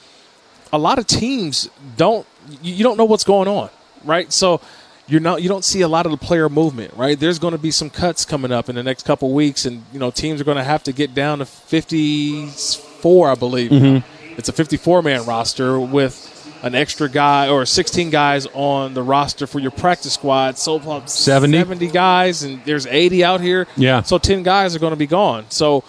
a 0.73 0.77
lot 0.77 0.99
of 0.99 1.07
teams 1.07 1.69
don't 1.97 2.25
you 2.61 2.83
don't 2.83 2.97
know 2.97 3.05
what's 3.05 3.23
going 3.23 3.47
on, 3.47 3.69
right? 4.03 4.31
So 4.31 4.61
you're 5.07 5.21
not 5.21 5.41
you 5.41 5.49
don't 5.49 5.65
see 5.65 5.81
a 5.81 5.87
lot 5.87 6.05
of 6.05 6.11
the 6.11 6.17
player 6.17 6.49
movement, 6.49 6.93
right? 6.95 7.19
There's 7.19 7.39
going 7.39 7.51
to 7.51 7.57
be 7.57 7.71
some 7.71 7.89
cuts 7.89 8.25
coming 8.25 8.51
up 8.51 8.69
in 8.69 8.75
the 8.75 8.83
next 8.83 9.05
couple 9.05 9.31
weeks, 9.33 9.65
and 9.65 9.83
you 9.91 9.99
know 9.99 10.11
teams 10.11 10.41
are 10.41 10.45
going 10.45 10.57
to 10.57 10.63
have 10.63 10.83
to 10.83 10.93
get 10.93 11.13
down 11.13 11.39
to 11.39 11.45
54, 11.45 13.29
I 13.29 13.35
believe. 13.35 13.71
Mm-hmm. 13.71 14.33
It's 14.37 14.49
a 14.49 14.53
54 14.53 15.01
man 15.01 15.25
roster 15.25 15.79
with 15.79 16.40
an 16.63 16.75
extra 16.75 17.09
guy 17.09 17.49
or 17.49 17.65
16 17.65 18.09
guys 18.09 18.47
on 18.53 18.93
the 18.93 19.01
roster 19.01 19.47
for 19.47 19.59
your 19.59 19.71
practice 19.71 20.13
squad. 20.13 20.57
So 20.57 20.77
uh, 20.77 21.05
70? 21.05 21.57
70 21.57 21.87
guys, 21.87 22.43
and 22.43 22.63
there's 22.65 22.85
80 22.85 23.23
out 23.23 23.41
here. 23.41 23.67
Yeah. 23.75 24.01
So 24.03 24.17
10 24.17 24.43
guys 24.43 24.75
are 24.75 24.79
going 24.79 24.91
to 24.91 24.97
be 24.97 25.07
gone. 25.07 25.45
So 25.49 25.83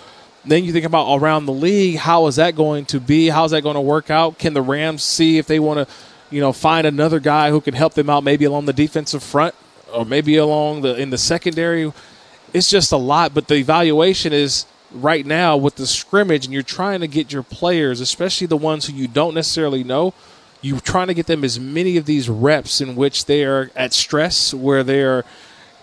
then 0.44 0.64
you 0.64 0.72
think 0.72 0.86
about 0.86 1.14
around 1.16 1.46
the 1.46 1.52
league, 1.52 1.96
how 1.96 2.26
is 2.26 2.36
that 2.36 2.56
going 2.56 2.86
to 2.86 3.00
be? 3.00 3.28
How 3.28 3.44
is 3.44 3.52
that 3.52 3.62
going 3.62 3.74
to 3.74 3.80
work 3.80 4.10
out? 4.10 4.38
Can 4.38 4.54
the 4.54 4.62
Rams 4.62 5.02
see 5.02 5.38
if 5.38 5.46
they 5.46 5.60
want 5.60 5.86
to, 5.86 5.94
you 6.30 6.40
know, 6.40 6.52
find 6.52 6.86
another 6.86 7.20
guy 7.20 7.50
who 7.50 7.60
can 7.60 7.74
help 7.74 7.94
them 7.94 8.08
out, 8.08 8.24
maybe 8.24 8.44
along 8.44 8.66
the 8.66 8.72
defensive 8.72 9.22
front 9.22 9.54
or 9.92 10.04
maybe 10.04 10.36
along 10.36 10.82
the 10.82 10.96
in 10.96 11.10
the 11.10 11.18
secondary? 11.18 11.92
It's 12.52 12.68
just 12.68 12.92
a 12.92 12.96
lot, 12.96 13.34
but 13.34 13.48
the 13.48 13.54
evaluation 13.54 14.32
is 14.32 14.66
right 14.90 15.24
now 15.24 15.56
with 15.56 15.76
the 15.76 15.86
scrimmage, 15.86 16.44
and 16.44 16.52
you're 16.52 16.62
trying 16.62 17.00
to 17.00 17.08
get 17.08 17.32
your 17.32 17.42
players, 17.42 18.00
especially 18.00 18.46
the 18.46 18.56
ones 18.56 18.86
who 18.86 18.94
you 18.94 19.08
don't 19.08 19.34
necessarily 19.34 19.84
know, 19.84 20.12
you're 20.62 20.80
trying 20.80 21.08
to 21.08 21.14
get 21.14 21.26
them 21.26 21.44
as 21.44 21.60
many 21.60 21.96
of 21.96 22.06
these 22.06 22.28
reps 22.28 22.80
in 22.80 22.96
which 22.96 23.26
they 23.26 23.44
are 23.44 23.70
at 23.76 23.92
stress, 23.92 24.54
where 24.54 24.82
they're 24.82 25.24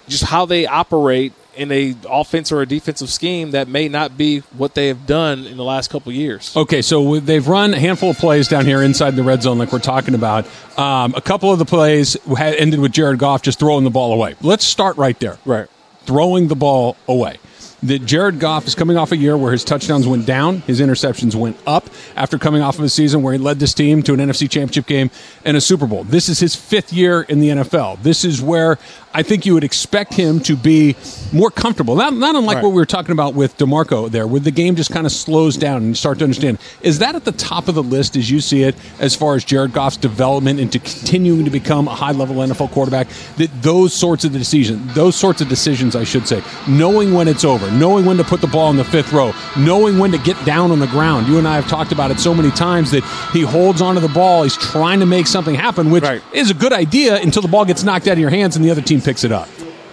just 0.08 0.24
how 0.24 0.46
they 0.46 0.66
operate 0.66 1.34
in 1.56 1.72
a 1.74 1.94
offense 2.10 2.52
or 2.54 2.62
a 2.62 2.66
defensive 2.66 3.10
scheme 3.10 3.52
that 3.52 3.68
may 3.68 3.90
not 3.90 4.18
be 4.18 4.40
what 4.58 4.76
they 4.76 4.88
have 4.88 5.06
done 5.06 5.46
in 5.46 5.58
the 5.58 5.64
last 5.64 5.90
couple 5.90 6.10
of 6.10 6.16
years. 6.16 6.56
Okay, 6.56 6.82
so 6.82 7.20
they've 7.20 7.46
run 7.46 7.74
a 7.74 7.80
handful 7.80 8.12
of 8.12 8.18
plays 8.18 8.48
down 8.48 8.66
here 8.66 8.82
inside 8.82 9.18
the 9.18 9.24
red 9.24 9.44
zone, 9.44 9.58
like 9.58 9.74
we're 9.74 9.80
talking 9.80 10.16
about. 10.16 10.48
Um, 10.80 11.14
a 11.16 11.22
couple 11.22 11.52
of 11.52 11.60
the 11.60 11.66
plays 11.66 12.16
ended 12.38 12.80
with 12.80 12.94
Jared 12.94 13.20
Goff 13.20 13.42
just 13.42 13.60
throwing 13.60 13.84
the 13.84 13.90
ball 13.90 14.14
away. 14.14 14.36
Let's 14.42 14.64
start 14.64 14.96
right 14.96 15.20
there. 15.20 15.38
Right. 15.44 15.68
Throwing 16.06 16.48
the 16.48 16.56
ball 16.56 16.96
away. 17.08 17.38
That 17.82 18.06
Jared 18.06 18.40
Goff 18.40 18.68
is 18.68 18.76
coming 18.76 18.98
off 18.98 19.14
a 19.14 19.18
year 19.18 19.38
where 19.38 19.54
his 19.54 19.64
touchdowns 19.64 20.06
went 20.06 20.26
down, 20.26 20.60
his 20.62 20.82
interceptions 20.82 21.34
went 21.34 21.58
up 21.66 21.90
after 22.16 22.38
coming 22.38 22.62
off 22.62 22.78
of 22.78 22.84
a 22.84 22.90
season 22.90 23.22
where 23.22 23.32
he 23.32 23.40
led 23.40 23.60
this 23.60 23.74
team 23.74 24.04
to 24.04 24.14
an 24.14 24.20
NFC 24.20 24.50
championship 24.50 24.86
game 24.86 25.10
and 25.46 25.56
a 25.56 25.62
Super 25.62 25.88
Bowl. 25.88 26.04
This 26.04 26.28
is 26.28 26.40
his 26.40 26.56
fifth 26.56 26.92
year 26.92 27.22
in 27.22 27.40
the 27.40 27.50
NFL. 27.50 28.02
This 28.04 28.26
is 28.26 28.42
where 28.42 28.78
I 29.14 29.24
think 29.24 29.46
you 29.46 29.54
would 29.56 29.64
expect 29.64 30.14
him 30.14 30.40
to 30.42 30.56
be 30.56 30.96
more 31.34 31.50
comfortable. 31.50 31.96
Not, 31.96 32.14
not 32.14 32.36
unlike 32.36 32.56
Right. 32.58 32.64
what 32.64 32.70
we 32.70 32.76
were 32.76 32.86
talking 32.86 33.12
about 33.12 33.34
with 33.36 33.58
D'Marco 33.58 34.08
there, 34.10 34.28
where 34.28 34.40
the 34.40 34.52
game 34.52 34.76
just 34.76 34.92
kind 34.92 35.06
of 35.06 35.12
slows 35.12 35.58
down 35.58 35.78
and 35.78 35.88
you 35.88 35.96
start 35.96 36.18
to 36.20 36.24
understand. 36.26 36.58
Is 36.82 37.00
that 37.00 37.16
at 37.16 37.26
the 37.26 37.32
top 37.32 37.68
of 37.68 37.76
the 37.76 37.84
list 37.84 38.16
as 38.16 38.30
you 38.30 38.40
see 38.40 38.64
it, 38.64 38.76
as 39.00 39.16
far 39.16 39.36
as 39.36 39.44
Jared 39.44 39.74
Goff's 39.74 39.98
development 39.98 40.60
into 40.60 40.80
continuing 40.80 41.46
to 41.46 41.52
become 41.52 41.88
a 41.88 41.96
high 41.96 42.12
level 42.12 42.36
NFL 42.38 42.72
quarterback? 42.72 43.08
That 43.38 43.50
those 43.62 43.94
sorts 43.94 44.26
of 44.26 44.32
decisions, 44.34 44.94
those 44.94 45.16
sorts 45.16 45.42
of 45.42 45.50
decisions, 45.50 45.96
I 45.96 46.04
should 46.04 46.28
say, 46.28 46.42
knowing 46.68 47.14
when 47.14 47.28
it's 47.28 47.44
over, 47.44 47.70
knowing 47.72 48.06
when 48.06 48.18
to 48.18 48.24
put 48.24 48.42
the 48.42 48.48
ball 48.48 48.70
in 48.70 48.78
the 48.78 48.84
fifth 48.84 49.12
row, 49.14 49.34
knowing 49.58 49.98
when 49.98 50.12
to 50.12 50.18
get 50.20 50.44
down 50.46 50.72
on 50.72 50.80
the 50.80 50.88
ground. 50.88 51.28
You 51.28 51.38
and 51.38 51.48
I 51.48 51.56
have 51.56 51.68
talked 51.68 51.92
about 51.92 52.12
it 52.12 52.20
so 52.20 52.34
many 52.34 52.52
times 52.52 52.92
that 52.92 53.04
he 53.34 53.42
holds 53.42 53.82
onto 53.82 54.02
the 54.02 54.08
ball, 54.10 54.44
he's 54.44 54.58
trying 54.58 55.00
to 55.00 55.06
make 55.06 55.28
something 55.28 55.56
happen, 55.56 55.90
which 55.92 56.04
is 56.34 56.50
a 56.52 56.54
good 56.56 56.74
idea 56.74 57.16
until 57.22 57.42
the 57.42 57.48
ball 57.48 57.66
gets 57.66 57.84
knocked 57.84 58.08
out 58.08 58.14
of 58.14 58.20
your 58.20 58.30
hands 58.30 58.56
and 58.56 58.64
the 58.66 58.72
other 58.72 58.82
team 58.82 58.99
picks 59.02 59.24
it 59.24 59.32
up. 59.32 59.48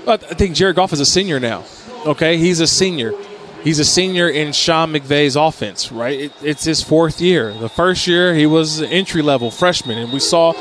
I 0.07 0.17
think 0.17 0.55
Jared 0.55 0.77
Goff 0.77 0.93
is 0.93 1.01
a 1.01 1.07
senior 1.07 1.41
now. 1.41 1.65
Okay, 2.05 2.39
he's 2.39 2.61
a 2.61 2.67
senior. 2.67 3.13
He's 3.65 3.81
a 3.81 3.85
senior 3.85 4.29
in 4.29 4.53
Sean 4.53 4.93
McVay's 4.93 5.35
offense, 5.35 5.91
right? 5.91 6.21
It, 6.21 6.33
it's 6.41 6.63
his 6.63 6.83
fourth 6.83 7.21
year. 7.21 7.53
The 7.53 7.69
first 7.69 8.07
year 8.07 8.33
he 8.33 8.47
was 8.47 8.79
an 8.79 8.91
entry 8.91 9.23
level 9.23 9.51
freshman, 9.51 9.99
and 9.99 10.13
we 10.13 10.21
saw 10.21 10.53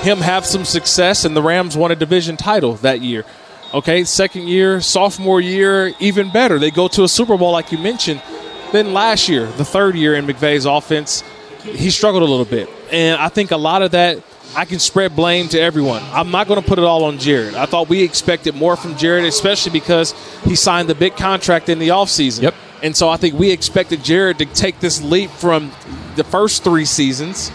him 0.00 0.18
have 0.18 0.44
some 0.44 0.64
success, 0.64 1.24
and 1.24 1.36
the 1.36 1.42
Rams 1.42 1.76
won 1.76 1.92
a 1.92 1.96
division 1.96 2.36
title 2.36 2.74
that 2.76 3.02
year. 3.02 3.24
Okay, 3.72 4.02
second 4.02 4.48
year, 4.48 4.80
sophomore 4.80 5.40
year, 5.40 5.92
even 6.00 6.32
better. 6.32 6.58
They 6.58 6.72
go 6.72 6.88
to 6.88 7.04
a 7.04 7.08
Super 7.08 7.36
Bowl, 7.36 7.52
like 7.52 7.70
you 7.70 7.78
mentioned. 7.78 8.20
Then 8.72 8.92
last 8.92 9.28
year, 9.28 9.46
the 9.46 9.64
third 9.64 9.94
year 9.94 10.16
in 10.16 10.26
McVay's 10.26 10.64
offense, 10.64 11.22
he 11.62 11.90
struggled 11.90 12.24
a 12.24 12.26
little 12.26 12.44
bit. 12.44 12.68
And 12.90 13.20
I 13.20 13.28
think 13.28 13.52
a 13.52 13.56
lot 13.56 13.82
of 13.82 13.92
that, 13.92 14.24
I 14.56 14.64
can 14.64 14.78
spread 14.78 15.14
blame 15.14 15.48
to 15.48 15.60
everyone. 15.60 16.02
I'm 16.12 16.30
not 16.30 16.48
going 16.48 16.60
to 16.60 16.66
put 16.66 16.78
it 16.78 16.84
all 16.84 17.04
on 17.04 17.18
Jared. 17.18 17.54
I 17.54 17.66
thought 17.66 17.88
we 17.88 18.02
expected 18.02 18.54
more 18.54 18.76
from 18.76 18.96
Jared, 18.96 19.24
especially 19.24 19.72
because 19.72 20.12
he 20.44 20.56
signed 20.56 20.88
the 20.88 20.94
big 20.94 21.16
contract 21.16 21.68
in 21.68 21.78
the 21.78 21.88
offseason. 21.88 22.42
Yep. 22.42 22.54
And 22.82 22.96
so 22.96 23.08
I 23.08 23.16
think 23.16 23.34
we 23.34 23.50
expected 23.50 24.02
Jared 24.02 24.38
to 24.38 24.46
take 24.46 24.80
this 24.80 25.02
leap 25.02 25.30
from 25.30 25.70
the 26.16 26.24
first 26.24 26.64
three 26.64 26.84
seasons, 26.84 27.52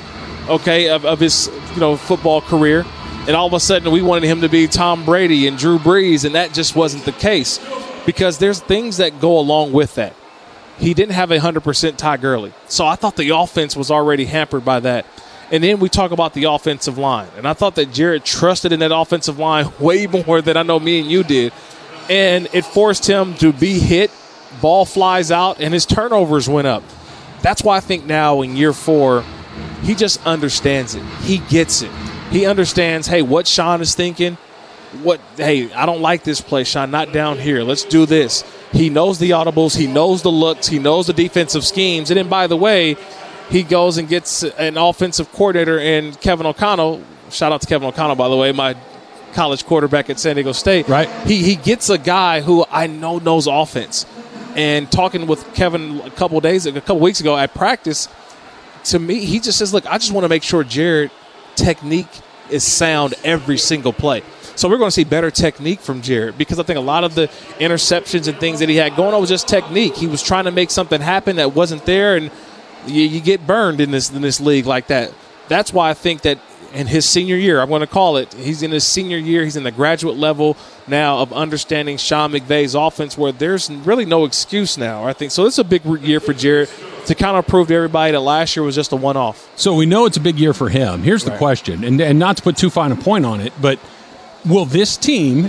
okay, 0.48 0.90
of, 0.90 1.06
of 1.06 1.20
his 1.20 1.50
you 1.74 1.80
know 1.80 1.98
football 1.98 2.42
career. 2.42 2.86
And 3.28 3.36
all 3.36 3.48
of 3.48 3.54
a 3.54 3.60
sudden, 3.60 3.92
we 3.92 4.04
wanted 4.04 4.28
him 4.28 4.42
to 4.42 4.50
be 4.50 4.68
Tom 4.68 5.04
Brady 5.04 5.48
and 5.48 5.58
Drew 5.58 5.80
Brees, 5.80 6.26
and 6.26 6.36
that 6.36 6.54
just 6.54 6.76
wasn't 6.76 7.06
the 7.06 7.12
case 7.12 7.60
because 8.06 8.38
there's 8.38 8.60
things 8.60 8.98
that 8.98 9.20
go 9.20 9.40
along 9.40 9.74
with 9.74 9.96
that. 9.96 10.16
He 10.78 10.94
didn't 10.94 11.14
have 11.14 11.32
a 11.32 11.40
100% 11.40 11.98
Ty 11.98 12.18
Gurley. 12.18 12.54
So 12.68 12.86
I 12.86 12.96
thought 12.96 13.16
the 13.16 13.30
offense 13.30 13.76
was 13.76 13.90
already 13.90 14.26
hampered 14.26 14.64
by 14.64 14.80
that. 14.82 15.06
And 15.52 15.64
then 15.64 15.80
we 15.80 15.90
talk 15.90 16.12
about 16.12 16.34
the 16.34 16.46
offensive 16.46 16.98
line. 16.98 17.30
And 17.38 17.48
I 17.48 17.54
thought 17.54 17.76
that 17.76 17.92
Jared 17.92 18.26
trusted 18.26 18.72
in 18.72 18.80
that 18.80 18.96
offensive 18.96 19.38
line 19.38 19.72
way 19.80 20.08
more 20.08 20.42
than 20.42 20.58
I 20.58 20.64
know 20.64 20.80
me 20.80 21.00
and 21.00 21.10
you 21.10 21.24
did. 21.24 21.54
And 22.10 22.48
it 22.54 22.66
forced 22.66 23.08
him 23.08 23.34
to 23.36 23.52
be 23.52 23.80
hit, 23.80 24.12
ball 24.62 24.86
flies 24.86 25.32
out, 25.32 25.60
and 25.60 25.74
his 25.74 25.86
turnovers 25.86 26.48
went 26.48 26.68
up. 26.68 26.84
That's 27.42 27.64
why 27.64 27.78
I 27.78 27.80
think 27.80 28.06
now 28.06 28.42
in 28.42 28.56
year 28.56 28.74
four, 28.74 29.24
he 29.84 29.96
just 29.96 30.26
understands 30.26 30.96
it. 30.96 31.04
He 31.22 31.40
gets 31.40 31.82
it. 31.82 31.92
He 32.32 32.46
understands, 32.46 33.08
hey, 33.08 33.22
what 33.22 33.48
Sean 33.48 33.82
is 33.82 33.96
thinking, 33.96 34.38
what 35.04 35.20
hey, 35.38 35.72
I 35.74 35.86
don't 35.86 36.02
like 36.02 36.24
this 36.24 36.42
play, 36.42 36.64
Sean, 36.64 36.92
not 36.92 37.12
down 37.12 37.38
here. 37.38 37.64
Let's 37.64 37.84
do 37.84 38.06
this. 38.06 38.44
He 38.72 38.90
knows 38.90 39.20
the 39.20 39.32
audibles, 39.32 39.78
he 39.78 39.88
knows 39.88 40.22
the 40.22 40.32
looks, 40.32 40.68
he 40.68 40.80
knows 40.80 41.08
the 41.08 41.14
defensive 41.14 41.66
schemes. 41.66 42.12
And 42.12 42.18
then 42.18 42.30
by 42.30 42.48
the 42.48 42.58
way, 42.58 42.98
he 43.50 43.64
goes 43.64 43.98
and 43.98 44.08
gets 44.08 44.44
an 44.44 44.78
offensive 44.78 45.32
coordinator 45.32 45.80
in 45.80 46.14
Kevin 46.16 46.46
O'Connell. 46.46 47.04
Shout 47.30 47.52
out 47.52 47.62
to 47.62 47.68
Kevin 47.68 47.88
O'Connell, 47.88 48.16
by 48.16 48.30
the 48.30 48.36
way, 48.36 48.52
my 48.52 48.76
college 49.34 49.66
quarterback 49.66 50.10
at 50.10 50.20
San 50.20 50.36
Diego 50.36 50.54
State. 50.54 50.88
Right. 50.88 51.10
He 51.28 51.44
he 51.44 51.56
gets 51.56 51.90
a 51.90 51.98
guy 51.98 52.42
who 52.42 52.66
I 52.72 52.88
know 52.88 53.20
knows 53.20 53.48
offense. 53.48 54.06
And 54.56 54.90
talking 54.90 55.28
with 55.28 55.54
Kevin 55.54 56.00
a 56.02 56.10
couple 56.10 56.40
days, 56.40 56.66
a 56.66 56.72
couple 56.72 57.00
weeks 57.00 57.20
ago 57.20 57.38
at 57.38 57.54
practice, 57.54 58.08
to 58.86 59.00
me, 59.00 59.26
he 59.26 59.40
just 59.40 59.58
says, 59.58 59.74
"Look, 59.74 59.86
I 59.86 59.98
just 59.98 60.14
want 60.14 60.24
to 60.24 60.30
make 60.30 60.44
sure 60.44 60.64
Jared 60.64 61.12
technique 61.56 62.08
is 62.50 62.64
sound 62.64 63.16
every 63.24 63.58
single 63.58 63.92
play." 63.92 64.24
So 64.56 64.70
we're 64.70 64.78
going 64.78 64.88
to 64.88 64.94
see 64.96 65.04
better 65.04 65.30
technique 65.30 65.82
from 65.82 66.02
Jared 66.02 66.38
because 66.38 66.60
I 66.60 66.64
think 66.64 66.78
a 66.78 66.82
lot 66.82 67.04
of 67.04 67.14
the 67.16 67.28
interceptions 67.60 68.30
and 68.30 68.40
things 68.40 68.60
that 68.60 68.70
he 68.70 68.78
had 68.78 68.96
going 68.96 69.14
on 69.14 69.20
was 69.20 69.30
just 69.30 69.50
technique. 69.50 69.98
He 69.98 70.08
was 70.08 70.24
trying 70.24 70.46
to 70.46 70.52
make 70.52 70.72
something 70.72 71.02
happen 71.02 71.36
that 71.36 71.54
wasn't 71.54 71.86
there, 71.86 72.16
and 72.16 72.32
you, 72.88 73.04
you 73.04 73.22
get 73.22 73.46
burned 73.48 73.82
in 73.82 73.92
this 73.92 74.12
in 74.12 74.22
this 74.22 74.40
league 74.40 74.66
like 74.66 74.88
that. 74.88 75.14
That's 75.48 75.72
why 75.74 75.90
I 75.90 75.94
think 75.94 76.22
that 76.24 76.40
in 76.74 76.88
his 76.88 77.08
senior 77.08 77.38
year, 77.38 77.62
I'm 77.62 77.70
going 77.70 77.80
to 77.82 77.88
call 77.88 78.18
it, 78.18 78.34
he's 78.34 78.62
in 78.62 78.72
his 78.72 78.86
senior 78.86 79.18
year. 79.18 79.46
He's 79.46 79.56
in 79.56 79.64
the 79.64 79.72
graduate 79.72 80.18
level 80.18 80.58
now 80.88 81.20
of 81.20 81.32
understanding 81.32 81.96
Sean 81.98 82.32
McVay's 82.32 82.76
offense, 82.76 83.18
where 83.18 83.32
there's 83.32 83.72
really 83.72 84.04
no 84.04 84.26
excuse 84.26 84.78
now. 84.78 85.06
I 85.06 85.14
think 85.14 85.32
so. 85.32 85.46
It's 85.46 85.58
a 85.58 85.64
big 85.64 85.86
year 85.86 86.20
for 86.20 86.34
Jared 86.34 86.70
to 87.06 87.16
kind 87.16 87.38
of 87.38 87.48
prove 87.48 87.70
to 87.70 87.76
everybody 87.76 88.12
that 88.12 88.20
last 88.20 88.58
year 88.58 88.64
was 88.64 88.76
just 88.76 88.92
a 88.92 88.98
one-off. 88.98 89.50
So 89.56 89.74
we 89.74 89.86
know 89.86 90.06
it's 90.06 90.18
a 90.18 90.22
big 90.22 90.38
year 90.38 90.54
for 90.54 90.68
him. 90.68 91.02
Here's 91.02 91.24
the 91.24 91.32
Right. 91.32 91.38
question, 91.40 91.84
and, 91.86 92.02
and 92.02 92.20
not 92.20 92.38
to 92.38 92.44
put 92.44 92.58
too 92.58 92.70
fine 92.70 92.92
a 92.92 92.96
point 92.98 93.26
on 93.26 93.40
it, 93.40 93.54
but 93.62 93.80
will 94.46 94.66
this 94.66 94.98
team 94.98 95.48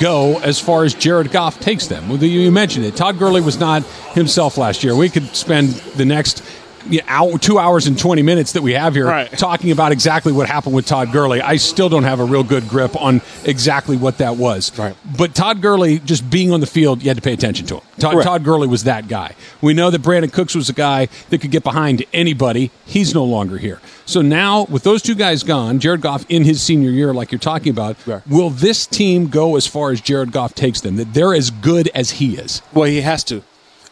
go 0.00 0.40
as 0.40 0.58
far 0.58 0.82
as 0.82 0.92
Jared 0.94 1.30
Goff 1.30 1.60
takes 1.60 1.86
them? 1.86 2.10
You 2.20 2.50
mentioned 2.50 2.84
it. 2.84 2.96
Todd 2.96 3.18
Gurley 3.18 3.40
was 3.42 3.60
not 3.60 3.84
himself 4.14 4.58
last 4.58 4.82
year. 4.82 4.96
We 4.96 5.08
could 5.08 5.36
spend 5.36 5.68
the 5.68 6.04
next 6.04 6.42
you 6.88 6.98
know, 7.00 7.04
hour, 7.08 7.38
two 7.38 7.58
hours 7.58 7.86
and 7.86 7.98
20 7.98 8.22
minutes 8.22 8.52
that 8.52 8.62
we 8.62 8.72
have 8.72 8.94
here 8.94 9.06
Right. 9.06 9.30
talking 9.38 9.70
about 9.70 9.92
exactly 9.92 10.32
what 10.32 10.48
happened 10.48 10.74
with 10.74 10.86
Todd 10.86 11.12
Gurley. 11.12 11.40
I 11.40 11.56
still 11.56 11.88
don't 11.88 12.04
have 12.04 12.20
a 12.20 12.24
real 12.24 12.42
good 12.44 12.68
grip 12.68 13.00
on 13.00 13.22
exactly 13.44 13.96
what 13.96 14.18
that 14.18 14.36
was. 14.36 14.76
Right. 14.78 14.94
But 15.16 15.34
Todd 15.34 15.60
Gurley, 15.62 15.98
just 16.00 16.28
being 16.30 16.52
on 16.52 16.60
the 16.60 16.66
field, 16.66 17.02
you 17.02 17.08
had 17.10 17.16
to 17.16 17.22
pay 17.22 17.32
attention 17.32 17.66
to 17.66 17.74
him. 17.76 17.80
Todd, 17.98 18.12
Correct. 18.12 18.26
Todd 18.26 18.44
Gurley 18.44 18.68
was 18.68 18.84
that 18.84 19.08
guy. 19.08 19.34
We 19.60 19.74
know 19.74 19.90
that 19.90 20.02
Brandin 20.02 20.32
Cooks 20.32 20.54
was 20.54 20.68
a 20.68 20.72
guy 20.72 21.08
that 21.30 21.40
could 21.40 21.50
get 21.50 21.62
behind 21.64 22.04
anybody. 22.12 22.70
He's 22.84 23.14
no 23.14 23.24
longer 23.24 23.58
here. 23.58 23.80
So 24.06 24.20
now, 24.20 24.64
with 24.64 24.82
those 24.82 25.00
two 25.00 25.14
guys 25.14 25.42
gone, 25.42 25.78
Jared 25.80 26.00
Goff 26.02 26.26
in 26.28 26.44
his 26.44 26.60
senior 26.60 26.90
year, 26.90 27.14
like 27.14 27.32
you're 27.32 27.38
talking 27.38 27.70
about, 27.70 27.96
will 28.28 28.50
this 28.50 28.86
team 28.86 29.28
go 29.28 29.56
as 29.56 29.66
far 29.66 29.90
as 29.92 30.00
Jared 30.00 30.32
Goff 30.32 30.54
takes 30.54 30.80
them? 30.82 30.96
That 30.96 31.14
they're 31.14 31.34
as 31.34 31.50
good 31.50 31.88
as 31.94 32.12
he 32.12 32.36
is? 32.36 32.60
Well, 32.74 32.84
he 32.84 33.00
has 33.00 33.24
to. 33.24 33.42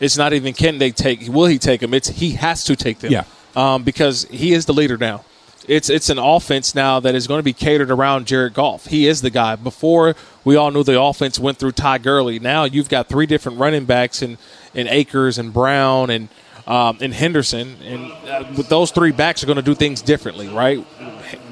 It's 0.02 0.16
not 0.16 0.32
even 0.32 0.52
can 0.52 0.78
they 0.78 0.90
take. 0.90 1.28
Will 1.28 1.46
he 1.46 1.58
take 1.58 1.80
them? 1.80 1.94
It's 1.94 2.08
he 2.08 2.32
has 2.32 2.64
to 2.64 2.76
take 2.76 2.98
them. 2.98 3.12
Yeah. 3.12 3.24
Um, 3.54 3.82
because 3.82 4.24
he 4.24 4.52
is 4.52 4.66
the 4.66 4.72
leader 4.72 4.96
now. 4.96 5.24
It's 5.68 5.88
it's 5.88 6.10
an 6.10 6.18
offense 6.18 6.74
now 6.74 6.98
that 7.00 7.14
is 7.14 7.28
going 7.28 7.38
to 7.38 7.44
be 7.44 7.52
catered 7.52 7.90
around 7.90 8.26
Jared 8.26 8.52
Goff. 8.52 8.86
He 8.86 9.06
is 9.06 9.22
the 9.22 9.30
guy. 9.30 9.54
Before 9.54 10.16
we 10.44 10.56
all 10.56 10.72
knew 10.72 10.82
the 10.82 11.00
offense 11.00 11.38
went 11.38 11.58
through 11.58 11.72
Ty 11.72 11.98
Gurley. 11.98 12.40
Now 12.40 12.64
you've 12.64 12.88
got 12.88 13.08
three 13.08 13.26
different 13.26 13.58
running 13.58 13.84
backs 13.84 14.22
in 14.22 14.38
in 14.74 14.88
Akers 14.88 15.38
and 15.38 15.52
Brown 15.52 16.10
and 16.10 16.28
um, 16.66 16.98
and 17.00 17.12
Henderson, 17.12 17.76
and 17.82 18.12
uh, 18.28 18.44
with 18.56 18.68
those 18.68 18.90
three 18.90 19.12
backs 19.12 19.42
are 19.42 19.46
going 19.46 19.56
to 19.56 19.62
do 19.62 19.74
things 19.74 20.00
differently, 20.02 20.48
right? 20.48 20.84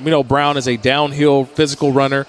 You 0.04 0.10
know, 0.10 0.22
Brown 0.22 0.56
is 0.56 0.68
a 0.68 0.76
downhill 0.76 1.44
physical 1.44 1.92
runner. 1.92 2.26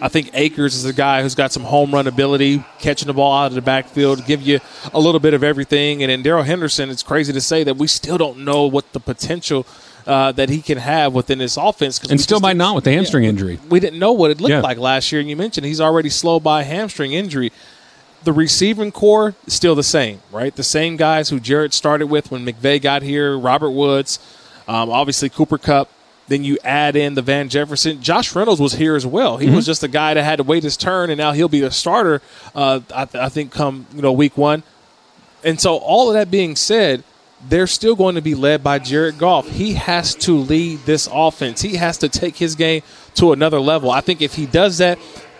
I 0.00 0.08
think 0.08 0.30
Akers 0.34 0.74
is 0.76 0.84
a 0.84 0.92
guy 0.92 1.22
who's 1.22 1.34
got 1.34 1.50
some 1.52 1.64
home 1.64 1.92
run 1.92 2.06
ability, 2.06 2.64
catching 2.78 3.08
the 3.08 3.12
ball 3.14 3.36
out 3.36 3.46
of 3.46 3.54
the 3.54 3.62
backfield, 3.62 4.24
give 4.26 4.42
you 4.42 4.60
a 4.92 5.00
little 5.00 5.18
bit 5.20 5.34
of 5.34 5.42
everything. 5.42 6.02
And 6.02 6.10
then 6.10 6.22
Darrell 6.22 6.44
Henderson, 6.44 6.88
it's 6.90 7.02
crazy 7.02 7.32
to 7.32 7.40
say 7.40 7.64
that 7.64 7.76
we 7.76 7.86
still 7.88 8.16
don't 8.18 8.38
know 8.44 8.66
what 8.66 8.92
the 8.92 9.00
potential 9.00 9.66
uh, 10.06 10.32
that 10.32 10.48
he 10.48 10.62
can 10.62 10.78
have 10.78 11.12
within 11.12 11.38
this 11.38 11.56
offense. 11.56 11.98
And 12.08 12.20
still 12.20 12.40
might 12.40 12.54
didn't- 12.56 12.74
with 12.74 12.84
the 12.84 12.92
hamstring 12.92 13.24
injury. 13.24 13.58
we 13.68 13.80
didn't 13.80 13.98
know 13.98 14.12
what 14.12 14.30
it 14.30 14.40
looked 14.40 14.50
Yeah. 14.50 14.60
like 14.60 14.78
last 14.78 15.10
year. 15.12 15.20
And 15.20 15.28
you 15.28 15.36
mentioned 15.36 15.66
he's 15.66 15.80
already 15.80 16.08
slow 16.10 16.40
by 16.40 16.62
hamstring 16.62 17.12
injury. 17.12 17.52
The 18.24 18.32
receiving 18.32 18.90
corps 18.90 19.34
is 19.46 19.54
still 19.54 19.74
the 19.74 19.82
same, 19.82 20.20
right? 20.32 20.54
The 20.54 20.62
same 20.62 20.96
guys 20.96 21.28
who 21.28 21.38
Jared 21.40 21.74
started 21.74 22.06
with 22.06 22.30
when 22.30 22.44
McVay 22.46 22.80
got 22.80 23.02
here, 23.02 23.38
Robert 23.38 23.70
Woods, 23.70 24.18
um, 24.66 24.90
obviously 24.90 25.28
Cooper 25.28 25.58
Kupp. 25.58 25.90
Then 26.28 26.44
you 26.44 26.58
add 26.62 26.94
in 26.94 27.14
the 27.14 27.22
Van 27.22 27.48
Jefferson. 27.48 28.00
Josh 28.02 28.34
Reynolds 28.34 28.60
was 28.60 28.74
here 28.74 28.94
as 28.96 29.06
well. 29.06 29.38
He 29.38 29.46
Mm-hmm. 29.46 29.56
was 29.56 29.66
just 29.66 29.82
a 29.82 29.88
guy 29.88 30.14
that 30.14 30.22
had 30.22 30.36
to 30.36 30.42
wait 30.42 30.62
his 30.62 30.76
turn, 30.76 31.08
and 31.10 31.16
now 31.18 31.32
he'll 31.32 31.48
be 31.48 31.62
a 31.62 31.70
starter. 31.70 32.20
Uh, 32.54 32.80
I, 32.94 33.04
th- 33.06 33.22
I 33.22 33.28
think 33.30 33.50
come 33.52 33.86
you 33.94 34.02
know 34.02 34.12
week 34.12 34.36
one. 34.36 34.62
And 35.44 35.60
so, 35.60 35.76
all 35.76 36.08
of 36.08 36.14
that 36.14 36.30
being 36.30 36.54
said, 36.56 37.02
they're 37.48 37.68
still 37.68 37.94
going 37.94 38.16
to 38.16 38.20
be 38.20 38.34
led 38.34 38.62
by 38.64 38.78
Jared 38.80 39.16
Goff. 39.18 39.48
He 39.48 39.74
has 39.74 40.14
to 40.16 40.36
lead 40.36 40.80
this 40.80 41.08
offense. 41.12 41.62
He 41.62 41.76
has 41.76 41.96
to 41.98 42.08
take 42.08 42.36
his 42.36 42.56
game 42.56 42.82
to 43.14 43.32
another 43.32 43.60
level. 43.60 43.90
I 43.90 44.00
think 44.00 44.20
if 44.20 44.34
he 44.34 44.44
does 44.46 44.78
that, 44.78 44.98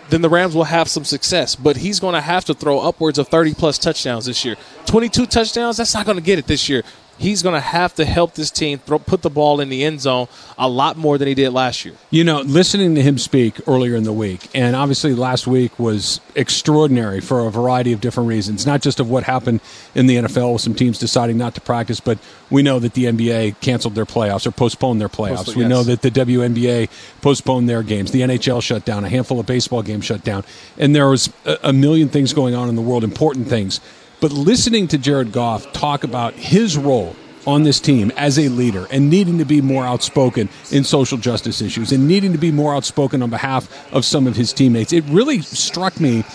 then 0.09 0.21
the 0.21 0.29
Rams 0.29 0.55
will 0.55 0.63
have 0.63 0.87
some 0.87 1.03
success. 1.03 1.55
But 1.55 1.75
he's 1.77 1.99
going 1.99 2.15
to 2.15 2.21
have 2.21 2.45
to 2.45 2.53
throw 2.53 2.79
upwards 2.79 3.19
of 3.19 3.27
30 3.27 3.53
plus 3.53 3.77
touchdowns 3.77 4.25
this 4.25 4.43
year. 4.45 4.55
22 4.85 5.25
touchdowns, 5.25 5.77
that's 5.77 5.93
not 5.93 6.05
going 6.05 6.17
to 6.17 6.23
get 6.23 6.39
it 6.39 6.47
this 6.47 6.69
year. 6.69 6.83
He's 7.19 7.43
going 7.43 7.53
to 7.53 7.59
have 7.59 7.93
to 7.95 8.05
help 8.05 8.33
this 8.33 8.49
team 8.49 8.79
throw, 8.79 8.97
put 8.97 9.21
the 9.21 9.29
ball 9.29 9.59
in 9.59 9.69
the 9.69 9.83
end 9.83 10.01
zone 10.01 10.27
a 10.57 10.67
lot 10.67 10.97
more 10.97 11.17
than 11.17 11.27
he 11.27 11.35
did 11.35 11.51
last 11.51 11.85
year. 11.85 11.93
You 12.09 12.23
know, 12.23 12.41
listening 12.41 12.95
to 12.95 13.01
him 13.01 13.17
speak 13.17 13.59
earlier 13.67 13.95
in 13.95 14.05
the 14.05 14.13
week, 14.13 14.49
and 14.55 14.75
obviously 14.75 15.13
last 15.13 15.45
week 15.45 15.77
was 15.77 16.21
extraordinary 16.35 17.19
for 17.19 17.45
a 17.45 17.51
variety 17.51 17.91
of 17.91 18.01
different 18.01 18.29
reasons, 18.29 18.65
not 18.65 18.81
just 18.81 18.99
of 18.99 19.09
what 19.09 19.23
happened 19.23 19.59
in 19.93 20.07
the 20.07 20.15
NFL 20.15 20.53
with 20.53 20.61
some 20.61 20.73
teams 20.73 20.97
deciding 20.97 21.37
not 21.37 21.53
to 21.55 21.61
practice, 21.61 21.99
but 21.99 22.17
we 22.49 22.63
know 22.63 22.79
that 22.79 22.93
the 22.93 23.05
NBA 23.05 23.59
canceled 23.59 23.95
their 23.95 24.05
playoffs 24.05 24.47
or 24.47 24.51
postponed 24.51 24.99
their 24.99 25.09
playoffs. 25.09 25.37
Postponed, 25.37 25.57
we 25.57 25.63
yes. 25.63 25.69
know 25.69 25.83
that 25.83 26.01
the 26.01 26.11
WNBA 26.11 26.89
postponed 27.21 27.69
their 27.69 27.83
games. 27.83 28.11
The 28.11 28.21
NHL 28.21 28.61
shut 28.63 28.85
down. 28.85 29.03
A 29.03 29.09
handful 29.09 29.39
of 29.39 29.45
baseball 29.45 29.83
games 29.83 30.05
shut 30.05 30.23
down. 30.23 30.43
And 30.77 30.95
there 30.95 31.09
was 31.09 31.31
a, 31.45 31.57
a 31.63 31.73
million 31.73 32.09
things 32.09 32.33
going 32.33 32.55
on 32.55 32.69
in 32.69 32.75
the 32.75 32.81
world, 32.81 33.03
important 33.03 33.47
things. 33.47 33.81
But 34.21 34.31
listening 34.31 34.87
to 34.89 34.97
Jared 34.97 35.31
Goff 35.31 35.71
talk 35.71 36.03
about 36.03 36.33
his 36.33 36.77
role 36.77 37.15
on 37.47 37.63
this 37.63 37.79
team 37.79 38.11
as 38.17 38.37
a 38.37 38.49
leader 38.49 38.85
and 38.91 39.09
needing 39.09 39.37
to 39.37 39.45
be 39.45 39.61
more 39.61 39.85
outspoken 39.85 40.49
in 40.71 40.83
social 40.83 41.17
justice 41.17 41.61
issues 41.61 41.91
and 41.91 42.07
needing 42.07 42.33
to 42.33 42.37
be 42.37 42.51
more 42.51 42.75
outspoken 42.75 43.23
on 43.23 43.29
behalf 43.29 43.93
of 43.93 44.03
some 44.03 44.27
of 44.27 44.35
his 44.35 44.51
teammates, 44.51 44.91
it 44.91 45.03
really 45.05 45.41
struck 45.41 45.99
me 45.99 46.25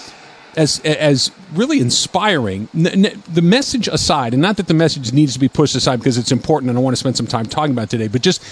as 0.56 0.80
as 0.80 1.30
really 1.52 1.80
inspiring. 1.80 2.68
The 2.72 3.42
message 3.42 3.88
aside, 3.88 4.32
and 4.32 4.40
not 4.40 4.56
that 4.56 4.66
the 4.66 4.74
message 4.74 5.12
needs 5.12 5.34
to 5.34 5.40
be 5.40 5.48
pushed 5.48 5.74
aside 5.74 5.96
because 5.98 6.16
it's 6.16 6.32
important, 6.32 6.70
and 6.70 6.78
I 6.78 6.82
want 6.82 6.94
to 6.94 7.00
spend 7.00 7.16
some 7.16 7.26
time 7.26 7.46
talking 7.46 7.72
about 7.72 7.90
today, 7.90 8.08
but 8.08 8.22
just 8.22 8.42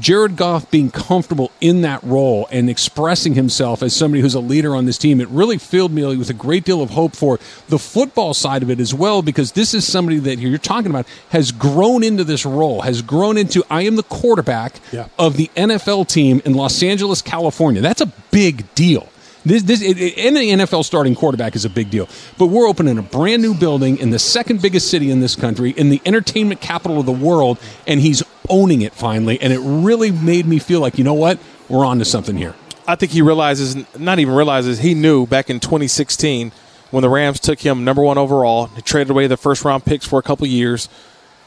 Jared 0.00 0.36
Goff 0.36 0.70
being 0.70 0.90
comfortable 0.90 1.50
in 1.60 1.82
that 1.82 2.02
role 2.02 2.48
and 2.50 2.68
expressing 2.68 3.34
himself 3.34 3.82
as 3.82 3.94
somebody 3.94 4.20
who's 4.20 4.34
a 4.34 4.40
leader 4.40 4.74
on 4.74 4.84
this 4.86 4.98
team, 4.98 5.20
it 5.20 5.28
really 5.28 5.58
filled 5.58 5.92
me 5.92 6.04
with 6.16 6.30
a 6.30 6.34
great 6.34 6.64
deal 6.64 6.82
of 6.82 6.90
hope 6.90 7.14
for 7.16 7.38
the 7.68 7.78
football 7.78 8.34
side 8.34 8.62
of 8.62 8.70
it 8.70 8.80
as 8.80 8.92
well, 8.92 9.22
because 9.22 9.52
this 9.52 9.74
is 9.74 9.86
somebody 9.86 10.18
that 10.18 10.38
you're 10.38 10.58
talking 10.58 10.90
about 10.90 11.06
has 11.30 11.52
grown 11.52 12.02
into 12.02 12.24
this 12.24 12.44
role, 12.44 12.82
has 12.82 13.02
grown 13.02 13.38
into 13.38 13.64
I 13.70 13.82
am 13.82 13.96
the 13.96 14.02
quarterback 14.02 14.80
Yeah. 14.92 15.06
of 15.18 15.36
the 15.36 15.50
NFL 15.56 16.08
team 16.08 16.42
in 16.44 16.54
Los 16.54 16.82
Angeles, 16.82 17.22
California. 17.22 17.80
That's 17.80 18.00
a 18.00 18.12
big 18.30 18.72
deal. 18.74 19.08
This, 19.46 19.62
this, 19.62 19.82
it, 19.82 19.98
it, 20.00 20.14
any 20.16 20.48
NFL 20.52 20.84
starting 20.86 21.14
quarterback 21.14 21.54
is 21.54 21.66
a 21.66 21.70
big 21.70 21.90
deal. 21.90 22.08
But 22.38 22.46
we're 22.46 22.66
opening 22.66 22.96
a 22.96 23.02
brand 23.02 23.42
new 23.42 23.52
building 23.54 23.98
in 23.98 24.08
the 24.10 24.18
second 24.18 24.62
biggest 24.62 24.90
city 24.90 25.10
in 25.10 25.20
this 25.20 25.36
country, 25.36 25.70
in 25.70 25.90
the 25.90 26.00
entertainment 26.06 26.62
capital 26.62 26.98
of 26.98 27.04
the 27.04 27.12
world, 27.12 27.58
and 27.86 28.00
he's 28.00 28.22
owning 28.48 28.82
it 28.82 28.92
finally. 28.92 29.40
And 29.40 29.52
it 29.52 29.60
really 29.60 30.10
made 30.10 30.46
me 30.46 30.58
feel 30.58 30.80
like, 30.80 30.98
you 30.98 31.04
know 31.04 31.14
what? 31.14 31.38
We're 31.68 31.84
on 31.84 31.98
to 31.98 32.04
something 32.04 32.36
here. 32.36 32.54
I 32.86 32.96
think 32.96 33.12
he 33.12 33.22
realizes, 33.22 33.76
not 33.98 34.18
even 34.18 34.34
realizes, 34.34 34.78
he 34.80 34.94
knew 34.94 35.26
back 35.26 35.48
in 35.48 35.60
2016 35.60 36.52
when 36.90 37.02
the 37.02 37.08
Rams 37.08 37.40
took 37.40 37.60
him 37.60 37.84
number 37.84 38.02
one 38.02 38.18
overall, 38.18 38.66
they 38.66 38.80
traded 38.80 39.10
away 39.10 39.26
the 39.26 39.36
first 39.36 39.64
round 39.64 39.84
picks 39.84 40.06
for 40.06 40.18
a 40.18 40.22
couple 40.22 40.46
years, 40.46 40.88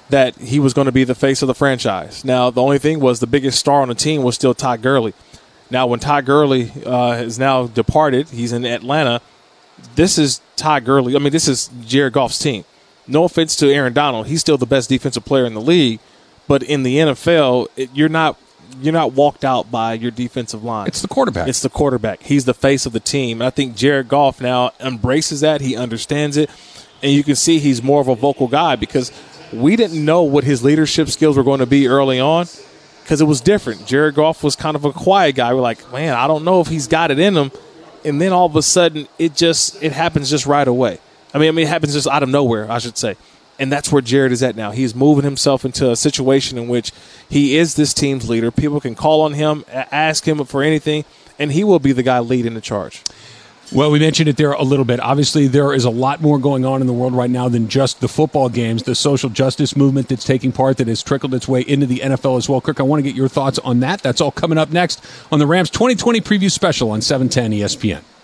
that 0.10 0.36
he 0.38 0.60
was 0.60 0.74
going 0.74 0.86
to 0.86 0.92
be 0.92 1.04
the 1.04 1.16
face 1.16 1.42
of 1.42 1.48
the 1.48 1.54
franchise. 1.54 2.26
Now, 2.26 2.50
the 2.50 2.62
only 2.62 2.80
thing 2.80 3.00
was 3.00 3.20
the 3.20 3.28
biggest 3.28 3.60
star 3.60 3.82
on 3.82 3.88
the 3.88 3.96
team 3.96 4.24
was 4.24 4.36
still 4.36 4.54
Todd 4.54 4.82
Gurley. 4.82 5.14
Now, 5.70 5.88
when 5.88 6.00
Todd 6.00 6.26
Gurley 6.26 6.72
uh, 6.86 7.16
has 7.16 7.38
now 7.38 7.68
departed, 7.68 8.30
he's 8.30 8.54
in 8.54 8.66
Atlanta. 8.66 9.22
This 9.96 10.18
is 10.18 10.42
Todd 10.56 10.86
Gurley. 10.86 11.16
I 11.16 11.20
mean, 11.20 11.32
this 11.32 11.48
is 11.48 11.70
Jared 11.82 12.14
Goff's 12.14 12.40
team. 12.40 12.64
No 13.06 13.24
offense 13.24 13.56
to 13.58 13.72
Aaron 13.72 13.94
Donald, 13.94 14.28
he's 14.28 14.42
still 14.42 14.58
the 14.58 14.66
best 14.66 14.90
defensive 14.90 15.24
player 15.24 15.46
in 15.46 15.54
the 15.54 15.62
league. 15.62 16.00
But 16.48 16.64
in 16.64 16.84
the 16.84 16.98
NFL, 16.98 17.68
it, 17.76 17.90
you're 17.94 18.10
not 18.10 18.38
you're 18.82 18.94
not 18.94 19.14
walked 19.14 19.44
out 19.46 19.72
by 19.72 19.94
your 19.94 20.12
defensive 20.12 20.64
line. 20.64 20.88
It's 20.88 21.02
the 21.02 21.08
quarterback. 21.08 21.48
It's 21.48 21.62
the 21.62 21.70
quarterback. 21.70 22.22
He's 22.24 22.46
the 22.46 22.54
face 22.54 22.86
of 22.86 22.94
the 22.94 23.00
team. 23.00 23.42
I 23.42 23.50
think 23.50 23.76
Jared 23.76 24.08
Goff 24.08 24.42
now 24.42 24.72
embraces 24.80 25.42
that. 25.42 25.62
He 25.62 25.76
understands 25.76 26.38
it, 26.38 26.50
and 27.02 27.12
you 27.12 27.24
can 27.24 27.36
see 27.36 27.60
he's 27.60 27.82
more 27.82 28.02
of 28.02 28.08
a 28.08 28.16
vocal 28.16 28.48
guy 28.48 28.76
because 28.76 29.12
we 29.54 29.76
didn't 29.76 30.04
know 30.04 30.24
what 30.24 30.44
his 30.44 30.64
leadership 30.64 31.10
skills 31.10 31.38
were 31.38 31.44
going 31.44 31.60
to 31.60 31.66
be 31.66 31.88
early 31.88 32.20
on 32.20 32.48
because 33.04 33.22
it 33.22 33.26
was 33.26 33.40
different. 33.42 33.86
Jared 33.86 34.16
Goff 34.16 34.44
was 34.44 34.56
kind 34.56 34.76
of 34.76 34.84
a 34.84 34.92
quiet 34.92 35.36
guy. 35.36 35.54
We're 35.54 35.62
like, 35.62 35.92
man, 35.92 36.14
I 36.14 36.28
don't 36.28 36.44
know 36.44 36.60
if 36.62 36.68
he's 36.68 36.88
got 36.88 37.12
it 37.12 37.20
in 37.20 37.36
him. 37.36 37.52
And 38.04 38.22
then 38.22 38.32
all 38.32 38.46
of 38.46 38.56
a 38.56 38.62
sudden, 38.62 39.08
it 39.18 39.36
just 39.36 39.82
it 39.82 39.92
happens 39.92 40.30
just 40.30 40.46
right 40.46 40.68
away. 40.68 41.00
I 41.34 41.40
mean, 41.40 41.50
I 41.50 41.52
mean, 41.52 41.66
it 41.66 41.70
happens 41.70 41.94
just 41.94 42.08
out 42.08 42.24
of 42.24 42.30
nowhere, 42.30 42.70
I 42.70 42.80
should 42.80 42.98
say. 42.98 43.16
And 43.60 43.72
that's 43.72 43.92
where 43.92 44.02
Jared 44.02 44.32
is 44.32 44.44
at 44.44 44.56
now. 44.56 44.72
He's 44.72 44.94
moving 44.94 45.24
himself 45.24 45.66
into 45.66 45.90
a 45.90 45.96
situation 45.96 46.58
in 46.58 46.68
which 46.68 46.92
he 47.28 47.58
is 47.58 47.76
this 47.76 47.94
team's 47.94 48.30
leader. 48.30 48.52
People 48.52 48.80
can 48.80 48.94
call 48.94 49.22
on 49.22 49.34
him, 49.34 49.66
ask 49.72 50.28
him 50.28 50.44
for 50.46 50.62
anything, 50.62 51.06
and 51.40 51.52
he 51.52 51.64
will 51.64 51.80
be 51.80 51.92
the 51.92 52.04
guy 52.04 52.20
leading 52.20 52.54
the 52.54 52.62
charge. 52.62 53.02
Well, 53.74 53.92
we 53.92 54.00
mentioned 54.00 54.30
it 54.30 54.38
there 54.38 54.54
a 54.54 54.64
little 54.64 54.86
bit. 54.86 55.02
Obviously, 55.02 55.48
there 55.48 55.74
is 55.74 55.84
a 55.84 55.90
lot 55.90 56.22
more 56.22 56.40
going 56.40 56.64
on 56.64 56.80
in 56.80 56.88
the 56.88 56.94
world 56.94 57.14
right 57.14 57.30
now 57.30 57.50
than 57.50 57.68
just 57.68 58.00
the 58.00 58.08
football 58.08 58.48
games, 58.48 58.84
the 58.84 58.96
social 58.96 59.30
justice 59.30 59.76
movement 59.76 60.08
that's 60.08 60.24
taking 60.24 60.54
part 60.54 60.78
that 60.78 60.88
has 60.88 61.04
trickled 61.04 61.34
its 61.34 61.50
way 61.50 61.62
into 61.62 61.86
the 61.86 62.00
NFL 62.00 62.38
as 62.38 62.48
well. 62.48 62.62
Kirk, 62.62 62.80
I 62.80 62.84
want 62.84 63.00
to 63.00 63.04
get 63.04 63.14
your 63.14 63.28
thoughts 63.28 63.60
on 63.60 63.82
that. 63.82 64.02
That's 64.02 64.22
all 64.22 64.32
coming 64.32 64.58
up 64.58 64.70
next 64.70 65.04
on 65.34 65.40
the 65.40 65.48
Rams 65.48 65.70
2020 65.70 66.22
preview 66.22 66.50
special 66.50 66.92
on 66.92 67.00
E 67.00 67.02
710 67.02 67.60
ESPN. 67.60 68.17